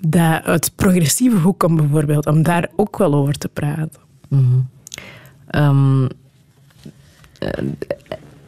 [0.00, 4.00] dat uit progressieve hoek komt bijvoorbeeld, om daar ook wel over te praten.
[4.28, 4.44] Mhm.
[5.46, 6.04] Ehm,
[7.38, 7.64] eh,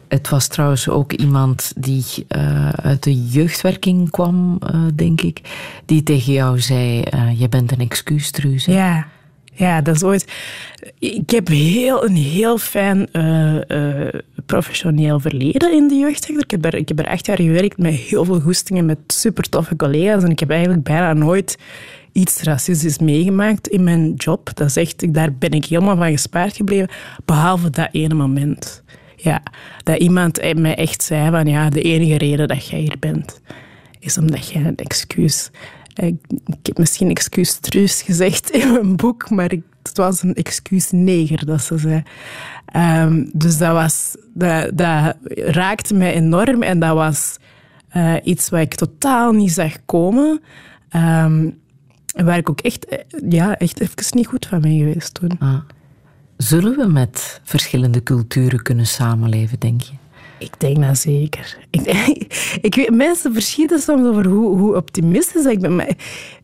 [0.07, 4.59] het was trouwens ook iemand die uh, uit de jeugdwerking kwam,
[4.95, 5.41] denk ik,
[5.85, 7.03] die tegen jou zei:
[7.35, 8.65] Je bent een excuustruus.
[8.65, 9.07] Ja.
[9.53, 10.33] Ja, dat is ooit.
[10.99, 13.09] Ik heb heel, een heel fijn
[14.45, 16.43] professioneel verleden in de jeugdsector.
[16.43, 16.87] Ik heb, er, ik
[17.25, 20.23] jaar gewerkt met heel veel goestingen, met super toffe collega's.
[20.23, 21.57] En ik heb eigenlijk bijna nooit
[22.11, 24.49] iets racistisch meegemaakt in mijn job.
[24.53, 26.89] Dat is echt, daar ben ik helemaal van gespaard gebleven,
[27.25, 28.83] behalve dat ene moment.
[29.15, 29.43] Ja,
[29.83, 33.41] dat iemand mij echt zei van ja, de enige reden dat jij hier bent,
[33.99, 35.51] is omdat jij een excuus...
[35.93, 36.15] Ik,
[36.61, 41.45] heb misschien excuus truus gezegd in mijn boek, maar ik, het was een excuus neger
[41.45, 42.03] dat ze zei.
[42.75, 47.37] Um, dus dat, was, dat, dat raakte mij enorm en dat was
[47.95, 50.41] uh, iets wat ik totaal niet zag komen.
[50.95, 51.61] Um,
[52.13, 52.99] waar ik ook echt, eh,
[53.29, 55.31] ja, echt even niet goed van ben geweest toen.
[55.39, 55.59] Ah.
[56.37, 59.93] Zullen we met verschillende culturen kunnen samenleven, denk je?
[60.43, 61.57] Ik denk dat zeker.
[61.69, 61.81] Ik,
[62.67, 65.95] ik weet, mensen verschieten soms over hoe, hoe optimistisch ik ben, maar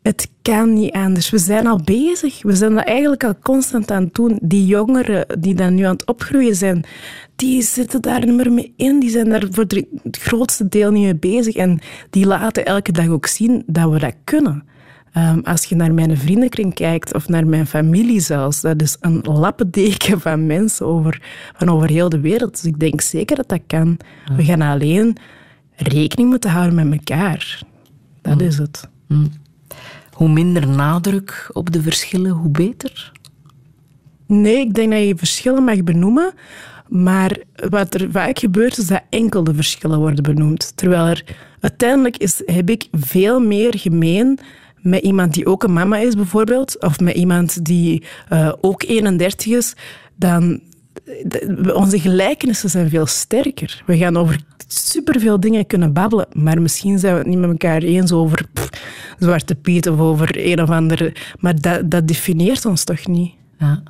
[0.02, 1.30] het kan niet anders.
[1.30, 2.42] We zijn al bezig.
[2.42, 4.40] We zijn dat eigenlijk al constant aan het doen.
[4.42, 6.84] Die jongeren die dan nu aan het opgroeien zijn,
[7.36, 9.00] die zitten daar niet meer mee in.
[9.00, 9.66] Die zijn daar voor
[10.04, 11.56] het grootste deel niet mee bezig.
[11.56, 14.64] En die laten elke dag ook zien dat we dat kunnen.
[15.18, 19.22] Um, als je naar mijn vriendenkring kijkt, of naar mijn familie zelfs, dat is een
[19.24, 21.22] lappendeken van mensen over,
[21.56, 22.52] van over heel de wereld.
[22.52, 23.98] Dus ik denk zeker dat dat kan.
[24.36, 25.18] We gaan alleen
[25.76, 27.62] rekening moeten houden met elkaar.
[28.22, 28.90] Dat is het.
[30.12, 33.12] Hoe minder nadruk op de verschillen, hoe beter?
[34.26, 36.34] Nee, ik denk dat je verschillen mag benoemen.
[36.88, 37.38] Maar
[37.70, 40.78] wat er vaak gebeurt, is dat enkel de verschillen worden benoemd.
[40.78, 41.24] Terwijl er
[41.60, 44.40] uiteindelijk is, heb ik veel meer gemeen
[44.82, 48.04] met iemand die ook een mama is, bijvoorbeeld, of met iemand die
[48.34, 49.76] uh, ook 31 is,
[50.16, 50.62] dan
[51.74, 53.84] onze gelijkenissen zijn veel sterker.
[53.86, 57.82] We gaan over superveel dingen kunnen babbelen, maar misschien zijn we het niet met elkaar
[57.82, 58.70] eens over pff,
[59.20, 61.14] Zwarte Piet of over een of andere.
[61.40, 63.34] Maar dat, dat definieert ons toch niet?
[63.60, 63.84] Ja.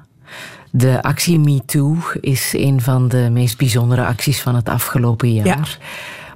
[0.72, 5.46] De actie MeToo is een van de meest bijzondere acties van het afgelopen jaar.
[5.46, 5.64] Ja.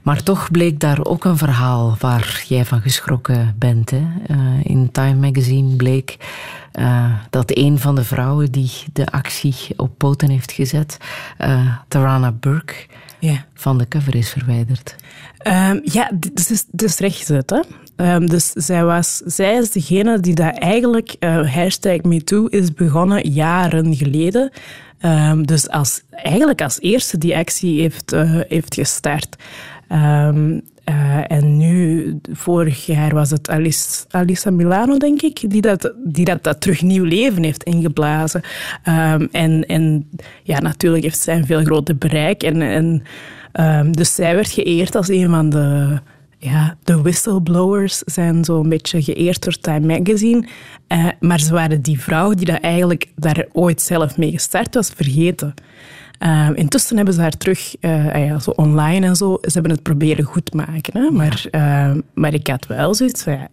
[0.03, 3.89] Maar toch bleek daar ook een verhaal waar jij van geschrokken bent.
[3.89, 4.03] Hè?
[4.27, 6.17] Uh, in Time Magazine bleek
[6.79, 10.97] uh, dat een van de vrouwen die de actie op poten heeft gezet,
[11.39, 12.73] uh, Tarana Burke,
[13.19, 13.37] yeah.
[13.53, 14.95] van de cover is verwijderd.
[15.47, 17.49] Um, ja, dus is, rechtgezet.
[17.49, 18.13] Hè?
[18.13, 23.29] Um, dus zij, was, zij is degene die dat eigenlijk, uh, hashtag MeToo, is begonnen
[23.29, 24.51] jaren geleden.
[25.05, 29.35] Um, dus als, eigenlijk als eerste die actie heeft, uh, heeft gestart.
[29.93, 33.49] Um, uh, en nu, vorig jaar was het
[34.09, 38.41] Alice, Milano, denk ik, die dat, die dat, dat terug nieuw leven heeft ingeblazen.
[38.87, 40.09] Um, en, en
[40.43, 42.43] ja, natuurlijk heeft zij een veel groter bereik.
[42.43, 43.03] En, en,
[43.53, 45.99] um, dus zij werd geëerd als een van de,
[46.37, 50.47] ja, de whistleblowers zijn zo'n beetje geëerd door Time Magazine.
[50.87, 54.89] Uh, maar ze waren die vrouw die dat eigenlijk daar ooit zelf mee gestart was,
[54.95, 55.53] vergeten.
[56.25, 59.81] Uh, intussen hebben ze haar terug, uh, ja, zo online en zo, ze hebben het
[59.81, 61.01] proberen goed maken.
[61.01, 61.11] Hè?
[61.11, 63.47] Maar, uh, maar ik had wel zoiets van, ja,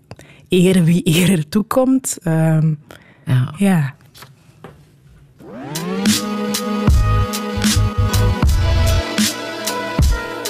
[0.48, 2.18] eer wie eer toekomt.
[2.22, 2.74] Ehm,
[3.24, 3.54] ja.
[3.56, 3.94] ja.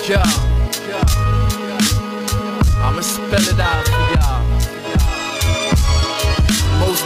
[0.08, 0.24] Yeah.
[2.82, 3.89] I'ma spell it out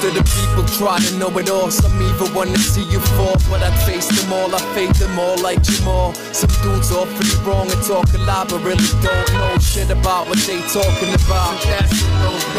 [0.04, 1.70] Of the people try to know it all.
[1.70, 4.54] Some even wanna see you fall, but I face them all.
[4.54, 6.12] I fade them all like Jamal.
[6.36, 10.28] Some dudes all pretty wrong and talk a lot, but really don't know shit about
[10.28, 11.56] what they talking about.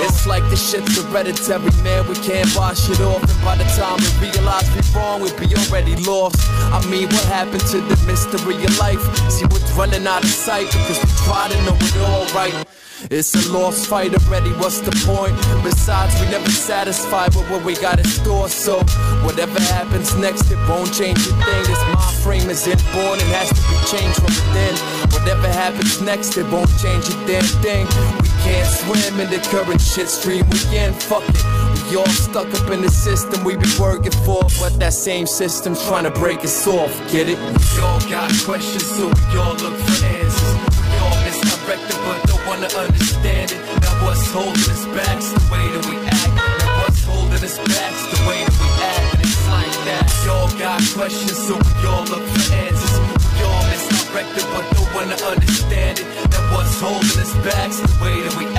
[0.02, 2.10] It's like the shit's hereditary, man.
[2.10, 5.46] We can't wash it off, and by the time we realize we're wrong, we'll be
[5.54, 6.42] already lost.
[6.74, 9.06] I mean, what happened to the mystery of life?
[9.30, 12.58] See, we're dwelling out of sight because we try to know it all right.
[13.12, 15.38] It's a lost fight already, what's the point?
[15.64, 18.80] Besides, we never satisfied with what we got in store, so
[19.22, 21.64] whatever happens next, it won't change a thing.
[21.70, 24.74] This mind frame is inborn and has to be changed from within.
[25.14, 27.86] Whatever happens next, it won't change a damn thing.
[28.26, 31.46] We can't swim in the current shit stream, we in, fuck it.
[31.92, 35.86] We all stuck up in the system we be working for, but that same system's
[35.86, 37.38] trying to break us off, get it?
[37.38, 40.15] We all got questions, so we all look for answers.
[42.66, 43.62] Wanna understand it.
[43.82, 45.18] Now what's holding us back?
[45.18, 46.34] It's the way that we act.
[46.34, 47.94] Now what's holding us back?
[47.94, 49.14] It's the way that we act.
[49.14, 50.06] And it's like that.
[50.26, 52.96] We all got questions, so we all look for answers.
[53.38, 56.08] We all misdirected, but don't wanna understand it.
[56.32, 57.70] Now what's holding us back?
[57.70, 58.55] It's the way that we act.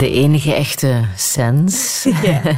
[0.00, 2.06] De enige echte sens.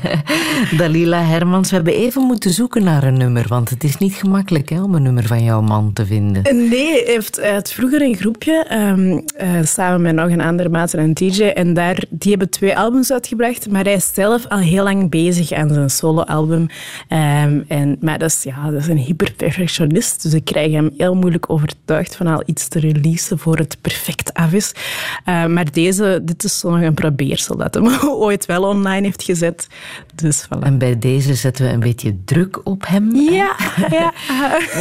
[0.78, 1.70] Dalila Hermans.
[1.70, 4.94] We hebben even moeten zoeken naar een nummer, want het is niet gemakkelijk hè, om
[4.94, 6.42] een nummer van jouw man te vinden.
[6.42, 11.02] Nee, hij heeft, vroeger een groepje, ehm, eh, samen met nog een andere maat en
[11.02, 11.42] een DJ.
[11.42, 15.52] En daar, die hebben twee albums uitgebracht, maar hij is zelf al heel lang bezig
[15.52, 16.66] aan zijn soloalbum.
[17.08, 21.14] Ehm, en, maar dat is, ja, dat is een hyperperfectionist, dus ik krijg hem heel
[21.14, 24.72] moeilijk overtuigd van al iets te releasen voor het perfect af is.
[25.24, 26.94] Eh, maar deze, dit is zo nog een
[27.36, 29.66] dat hem ooit wel online heeft gezet.
[30.14, 30.58] Dus voilà.
[30.60, 33.14] En bij deze zetten we een beetje druk op hem.
[33.14, 33.56] Ja,
[33.90, 34.12] ja.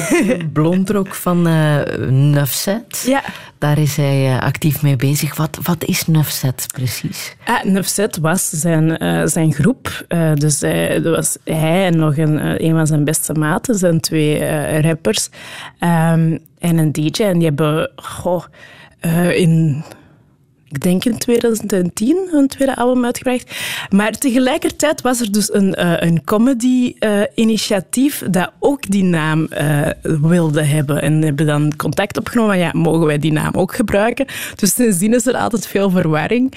[0.53, 3.03] Blondrok van uh, Nufset.
[3.05, 3.23] Ja.
[3.57, 5.35] Daar is hij uh, actief mee bezig.
[5.35, 7.35] Wat, wat is Nufset precies?
[7.45, 10.05] Ah, Nufset was zijn, uh, zijn groep.
[10.33, 15.29] Dus dat was hij en nog een, een van zijn beste maten, zijn twee rappers.
[15.79, 17.23] Um, en een DJ.
[17.23, 18.43] En die hebben goh,
[19.33, 19.83] in
[20.71, 23.55] ik denk in 2010 een tweede album uitgebracht.
[23.89, 29.87] Maar tegelijkertijd was er dus een, uh, een comedy-initiatief uh, dat ook die naam uh,
[30.01, 31.01] wilde hebben.
[31.01, 34.25] En hebben dan contact opgenomen van ja, mogen wij die naam ook gebruiken?
[34.55, 36.53] Dus sindsdien is er altijd veel verwarring.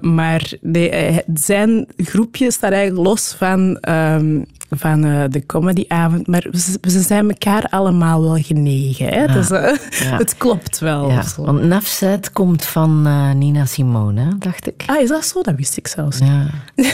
[0.00, 3.78] maar nee, zijn groepje staat eigenlijk los van...
[3.88, 6.26] Um, van uh, de comedyavond.
[6.26, 9.08] Maar ze, ze, zijn elkaar allemaal wel genegen.
[9.08, 9.26] Hè?
[9.26, 9.60] Dus, uh,
[9.90, 10.16] ja.
[10.16, 11.10] Het klopt wel.
[11.10, 14.82] Ja, want Nafzet komt van uh, Nina Simone, dacht ik.
[14.86, 15.42] Ah, is dat zo?
[15.42, 16.46] Dat wist ik zelfs ja.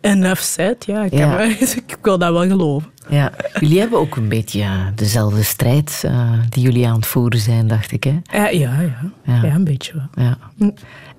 [0.00, 1.12] en Nafzet, ja, ik,
[1.86, 2.90] ik wil dat wel geloven.
[3.08, 6.04] Ja, jullie hebben ook een beetje dezelfde strijd
[6.48, 8.04] die jullie aan het voeren zijn, dacht ik.
[8.04, 8.20] Hè?
[8.32, 9.12] Ja, ja, ja.
[9.42, 9.54] ja.
[9.54, 10.26] een beetje wel.
[10.26, 10.38] Ja.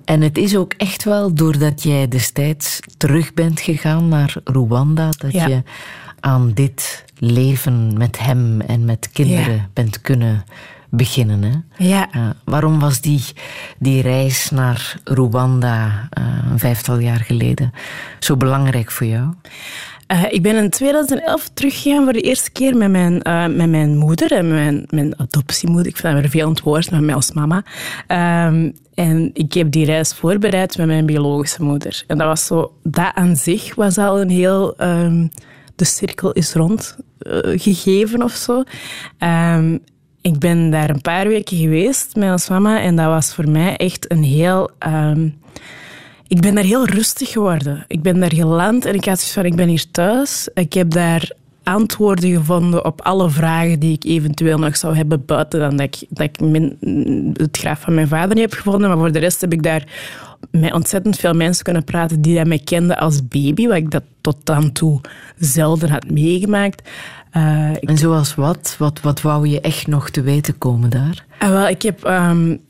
[0.04, 5.32] En het is ook echt wel doordat jij destijds terug bent gegaan naar Rwanda, dat
[5.32, 5.46] ja.
[5.46, 5.62] je
[6.20, 9.68] aan dit leven met hem en met kinderen Ja.
[9.72, 10.44] bent kunnen
[10.90, 11.42] beginnen.
[11.42, 11.84] Hè?
[11.86, 12.08] Ja.
[12.16, 13.22] Uh, waarom was die,
[13.78, 17.72] die reis naar Rwanda uh, een vijftal jaar geleden
[18.18, 19.34] zo belangrijk voor jou?
[20.12, 23.96] Uh, ik ben in 2011 teruggegaan voor de eerste keer met mijn, uh, met mijn
[23.96, 25.86] moeder en mijn, mijn adoptiemoeder.
[25.86, 27.62] Ik vind dat een vervelend woord, met mij als mama.
[28.46, 32.04] Um, en ik heb die reis voorbereid met mijn biologische moeder.
[32.06, 35.30] En dat was zo, dat aan zich was al een heel, um,
[35.76, 38.62] de cirkel is rond uh, gegeven of zo.
[39.18, 39.80] Um,
[40.20, 43.76] ik ben daar een paar weken geweest met ons mama en dat was voor mij
[43.76, 44.70] echt een heel...
[44.86, 45.42] Um,
[46.28, 47.84] ik ben daar heel rustig geworden.
[47.88, 50.48] Ik ben daar geland en ik had zoiets van, ik ben hier thuis.
[50.54, 51.32] Ik heb daar
[51.64, 56.06] antwoorden gevonden op alle vragen die ik eventueel nog zou hebben buiten dan dat ik,
[56.08, 56.76] dat ik min,
[57.32, 58.88] het graf van mijn vader niet heb gevonden.
[58.88, 59.84] Maar voor de rest heb ik daar
[60.50, 64.02] met ontzettend veel mensen kunnen praten die dat mij kenden als baby, wat ik dat
[64.20, 65.00] tot dan toe
[65.36, 66.88] zelden had meegemaakt.
[67.36, 67.88] Uh, ik...
[67.88, 68.74] En zoals wat?
[68.78, 69.00] wat?
[69.00, 71.24] Wat wou je echt nog te weten komen daar?
[71.42, 72.04] Uh, wel, ik heb...
[72.04, 72.60] Um,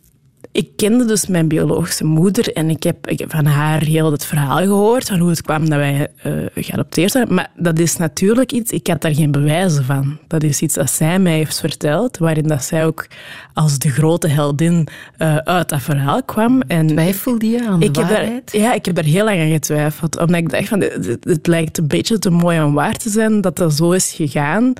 [0.55, 4.25] ik kende dus mijn biologische moeder en ik heb, ik heb van haar heel het
[4.25, 7.35] verhaal gehoord van hoe het kwam dat wij uh, geadopteerd zijn.
[7.35, 10.19] Maar dat is natuurlijk iets, ik had daar geen bewijzen van.
[10.27, 13.07] Dat is iets dat zij mij heeft verteld, waarin dat zij ook
[13.55, 16.61] als de grote heldin uh, uit dat verhaal kwam.
[16.61, 18.33] En Twijfelde je aan de ik waarheid?
[18.33, 20.19] Heb daar, ja, ik heb daar heel lang aan getwijfeld.
[20.19, 23.41] Omdat ik dacht van, het, het lijkt een beetje te mooi om waar te zijn
[23.41, 24.73] dat dat zo is gegaan.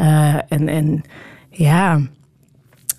[0.00, 1.02] Uh, en, en
[1.50, 2.00] ja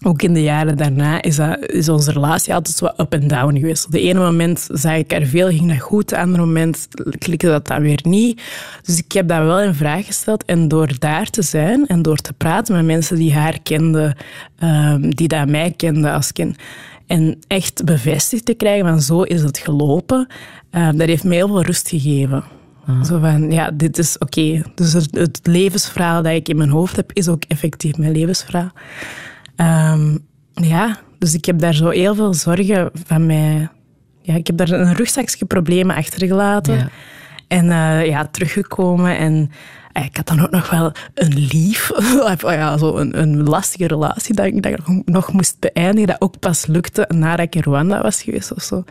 [0.01, 3.59] ook in de jaren daarna is, dat, is onze relatie altijd zo up en down
[3.59, 3.85] geweest.
[3.85, 6.03] Op de ene moment zag ik haar veel, ging dat goed.
[6.03, 8.41] Op het andere moment klikte dat dan weer niet.
[8.81, 10.45] Dus ik heb dat wel in vraag gesteld.
[10.45, 14.15] En door daar te zijn en door te praten met mensen die haar kenden,
[14.63, 16.57] um, die dat mij kenden als kind,
[17.07, 20.27] en echt bevestigd te krijgen van zo is het gelopen,
[20.71, 22.43] uh, dat heeft mij heel veel rust gegeven.
[22.85, 23.03] Ah.
[23.03, 24.39] Zo van, ja, dit is oké.
[24.39, 24.63] Okay.
[24.75, 28.71] Dus het, het levensverhaal dat ik in mijn hoofd heb, is ook effectief mijn levensverhaal.
[29.61, 30.19] Um,
[30.53, 33.69] ja, dus ik heb daar zo heel veel zorgen van mij.
[34.21, 36.77] Ja, ik heb daar een rugzakje problemen achtergelaten.
[36.77, 36.89] Ja.
[37.47, 39.17] En uh, ja, teruggekomen.
[39.17, 39.51] En
[39.91, 41.91] eh, ik had dan ook nog wel een lief,
[42.31, 46.21] of ja, zo een, een lastige relatie dat ik, dat ik nog moest beëindigen, dat
[46.21, 48.83] ook pas lukte nadat ik in Rwanda was geweest of zo.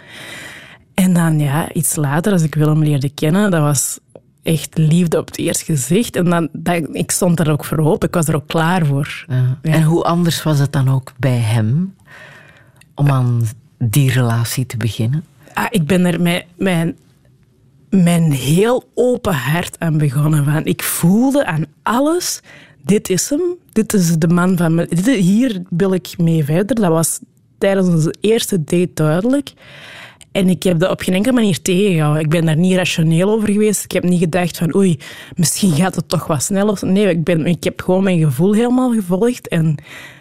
[0.94, 3.98] En dan ja, iets later, als ik Willem leerde kennen, dat was
[4.42, 6.16] echt liefde op het eerste gezicht.
[6.16, 9.24] En dan, ik stond er ook voor open, ik was er ook klaar voor.
[9.28, 9.58] Ja.
[9.62, 11.94] En hoe anders was het dan ook bij hem
[12.94, 13.42] om aan
[13.78, 15.24] die relatie te beginnen?
[15.54, 16.96] Ah, ik ben er met mijn,
[17.90, 20.44] mijn heel open hart aan begonnen.
[20.44, 20.64] Van.
[20.64, 22.40] Ik voelde aan alles,
[22.82, 24.88] dit is hem, dit is de man van me.
[25.04, 26.76] Hier wil ik mee verder.
[26.76, 27.20] Dat was
[27.58, 29.52] tijdens onze eerste date duidelijk.
[30.32, 32.22] En ik heb dat op geen enkele manier tegengehouden.
[32.22, 33.84] Ik ben daar niet rationeel over geweest.
[33.84, 34.98] Ik heb niet gedacht van oei,
[35.34, 36.78] misschien gaat het toch wat sneller.
[36.80, 39.48] Nee, ik, ben, ik heb gewoon mijn gevoel helemaal gevolgd.
[39.48, 39.78] En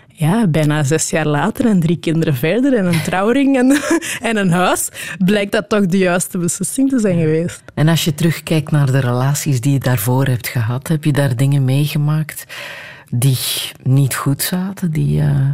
[0.08, 3.82] ja, bijna zes jaar later en drie kinderen verder en een trouwring en,
[4.30, 4.90] en een huis,
[5.26, 7.64] blijkt dat toch de juiste beslissing te zijn geweest.
[7.74, 11.36] En als je terugkijkt naar de relaties die je daarvoor hebt gehad, heb je daar
[11.36, 12.46] dingen meegemaakt
[13.10, 13.38] die
[13.84, 14.92] niet goed zaten?
[14.92, 15.50] Die, uh...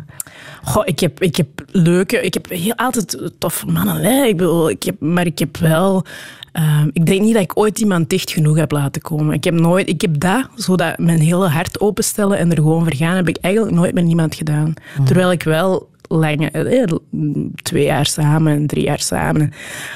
[0.64, 2.22] Goh, ik heb, ik heb leuke...
[2.22, 3.96] Ik heb heel altijd toffe mannen.
[3.96, 4.24] Hè?
[4.24, 6.06] Ik bedoel, ik heb, maar ik heb wel...
[6.54, 9.34] Uh, ik denk niet dat ik ooit iemand dicht genoeg heb laten komen.
[9.34, 13.16] Ik heb, nooit, ik heb dat, zodat mijn hele hart openstellen en er gewoon vergaan,
[13.16, 14.74] heb ik eigenlijk nooit met niemand gedaan.
[14.98, 15.06] Mm.
[15.06, 16.84] Terwijl ik wel lange, eh,
[17.62, 19.52] twee jaar samen en drie jaar samen.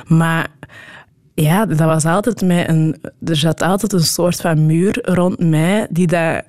[0.08, 0.48] Maar
[1.34, 2.96] ja, dat was altijd met een...
[3.26, 6.44] Er zat altijd een soort van muur rond mij die dat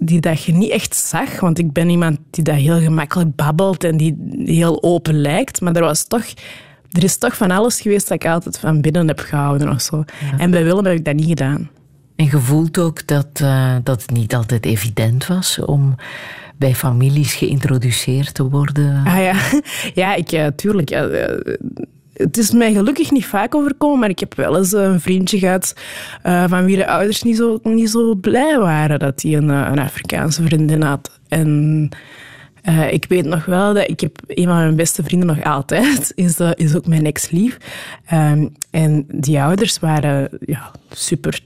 [0.00, 1.40] die dat je niet echt zag.
[1.40, 5.60] Want ik ben iemand die dat heel gemakkelijk babbelt en die heel open lijkt.
[5.60, 6.24] Maar er was toch...
[6.90, 10.04] Er is toch van alles geweest dat ik altijd van binnen heb gehouden of zo.
[10.38, 11.70] En bij Willem heb ik dat niet gedaan.
[12.16, 15.94] En je voelt ook dat, uh, dat het niet altijd evident was om
[16.56, 19.02] bij families geïntroduceerd te worden?
[19.04, 19.34] Ah ja,
[20.02, 20.90] ja ik, ja, tuurlijk.
[20.90, 21.54] Eh,
[22.20, 25.74] het is mij gelukkig niet vaak overkomen, maar ik heb wel eens een vriendje gehad
[26.26, 29.68] uh, van wie de ouders niet zo, niet zo blij waren dat hij een, eh,
[29.70, 31.20] een Afrikaanse vriendin had.
[31.28, 31.88] En
[32.90, 36.40] ik weet nog wel dat ik heb een van mijn beste vrienden nog altijd, is,
[36.54, 37.56] is ook mijn ex-lief.
[38.12, 41.40] Um, en die ouders waren ja, super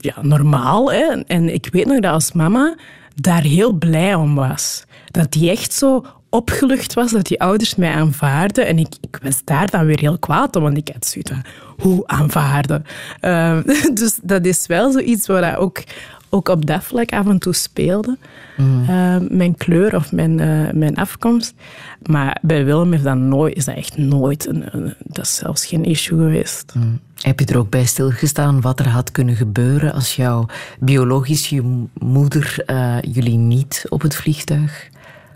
[0.00, 0.92] ja, normaal.
[0.92, 1.22] Hè?
[1.26, 2.76] En ik weet nog dat als mama
[3.14, 4.84] daar heel blij om was.
[5.10, 8.66] Dat die echt zo opgelucht was dat die ouders mij aanvaarden.
[8.66, 11.42] En ik, ik was daar dan weer heel kwaad om, want ik had zoiets van,
[11.78, 12.84] hoe aanvaarden?
[13.20, 13.58] Uh,
[14.00, 15.82] dus dat is wel zoiets waar ook,
[16.30, 18.16] ook op dat vlak af en toe speelde.
[18.56, 18.82] Mm.
[18.82, 21.54] Uh, mijn kleur of mijn, uh, mijn afkomst.
[22.02, 25.66] Maar bij Willem is dat, nooit, is dat echt nooit, een, een, dat is zelfs
[25.66, 26.72] geen issue geweest.
[26.74, 27.00] Mm.
[27.16, 30.46] Heb je er ook bij stilgestaan wat er had kunnen gebeuren als jouw
[30.80, 31.62] biologische
[31.94, 34.90] moeder uh, jullie niet op het vliegtuig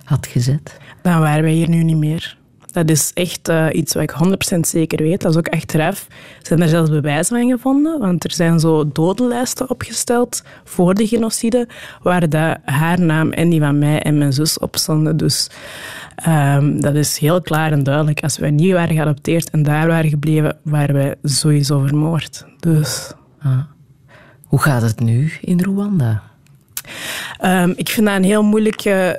[0.07, 0.79] had gezet?
[1.03, 2.37] dan waren wij hier nu niet meer.
[2.73, 4.15] Dat is echt uh, iets wat ik
[4.57, 5.21] 100% zeker weet.
[5.21, 6.07] Dat is ook achteraf.
[6.43, 7.99] Zijn er zelfs bewijzen van gevonden?
[7.99, 11.69] Want er zijn zo dodenlijsten opgesteld voor de genocide,
[12.03, 15.17] waar de, haar naam en die van mij en mijn zus op stonden.
[15.17, 15.51] Dus
[16.29, 18.23] um, dat is heel klaar en duidelijk.
[18.23, 22.47] Als wij niet waren geadopteerd en daar waren gebleven, waren wij sowieso vermoord.
[22.61, 23.13] Dus...
[23.41, 23.59] Ah.
[24.47, 26.23] Hoe gaat het nu in Rwanda?
[27.45, 29.11] Um, ik vind dat een heel moeilijk uh,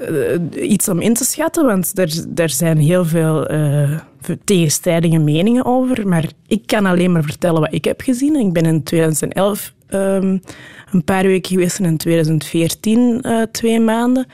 [0.70, 3.98] iets om in te schatten, want er, er zijn heel veel uh,
[4.44, 6.08] tegenstrijdige meningen over.
[6.08, 8.36] Maar ik kan alleen maar vertellen wat ik heb gezien.
[8.36, 10.38] Ik ben in 2011 um, ehm,
[10.92, 14.28] een paar weken geweest en in 2014 uh, twee maanden.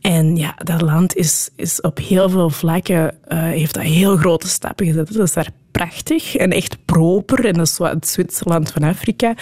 [0.00, 4.86] En ja, dat land is, is op heel veel vlakken, heeft dat heel grote stappen
[4.86, 5.12] gezet.
[5.12, 7.44] Dat is daar prachtig en echt proper.
[7.44, 9.34] En dat is het Zwitserland van Afrika.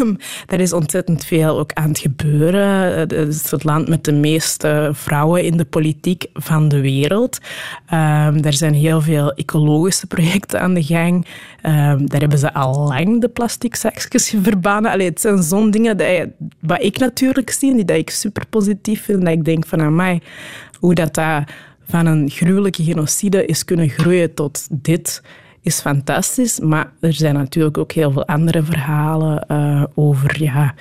[0.00, 0.16] Um,
[0.46, 2.98] er is ontzettend veel ook aan het gebeuren.
[2.98, 7.38] Het is het land met de meeste vrouwen in de politiek van de wereld.
[7.92, 11.26] Um, er zijn heel veel ecologische projecten aan de gang.
[11.62, 14.90] Um, daar hebben ze al lang de plastic zakjes verbannen.
[14.90, 16.30] Allee, het zijn zo'n dingen je,
[16.60, 19.24] wat ik natuurlijk zie, die dat ik super positief vind.
[19.24, 20.20] Dat ik denk van, mij,
[20.78, 21.14] hoe dat...
[21.14, 21.44] dat
[21.88, 25.22] van een gruwelijke genocide is kunnen groeien tot dit
[25.62, 26.60] is fantastisch.
[26.60, 30.74] Maar er zijn natuurlijk ook heel veel andere verhalen uh, over ja,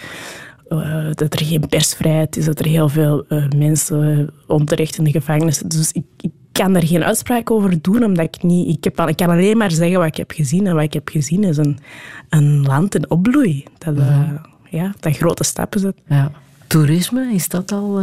[0.69, 5.11] uh, dat er geen persvrijheid is, dat er heel veel uh, mensen onterecht in de
[5.11, 5.79] gevangenis zitten.
[5.79, 8.77] Dus ik, ik, kan er geen uitspraak over doen, omdat ik niet...
[8.77, 10.67] Ik, heb, ik kan alleen maar zeggen wat ik heb gezien.
[10.67, 11.77] En wat ik heb gezien is een,
[12.29, 13.65] een land in opbloei.
[13.77, 14.41] Dat, ja.
[14.69, 15.95] ja dat grote stappen zet.
[16.07, 16.31] Ja.
[16.67, 17.99] Toerisme, is dat al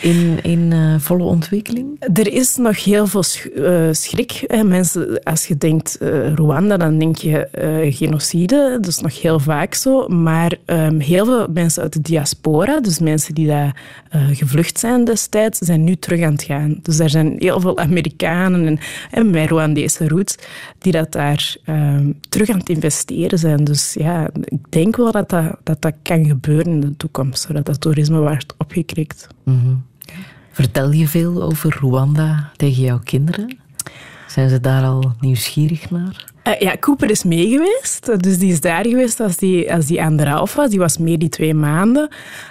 [0.00, 1.86] in, in uh, volle ontwikkeling?
[2.14, 4.44] Er is nog heel veel uh, schrik.
[4.46, 4.64] Hè.
[4.64, 7.48] Mensen, als je denkt uh, Rwanda, dan denk je
[7.90, 8.78] genocide.
[8.80, 10.08] Dat is nog heel vaak zo.
[10.08, 13.82] Maar um, heel veel mensen uit de diaspora, dus mensen die daar
[14.32, 16.78] gevlucht zijn destijds, zijn nu terug aan het gaan.
[16.82, 18.78] Dus er zijn heel veel Amerikanen en,
[19.10, 20.34] en met Rwandese roots
[20.78, 23.64] die dat daar um, terug aan het investeren zijn.
[23.64, 27.66] Dus ja, ik denk wel dat dat, dat, dat kan gebeuren in de toekomst, zodat
[27.66, 29.26] dat toerisme wordt opgekrikt.
[29.46, 29.84] Mm -hmm.
[30.50, 33.58] Vertel je veel over Rwanda tegen jouw kinderen?
[34.26, 36.24] Zijn ze daar al nieuwsgierig naar?
[36.44, 38.22] Uh, ja, Cooper is mee geweest.
[38.22, 40.70] Dus die is daar geweest als die, als die anderhalf was.
[40.70, 42.08] Die was mee die twee maanden.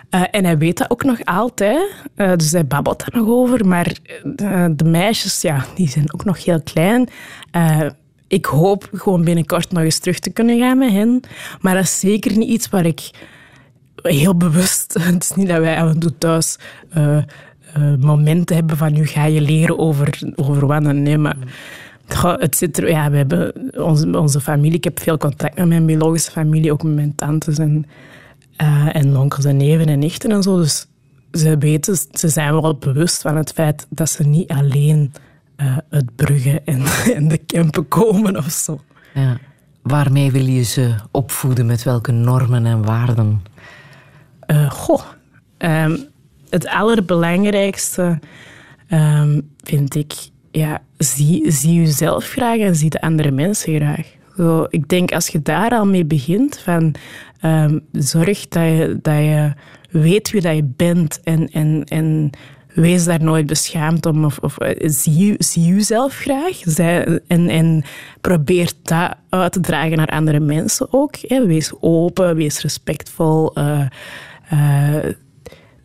[0.09, 1.91] Uh, en hij weet dat ook nog altijd.
[2.15, 3.67] Uh, dus hij babbelt daar nog over.
[3.67, 3.97] Maar
[4.71, 7.09] de meisjes, ja, die zijn ook nog heel klein.
[8.27, 11.19] ik hoop gewoon binnenkort nog eens terug te kunnen gaan met hen.
[11.61, 13.09] Maar dat is zeker niet iets waar ik
[14.13, 14.93] heel bewust...
[14.99, 16.57] Het is niet dat wij af en thuis
[16.97, 17.17] uh,
[17.99, 20.81] momenten hebben van nu ga je leren over, over wat.
[20.81, 21.37] Nee, maar
[22.23, 24.77] het zit er, ja, we hebben onze, onze familie.
[24.77, 27.85] Ik heb veel contact met mijn biologische familie, ook met mijn tantes en,
[28.61, 30.57] uh, en onkels en neven en nichten en zo.
[30.57, 30.87] Dus
[31.31, 35.13] ze weten, ze zijn wel bewust van het feit dat ze niet alleen
[35.57, 36.81] uh, uit Brugge en,
[37.15, 38.79] en de Kempen komen of zo.
[39.13, 39.37] Ja.
[39.81, 41.65] Waarmee wil je ze opvoeden?
[41.65, 43.41] Met welke normen en waarden?
[44.47, 45.01] Uh, goh.
[45.57, 46.05] Um,
[46.49, 48.19] het allerbelangrijkste
[48.89, 50.13] um, vind ik,
[50.51, 54.13] ja, zie, zie jezelf graag en zie de andere mensen graag.
[54.69, 56.95] Ik denk als je daar al mee begint, van
[57.41, 59.53] um, zorg dat je, dat je
[59.89, 62.29] weet wie dat je bent en, en, en
[62.75, 64.25] wees daar nooit beschaamd om.
[64.25, 67.83] Of, of eh, zie, zie jezelf graag Zij, en, en
[68.21, 71.15] probeer dat uit te dragen naar andere mensen ook.
[71.21, 71.45] Hè.
[71.45, 73.59] Wees open, wees respectvol.
[73.59, 73.85] Uh,
[74.53, 75.05] uh,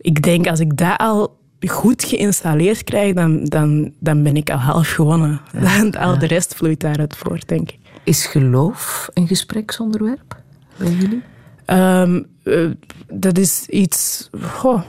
[0.01, 4.59] ik denk als ik dat al goed geïnstalleerd krijg, dan, dan, dan ben ik al
[4.59, 5.41] half gewonnen.
[5.61, 7.79] Ja, al de rest vloeit daaruit voort, denk ik.
[8.05, 10.37] Is geloof een gespreksonderwerp
[10.77, 11.23] bij jullie?
[11.67, 12.71] Um, uh,
[13.09, 14.31] dat is iets...
[14.43, 14.83] Goh,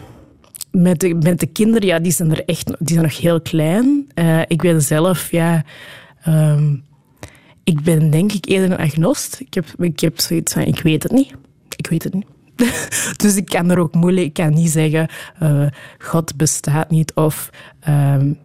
[0.72, 4.08] met, de, met de kinderen, ja, die zijn er echt die zijn nog heel klein.
[4.16, 5.64] Uh, ik ben zelf, ja...
[6.28, 6.84] Um,
[7.64, 9.40] ik ben denk ik eerder een agnost.
[9.40, 11.34] Ik heb, ik heb zoiets van, ik weet het niet.
[11.76, 12.26] Ik weet het niet.
[13.22, 15.10] dus ik kan er ook moeilijk, ik kan niet zeggen,
[15.44, 15.68] uh,
[16.00, 17.50] God bestaat niet of...
[17.90, 18.38] Um,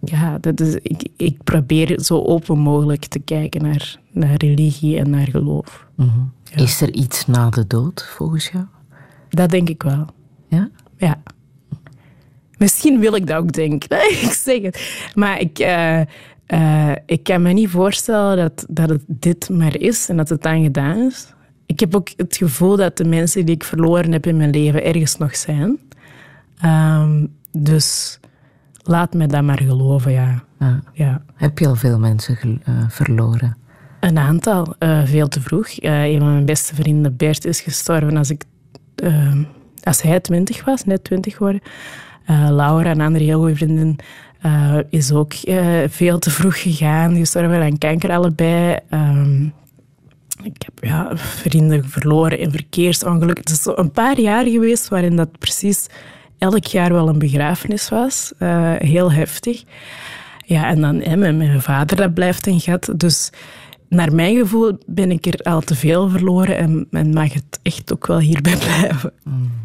[0.00, 5.10] ja, dat is, ik, ik probeer zo open mogelijk te kijken naar, naar religie en
[5.10, 5.86] naar geloof.
[5.94, 6.32] Mm -hmm.
[6.44, 6.62] ja.
[6.62, 8.64] Is er iets na de dood, volgens jou?
[9.28, 10.06] Dat denk ik wel.
[10.48, 10.70] Ja?
[10.96, 11.22] Ja.
[12.58, 14.10] Misschien wil ik dat ook denken.
[14.26, 15.10] ik zeg het.
[15.14, 16.00] Maar ik, uh,
[16.48, 20.42] uh, ik kan me niet voorstellen dat, dat het dit maar is en dat het
[20.42, 21.34] dan gedaan is
[21.66, 24.84] ik heb ook het gevoel dat de mensen die ik verloren heb in mijn leven
[24.84, 25.78] ergens nog zijn.
[26.64, 28.18] Um, dus
[28.82, 30.44] laat me dat maar geloven, ja.
[31.34, 33.56] Heb je al veel mensen uh, verloren?
[34.00, 35.82] Een aantal, uh, veel te vroeg.
[35.82, 38.44] Uh, een van mijn beste vrienden, Bert, is gestorven als, ik,
[38.94, 39.42] ehm,
[39.82, 41.60] als hij twintig was, net twintig geworden.
[42.50, 43.98] Laura, een andere heel goede vriendin,
[44.90, 45.32] is ook
[45.88, 48.78] veel te vroeg gegaan, gestorven aan kanker allebei.
[48.90, 49.52] Um,
[50.46, 53.44] ik heb ja, vrienden verloren in verkeersongelukken.
[53.44, 55.86] Het is zo een paar jaar geweest waarin dat precies
[56.38, 58.32] elk jaar wel een begrafenis was.
[58.38, 59.64] Uh, heel heftig.
[60.44, 62.92] Ja, en dan met mijn vader, dat blijft een gat.
[62.96, 63.30] Dus
[63.88, 67.92] naar mijn gevoel ben ik er al te veel verloren en, en mag het echt
[67.92, 69.12] ook wel hierbij blijven.
[69.24, 69.64] Mm.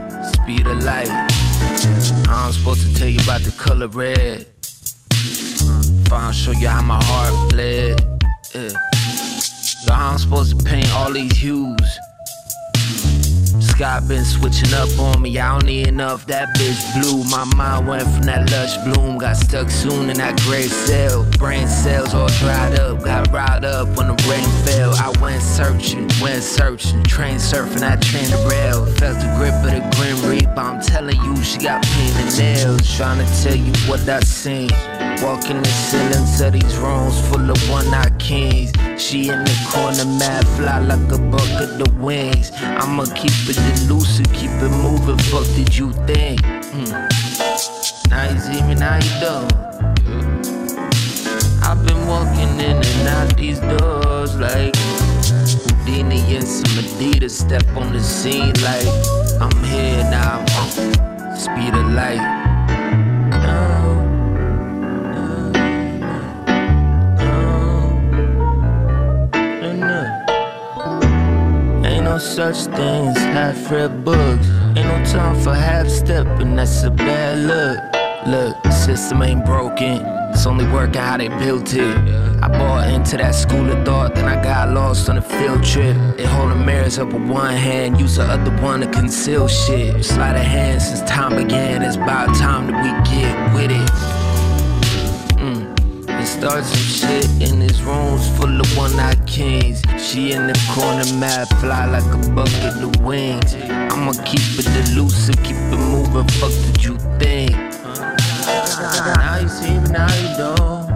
[0.57, 1.09] be the light.
[2.27, 4.45] I'm supposed to tell you about the color red.
[6.09, 8.01] Fine, show you how my heart bled.
[8.53, 8.69] Yeah.
[9.39, 11.91] So I'm supposed to paint all these hues
[13.81, 15.39] sky been switching up on me.
[15.39, 16.27] I don't need enough.
[16.27, 17.23] That bitch blue.
[17.31, 19.17] My mind went from that lush bloom.
[19.17, 21.25] Got stuck soon in that gray cell.
[21.39, 23.03] Brain cells all dried up.
[23.03, 24.93] Got riled up when the rain fell.
[24.93, 27.01] I went searching, went searching.
[27.05, 28.85] Train surfing, that train the rail.
[28.97, 30.59] Felt the grip of the grim reaper.
[30.59, 32.85] I'm telling you, she got pain and nails.
[32.95, 34.69] Trying to tell you what I seen.
[35.23, 38.71] Walking the ceilings of these rooms full of one-eyed kings.
[38.97, 42.51] She in the corner, mad fly like a bucket of the wings.
[42.53, 45.17] I'ma keep it elusive, keep it moving.
[45.29, 46.41] Fuck did you think?
[46.41, 46.91] Mm.
[48.09, 49.53] Now you see me, now you don't.
[51.63, 57.93] I've been walking in and out these doors like Houdini and some Adidas step on
[57.93, 58.87] the scene like
[59.39, 60.45] I'm here now.
[61.35, 62.40] Speed of light.
[72.11, 74.45] No such thing as half-read books.
[74.75, 77.79] Ain't no time for half-stepping, that's a bad look.
[78.27, 80.03] Look, the system ain't broken.
[80.33, 81.95] It's only working how they built it.
[82.43, 85.95] I bought into that school of thought, then I got lost on a field trip.
[86.17, 90.03] They holding mirrors up with one hand, use the other one to conceal shit.
[90.03, 91.81] Sleight of hand since time began.
[91.81, 94.20] It's about time that we get with it.
[96.21, 99.81] And start some shit in these rooms full of one-eyed kings.
[99.97, 103.55] She in the corner, mad fly like a bucket of wings.
[103.65, 106.27] I'ma keep it elusive, keep it moving.
[106.37, 107.53] Fuck did you think?
[109.17, 110.91] Now you see me, now you don't.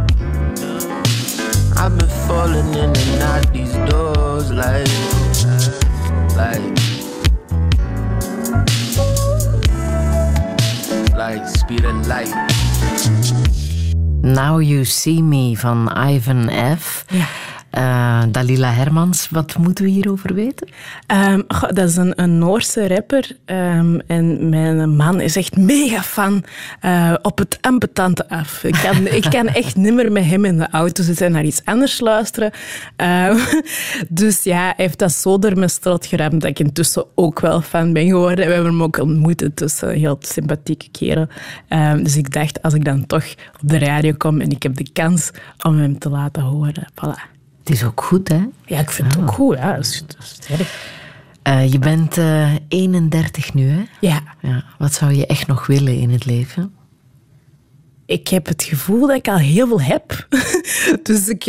[1.76, 4.88] I've been falling in and out these doors like,
[6.38, 6.62] like,
[11.18, 13.65] like speed of light.
[14.26, 17.06] Now You See Me van Ivan F.
[17.76, 20.68] Eh, Dalila Hermans, wat moeten we hierover weten?
[21.08, 23.38] Ehm, goh, dat is een, een Noorse rapper.
[23.46, 26.44] ehm, en mijn man is echt mega fan
[26.80, 28.64] eh, op het ambetante af.
[28.64, 31.62] Ik kan, ik kan echt nimmer met hem in de auto zitten en naar iets
[31.66, 32.52] anders luisteren.
[32.96, 33.38] Ehm,
[34.10, 37.62] dus ja, hij heeft dat zo door mijn strot geramd dat ik intussen ook wel
[37.62, 38.48] fan ben geworden.
[38.48, 39.40] We hebben hem ook ontmoet.
[39.40, 41.28] Het is een heel sympathieke kerel.
[42.04, 43.26] Dus ik dacht, als ik dan toch
[43.62, 45.32] op de radio kom en ik heb de kans
[45.62, 46.88] om hem te laten horen.
[46.92, 47.35] Voilà.
[47.66, 48.46] Het is ook goed, hè?
[48.66, 49.58] Ja, ik vind het ook goed.
[49.58, 50.68] Ja, dat is, dat is.
[51.42, 53.84] Eh, je bent eh 31 nu, hè?
[54.00, 54.22] Ja.
[54.42, 54.64] ja.
[54.78, 56.74] Wat zou je echt nog willen in het leven?
[58.06, 60.28] ik heb het gevoel dat ik al heel veel heb.
[61.04, 61.46] dus ik,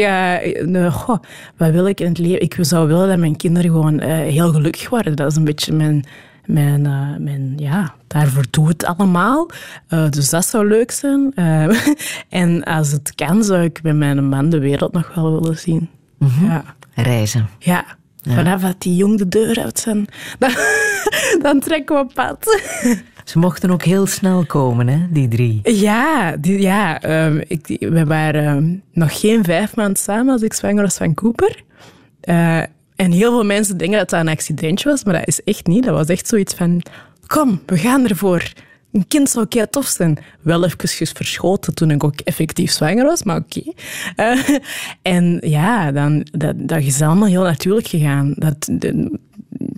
[0.66, 1.18] nou, goh,
[1.56, 2.40] wat wil ik in het leven?
[2.40, 5.16] Ik zou willen dat mijn kinderen gewoon heel gelukkig worden.
[5.16, 6.04] Dat is een beetje mijn,
[6.44, 6.82] mijn,
[7.22, 9.50] mijn ja, daarvoor doe het allemaal.
[10.10, 11.34] Dus dat zou leuk zijn.
[12.28, 15.90] En als het kan, zou ik met mijn man de wereld nog wel willen zien.
[16.18, 16.64] Ja.
[16.94, 17.48] Reizen.
[17.58, 17.84] Ja.
[18.22, 20.06] Vanaf dat die jong de deur uit zijn,
[20.38, 20.50] dan,
[21.42, 22.60] dan trekken we op pad.
[23.24, 25.60] Ze mochten ook heel snel komen, hè, die drie.
[25.62, 30.52] Ja, die, ja ehm, ik, we waren ehm, nog geen vijf maanden samen als ik
[30.52, 31.62] zwanger was van Cooper.
[32.20, 32.58] Eh,
[32.96, 35.84] en heel veel mensen denken dat dat een accidentje was, maar dat is echt niet.
[35.84, 36.82] Dat was echt zoiets van,
[37.26, 38.52] kom, we gaan ervoor.
[38.92, 40.18] Een kind zou kei tof zijn.
[40.40, 43.62] Wel even verschoten toen ik ook effectief zwanger was, maar oké.
[44.16, 44.38] Eh,
[45.02, 48.32] en ja, dan, dat, dat is allemaal heel natuurlijk gegaan.
[48.36, 49.18] Dat, de-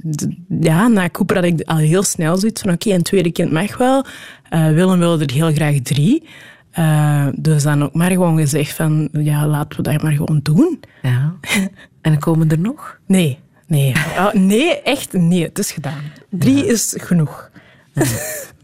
[0.02, 3.52] de- ja, na Cooper had ik al heel snel zoiets van, oké, een tweede kind
[3.52, 4.04] mag wel.
[4.48, 6.22] Eh, Willem wilde er heel graag drie.
[6.70, 10.80] Eh, dus dan ook maar gewoon gezegd van, ja, laten we dat maar gewoon doen.
[11.02, 11.34] Ja.
[12.00, 12.98] En komen er nog?
[13.06, 13.92] Nee, nee.
[14.18, 16.00] Oh, nee, echt nee, het is gedaan.
[16.30, 17.50] Drie is genoeg.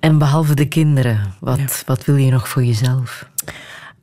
[0.00, 3.28] En behalve de kinderen, wat, wat wil je nog voor jezelf?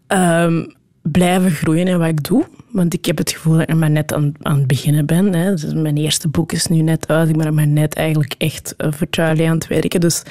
[0.07, 0.63] Ehm,
[1.01, 2.45] blijven groeien in wat ik doe.
[2.71, 5.33] Want ik heb het gevoel dat ik maar net aan, aan het beginnen ben.
[5.33, 5.51] Hè.
[5.51, 7.29] Dus mijn eerste boek is nu net uit.
[7.29, 9.99] Ik ben maar net eigenlijk echt eh, voor Charlie aan het werken.
[9.99, 10.23] Dus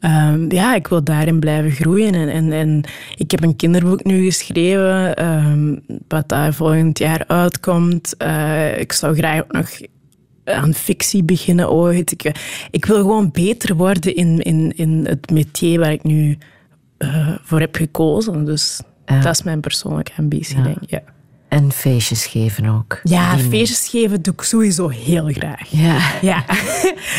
[0.00, 2.14] ehm, ja, ik wil daarin blijven groeien.
[2.14, 2.84] En, en, en
[3.16, 5.76] ik heb een kinderboek nu geschreven, ehm,
[6.08, 8.16] wat daar volgend jaar uitkomt.
[8.16, 9.68] Eh, ik zou graag ook nog
[10.48, 12.12] aan fictie beginnen ooit.
[12.12, 12.32] Ik,
[12.70, 16.38] ik wil gewoon beter worden in, in, in het métier waar ik nu
[16.98, 18.44] eh, voor heb gekozen.
[18.44, 19.20] Dus Ja.
[19.20, 20.62] dat is mijn persoonlijke ambitie, Ja.
[20.62, 20.90] denk ik.
[20.90, 21.02] Ja,
[21.48, 23.00] En feestjes geven ook.
[23.02, 25.68] ja feestjes geven doe ik sowieso heel graag.
[25.68, 25.98] Ja.
[26.22, 26.44] Ja.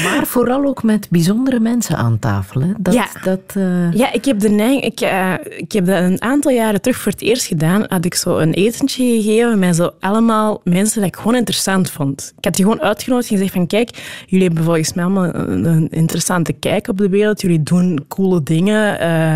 [0.03, 2.61] Maar vooral ook met bijzondere mensen aan tafel.
[2.61, 2.71] Hè?
[2.79, 3.07] Dat, Ja.
[3.23, 6.81] dat, eh, Ja, ik heb, de neiging, ik, eh, ik heb dat een aantal jaren
[6.81, 7.85] terug voor het eerst gedaan.
[7.87, 12.33] Had ik zo een etentje gegeven met zo allemaal mensen dat ik gewoon interessant vond.
[12.37, 15.65] Ik had die gewoon uitgenodigd en gezegd van kijk, jullie hebben volgens mij allemaal een,
[15.65, 17.41] een interessante kijk op de wereld.
[17.41, 18.99] Jullie doen coole dingen.
[18.99, 19.35] eh,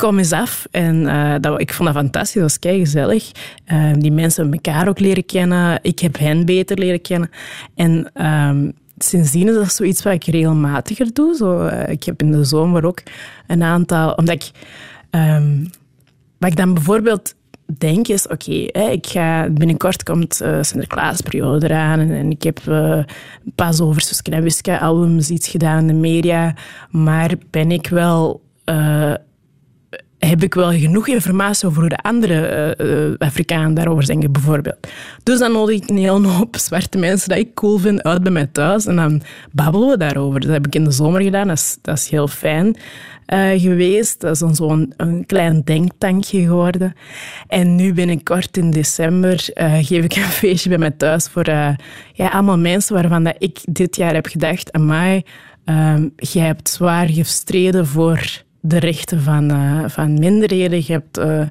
[0.00, 0.66] kom eens af.
[0.70, 2.34] En eh, dat, ik vond dat fantastisch.
[2.40, 3.30] Dat was kei gezellig.
[3.98, 5.78] die mensen hebben elkaar ook leren kennen.
[5.82, 7.30] Ik heb hen beter leren kennen.
[7.74, 11.34] En ehm, sindsdien is dat zoiets wat ik regelmatiger doe.
[11.36, 13.02] Zo, eh, ik heb in de zomer ook
[13.46, 14.12] een aantal...
[14.12, 14.50] Omdat ik...
[15.10, 15.64] ehm,
[16.38, 17.34] wat ik dan bijvoorbeeld
[17.78, 18.52] denk is, oké,
[18.90, 22.98] ik ga binnenkort komt eh, Sinterklaasperiode eraan en, ik heb eh,
[23.54, 26.54] pas over Suske en Wiske albums iets gedaan in de media,
[26.90, 28.40] maar ben ik wel...
[28.64, 29.14] eh,
[30.28, 34.88] heb ik wel genoeg informatie over hoe de andere eh, eh, Afrikanen daarover denken, bijvoorbeeld.
[35.22, 38.32] Dus dan nodig ik een hele hoop zwarte mensen dat ik cool vind uit bij
[38.32, 39.22] mij thuis en dan
[39.52, 40.40] babbelen we daarover.
[40.40, 42.76] Dat heb ik in de zomer gedaan, dat is, dat is heel fijn
[43.26, 44.20] eh, geweest.
[44.20, 46.94] Dat is dan zo'n een klein denktankje geworden.
[47.46, 49.48] En nu binnenkort in december
[49.80, 51.48] geef ik een feestje bij mij thuis voor
[52.12, 55.22] ja, allemaal mensen waarvan dat ik dit jaar heb gedacht, amai,
[55.64, 60.78] ehm jij hebt zwaar gestreden voor de rechten van, eh, van minderheden.
[60.86, 61.42] Je hebt, eh,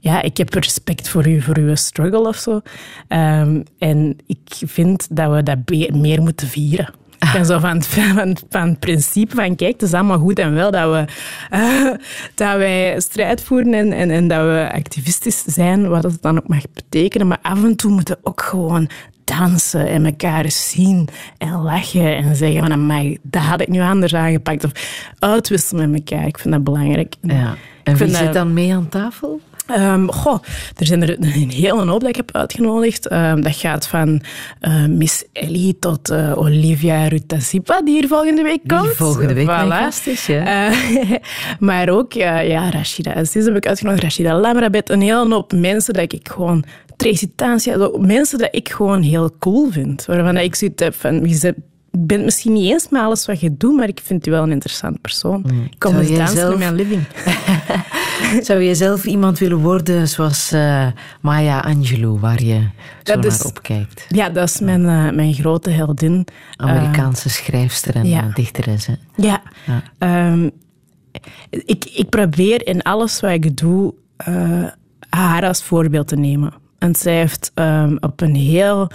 [0.00, 2.60] ja, ik heb respect voor u, voor uw struggle of zo.
[3.08, 5.58] Ehm, en ik vind dat we dat
[5.92, 6.88] meer moeten vieren.
[7.18, 10.38] Ik ben zo van het, van, van het principe van, kijk, het is allemaal goed
[10.38, 11.04] en wel dat, we,
[11.50, 11.92] eh,
[12.34, 16.48] dat wij strijd voeren en, en, en dat we activistisch zijn, wat dat dan ook
[16.48, 17.26] mag betekenen.
[17.26, 18.88] Maar af en toe moeten ook gewoon
[19.24, 24.14] dansen en elkaar zien en lachen en zeggen van, amai, dat had ik nu anders
[24.14, 24.64] aangepakt.
[24.64, 24.70] Of
[25.18, 26.26] uitwisselen met elkaar.
[26.26, 27.14] Ik vind dat belangrijk.
[27.20, 27.54] Ja.
[27.82, 29.40] En Ik wie zit dat- dan mee aan tafel?
[29.66, 30.42] Ehm, goh,
[30.76, 33.06] er zijn er een hele hoop dat ik heb uitgenodigd.
[33.08, 34.22] Ehm, dat gaat van
[34.60, 38.94] eh, Miss Ellie tot eh, Olivia Rutasipa, die hier volgende week komt.
[38.96, 40.08] volgende week Voilà.
[40.08, 40.70] is, ja.
[40.70, 40.76] Eh,
[41.58, 45.94] maar ook, ja, ja Rashida Aziz heb ik uitgenodigd, Rashida Lamrabet, een hele hoop mensen
[45.94, 46.64] dat ik gewoon...
[47.58, 50.04] Zo mensen dat ik gewoon heel cool vind.
[50.04, 51.54] Waarvan ik zoiets heb van, je
[51.90, 54.50] bent misschien niet eens met alles wat je doet, maar ik vind u wel een
[54.52, 55.44] interessant persoon.
[55.70, 57.02] Ik kom eens dansen zelf- in mijn living.
[58.46, 60.86] Zou je zelf iemand willen worden zoals eh,
[61.20, 62.68] Maya Angelou, waar je zo
[63.02, 64.06] Dat naar is- opkijkt?
[64.08, 66.26] Ja, dat is mijn, eh, mijn grote heldin.
[66.56, 68.22] Amerikaanse schrijfster en ja.
[68.28, 68.86] eh, dichteres.
[68.86, 68.94] Hè?
[69.16, 69.42] Ja.
[69.66, 69.82] Ja.
[69.98, 70.48] Ehm,
[71.50, 74.64] ik, ik probeer in alles wat ik doe eh,
[75.08, 76.52] haar als voorbeeld te nemen.
[76.84, 78.90] En zij heeft ehm, op een heel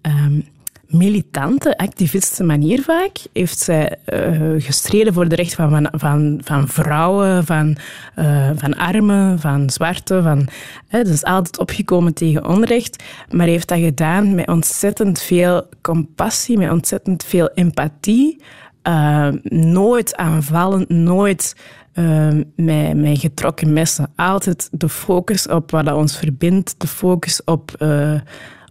[0.00, 0.40] ehm,
[0.86, 7.44] militante, activistische manier vaak, heeft zij eh, gestreden voor de rechten van, van, van, vrouwen,
[7.44, 7.76] van,
[8.14, 10.22] eh, van armen, van zwarte.
[10.22, 10.48] Van,
[10.88, 16.70] hè, dus altijd opgekomen tegen onrecht, maar heeft dat gedaan met ontzettend veel compassie, met
[16.70, 18.40] ontzettend veel empathie.
[18.88, 21.54] Uh, nooit aanvallend, nooit
[21.98, 24.12] uh, met, met getrokken messen.
[24.16, 28.20] Altijd de focus op wat dat ons verbindt, de focus op, uh,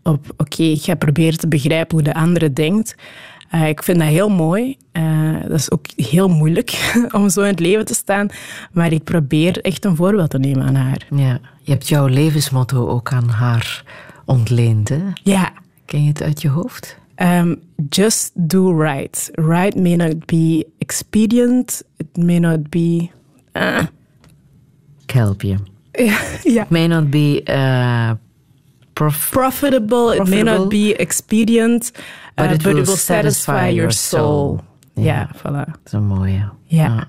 [0.03, 2.95] op oké, ik ga proberen te begrijpen hoe de andere denkt.
[3.51, 4.77] Uh, ik vind dat heel mooi.
[4.93, 8.27] Uh, dat is ook heel moeilijk om zo in het leven te staan.
[8.71, 11.07] Maar ik probeer echt een voorbeeld te nemen aan haar.
[11.15, 13.83] Ja, je hebt jouw levensmotto ook aan haar
[14.25, 15.01] ontleend, hè?
[15.23, 15.51] Ja.
[15.85, 16.97] Ken je het uit je hoofd?
[17.21, 17.55] Um,
[17.89, 19.29] just do right.
[19.33, 21.81] Right may not be expedient.
[21.97, 23.09] It may not be.
[23.53, 23.81] Uh.
[25.03, 25.55] Ik help je.
[26.43, 26.61] Ja.
[26.63, 28.11] It may not be uh,
[28.93, 30.15] prof profitable.
[30.15, 31.91] It may not be expedient.
[32.35, 34.59] But uh, it but will it will satisfy your soul.
[34.93, 35.29] Ja, Ja.
[35.35, 35.65] voilà.
[35.65, 36.49] Dat is een mooie.
[36.63, 37.07] Ja.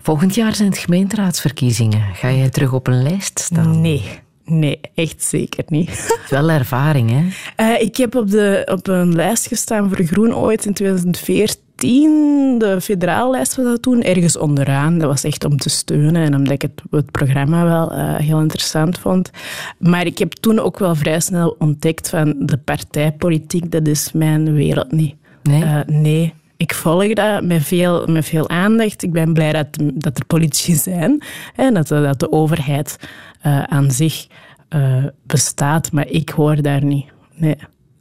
[0.00, 2.14] Volgend jaar zijn het gemeenteraadsverkiezingen.
[2.14, 3.80] Ga jij terug op een lijst staan?
[3.80, 4.20] Nee.
[4.48, 5.88] Nee, echt zeker niet.
[6.08, 7.24] Het is wel ervaring, hè?
[7.64, 12.58] Uh, ik heb op, de, op een lijst gestaan voor Groen ooit in 2014.
[12.58, 14.98] De federale lijst was dat toen, ergens onderaan.
[14.98, 18.40] Dat was echt om te steunen en omdat ik het, het programma wel uh, heel
[18.40, 19.30] interessant vond.
[19.78, 24.52] Maar ik heb toen ook wel vrij snel ontdekt van de partijpolitiek, dat is mijn
[24.52, 25.14] wereld niet.
[25.42, 25.62] Nee?
[25.62, 26.34] Uh, nee.
[26.58, 29.02] Ik volg dat met veel, met veel aandacht.
[29.02, 31.22] Ik ben blij dat, dat er politici zijn
[31.56, 32.96] en dat, dat de overheid
[33.46, 34.26] uh, aan zich
[34.74, 37.06] uh, bestaat, maar ik hoor daar niet.
[37.34, 37.56] Nee.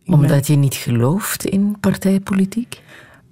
[0.06, 0.42] Omdat ben...
[0.46, 2.82] je niet gelooft in partijpolitiek?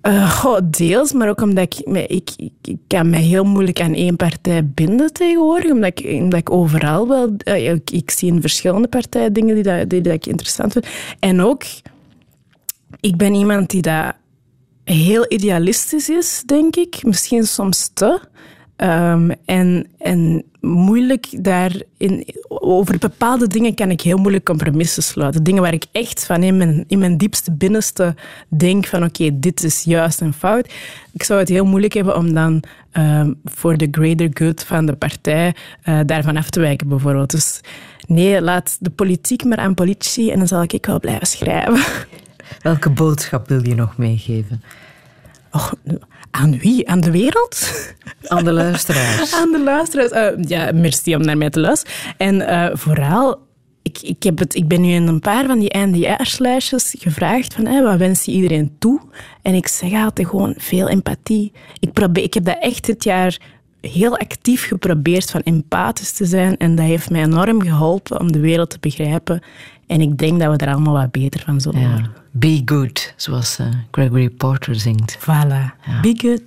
[0.02, 3.94] Uh, goh, deels, maar ook omdat ik, ik, ik, ik kan me heel moeilijk aan
[3.94, 5.72] één partij binden tegenwoordig.
[5.72, 7.36] Omdat ik, omdat ik overal wel...
[7.44, 10.88] Uh, ik, ik, zie in verschillende partijen dingen die, dat, die dat ik interessant vind.
[11.20, 11.64] En ook,
[13.00, 14.16] ik ben iemand die dat
[14.86, 17.04] heel idealistisch is, denk ik.
[17.04, 18.20] Misschien soms te.
[18.78, 22.26] Um, en, en moeilijk daarin...
[22.48, 25.44] Over bepaalde dingen kan ik heel moeilijk compromissen sluiten.
[25.44, 26.44] Dingen waar ik echt van
[26.88, 28.16] in mijn, diepste binnenste
[28.48, 30.74] denk van oké, dit is juist en fout.
[31.14, 32.64] Ik zou het heel moeilijk hebben om dan
[32.94, 35.56] um, voor de greater good van de partij
[35.86, 37.32] uh, daarvan af te wijken, bijvoorbeeld.
[37.32, 37.62] Dus
[38.08, 41.84] nee, laat de politiek maar aan politici en dan zal ik wel blijven schrijven.
[42.66, 44.64] Welke boodschap wil je nog meegeven?
[45.52, 45.74] Och,
[46.32, 46.90] aan wie?
[46.90, 47.86] Aan de wereld?
[48.28, 49.34] Aan de luisteraars.
[49.42, 50.38] aan de luisteraars.
[50.38, 51.96] Uh, ja, merci om naar mij te luisteren.
[52.18, 53.40] En uh, vooral,
[53.82, 57.66] ik ik, heb het, ik ben nu in een paar van die eindejaarslijstjes gevraagd van
[57.66, 59.02] hè, wat wens je iedereen toe?
[59.42, 61.52] En ik zeg altijd gewoon veel empathie.
[61.80, 63.38] Ik, probeer, ik heb dat echt dit jaar
[63.88, 68.40] heel actief geprobeerd van empathisch te zijn en dat heeft mij enorm geholpen om de
[68.40, 69.42] wereld te begrijpen.
[69.88, 71.90] En ik denk dat we er allemaal wat beter van zullen Ja.
[71.90, 72.12] worden.
[72.32, 75.18] Be good, zoals eh, Gregory Porter zingt.
[75.20, 75.74] Voilà.
[76.02, 76.42] Be good.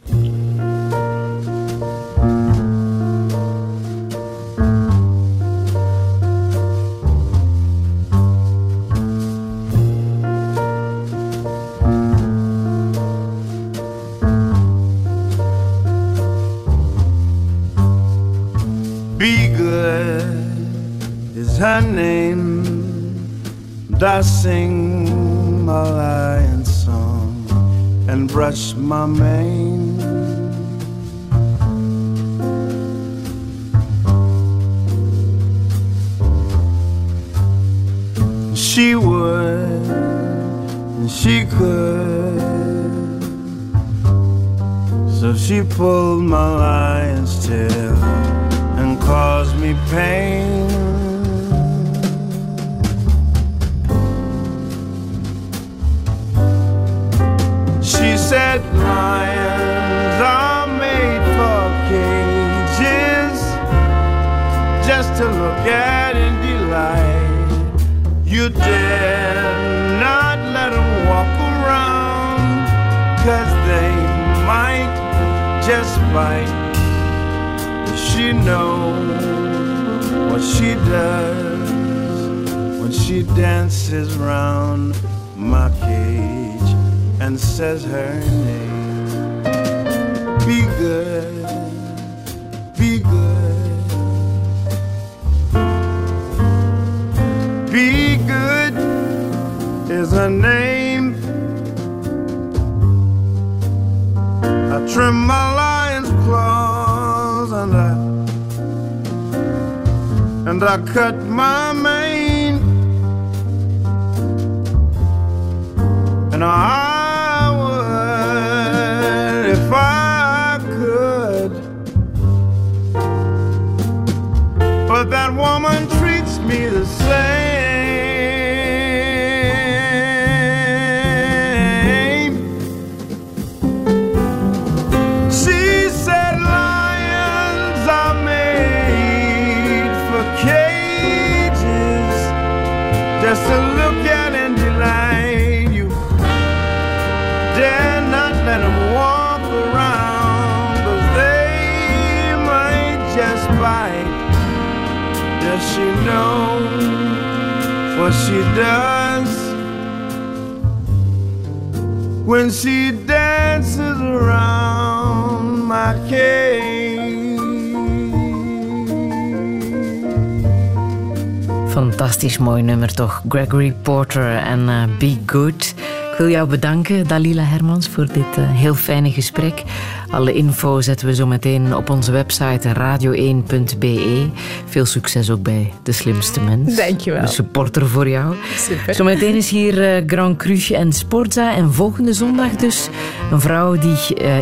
[172.18, 173.22] Fantastisch mooi nummer toch.
[173.28, 175.74] Gregory Porter en eh, Be Good.
[176.12, 179.62] Ik wil jou bedanken, Dalila Hermans, voor dit eh, heel fijne gesprek.
[180.10, 184.26] Alle info zetten we zo meteen op onze website radio1.be.
[184.66, 186.76] Veel succes ook bij De Slimste Mens.
[186.76, 187.22] Dankjewel.
[187.22, 188.34] Een supporter voor jou.
[188.56, 188.94] Super.
[188.94, 191.54] Zometeen is hier eh, Grand Cru en Sportza.
[191.54, 192.88] En volgende zondag dus
[193.30, 193.96] een vrouw die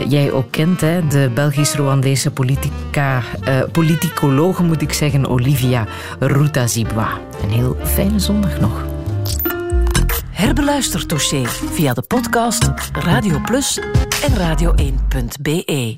[0.08, 0.80] jij ook kent.
[0.80, 1.06] Hè?
[1.06, 5.86] De Belgisch-Rwandese politica, eh, politicologe, moet ik zeggen, Olivia
[6.18, 7.08] Rutazibwa.
[7.56, 8.84] Heel fijne zondag nog.
[10.30, 13.78] Herbeluister dossier via de podcast Radio Plus
[14.22, 15.94] en radio1.be.